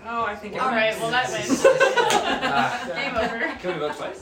[0.03, 0.07] Everlasting Man.
[0.07, 0.61] Oh, I think.
[0.61, 0.99] All right.
[0.99, 1.61] Well, that wins.
[2.95, 3.60] Game over.
[3.60, 4.22] Can we vote twice?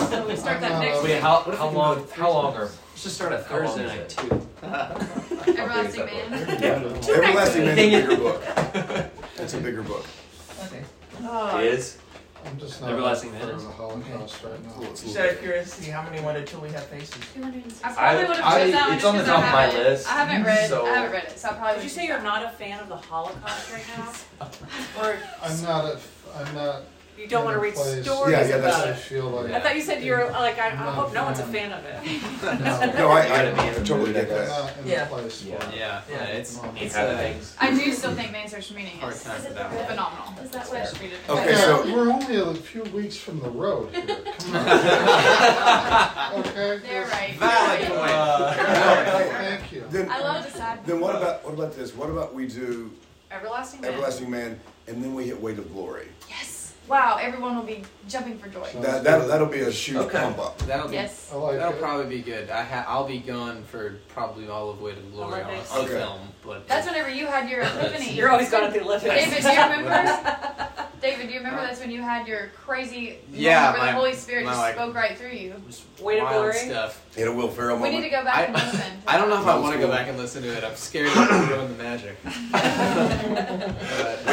[0.10, 1.96] So we start that I'm next not- Wait, how, how long?
[1.96, 2.62] vote three How long are?
[2.62, 4.08] Let's just start at Thursday night it?
[4.10, 4.46] too.
[5.52, 6.32] Everlasting Man.
[7.08, 8.42] Everlasting Man is a bigger book.
[9.38, 10.04] It's a bigger book.
[10.66, 10.82] Okay.
[11.22, 11.96] Oh, It is.
[12.46, 14.70] I'm just not Everlasting up Man for is- the Holocaust right now.
[14.90, 17.14] It's a Just little out bit- of curiosity, how many wanted Till We Have Faces?
[17.34, 17.84] 260.
[17.84, 19.66] I probably I- would have I- chosen that one it's on the top of my
[19.72, 20.68] list, I haven't read.
[20.68, 21.74] so- I haven't read it, so I probably.
[21.74, 24.12] Did you say you're not a fan of the Holocaust right now?
[25.00, 25.98] Or I'm not a,
[26.36, 26.82] I'm not.
[27.20, 28.96] You don't want to read place stories Yeah, yeah, that's- about I it?
[28.98, 29.52] feel like.
[29.52, 31.70] I thought you said you're like I, I not hope no one's a fan.
[31.70, 31.96] fan of it.
[32.94, 34.78] No, No, I, You I totally get that.
[34.78, 35.04] in Yeah.
[35.04, 35.70] a place Yeah.
[35.70, 36.02] Yeah, Yeah.
[36.10, 37.56] yeah, it's it's a things.
[37.60, 39.86] I do still think Man Search Meaning hard is time Is for it that one.
[39.86, 40.44] phenomenal.
[40.44, 41.18] Is that It's what- best treated.
[41.28, 44.06] Okay, Yeah, so- we're only a few weeks from the road here.
[44.06, 44.62] Come on.
[46.40, 46.78] okay.
[46.82, 47.34] They're right.
[47.34, 48.00] Valid point.
[48.00, 48.10] right.
[48.12, 48.54] Uh,
[49.40, 49.84] Thank you.
[49.90, 50.84] Then, I love the sad.
[50.86, 51.94] then what about what about this?
[51.94, 52.90] What about we do
[53.30, 53.92] Everlasting Man.
[53.92, 56.08] Everlasting Man and then we hit Weight of Glory?
[56.28, 56.59] Yes.
[56.90, 57.18] Wow.
[57.22, 58.68] Everyone will be jumping for joy.
[58.80, 60.18] That that that'll be a huge Okay.
[60.18, 60.58] pump up.
[60.66, 61.30] That'll be Yes.
[61.32, 61.80] I like that'll it.
[61.80, 62.50] probably be good.
[62.50, 65.70] I ha- I'll be gone for probably all of Weight of Glory on, Olympics.
[65.72, 65.88] on Okay.
[65.94, 68.12] film, but That's whenever you had your epiphany.
[68.12, 69.14] You're always gone at the Olympics.
[69.14, 70.36] David, do you remember?
[71.00, 73.98] David, do you remember that's when you had your crazy Yeah, moment where my- the
[73.98, 75.54] Holy Spirit my, just like- spoke right through you?
[75.66, 76.52] just Way to wild Glory.
[76.58, 77.02] stuff.
[77.16, 78.80] Hit a Will Ferrell We need to go back I- and listen.
[79.06, 80.62] I don't know if I want to go back and listen to it.
[80.64, 82.16] I'm scared it'll ruin the magic.
[82.24, 82.32] Wait,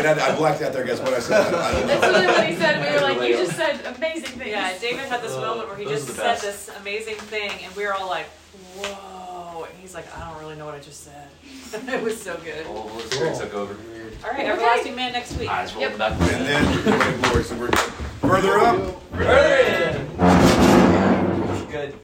[0.05, 0.99] I, I blacked out there, guys.
[0.99, 2.11] What I said, I, I don't That's know.
[2.11, 2.85] literally what he said.
[2.85, 4.49] We were like, you just said amazing things.
[4.49, 7.75] Yeah, David had this Uh, moment where he those just said this amazing thing, and
[7.75, 8.27] we were all like,
[8.77, 9.16] "Whoa!"
[9.61, 9.67] know.
[9.81, 11.27] He's like, I don't really know what I just said.
[11.93, 12.65] it was so good.
[12.67, 13.37] Oh, let's cool.
[13.37, 13.73] drink over.
[14.23, 14.47] All right, okay.
[14.49, 15.49] Everlasting Man next week.
[15.49, 15.99] Eyes rolling yep.
[15.99, 16.19] back.
[16.19, 19.01] And then, glory, so we're further up.
[19.11, 20.07] Further in.
[21.71, 21.95] Good.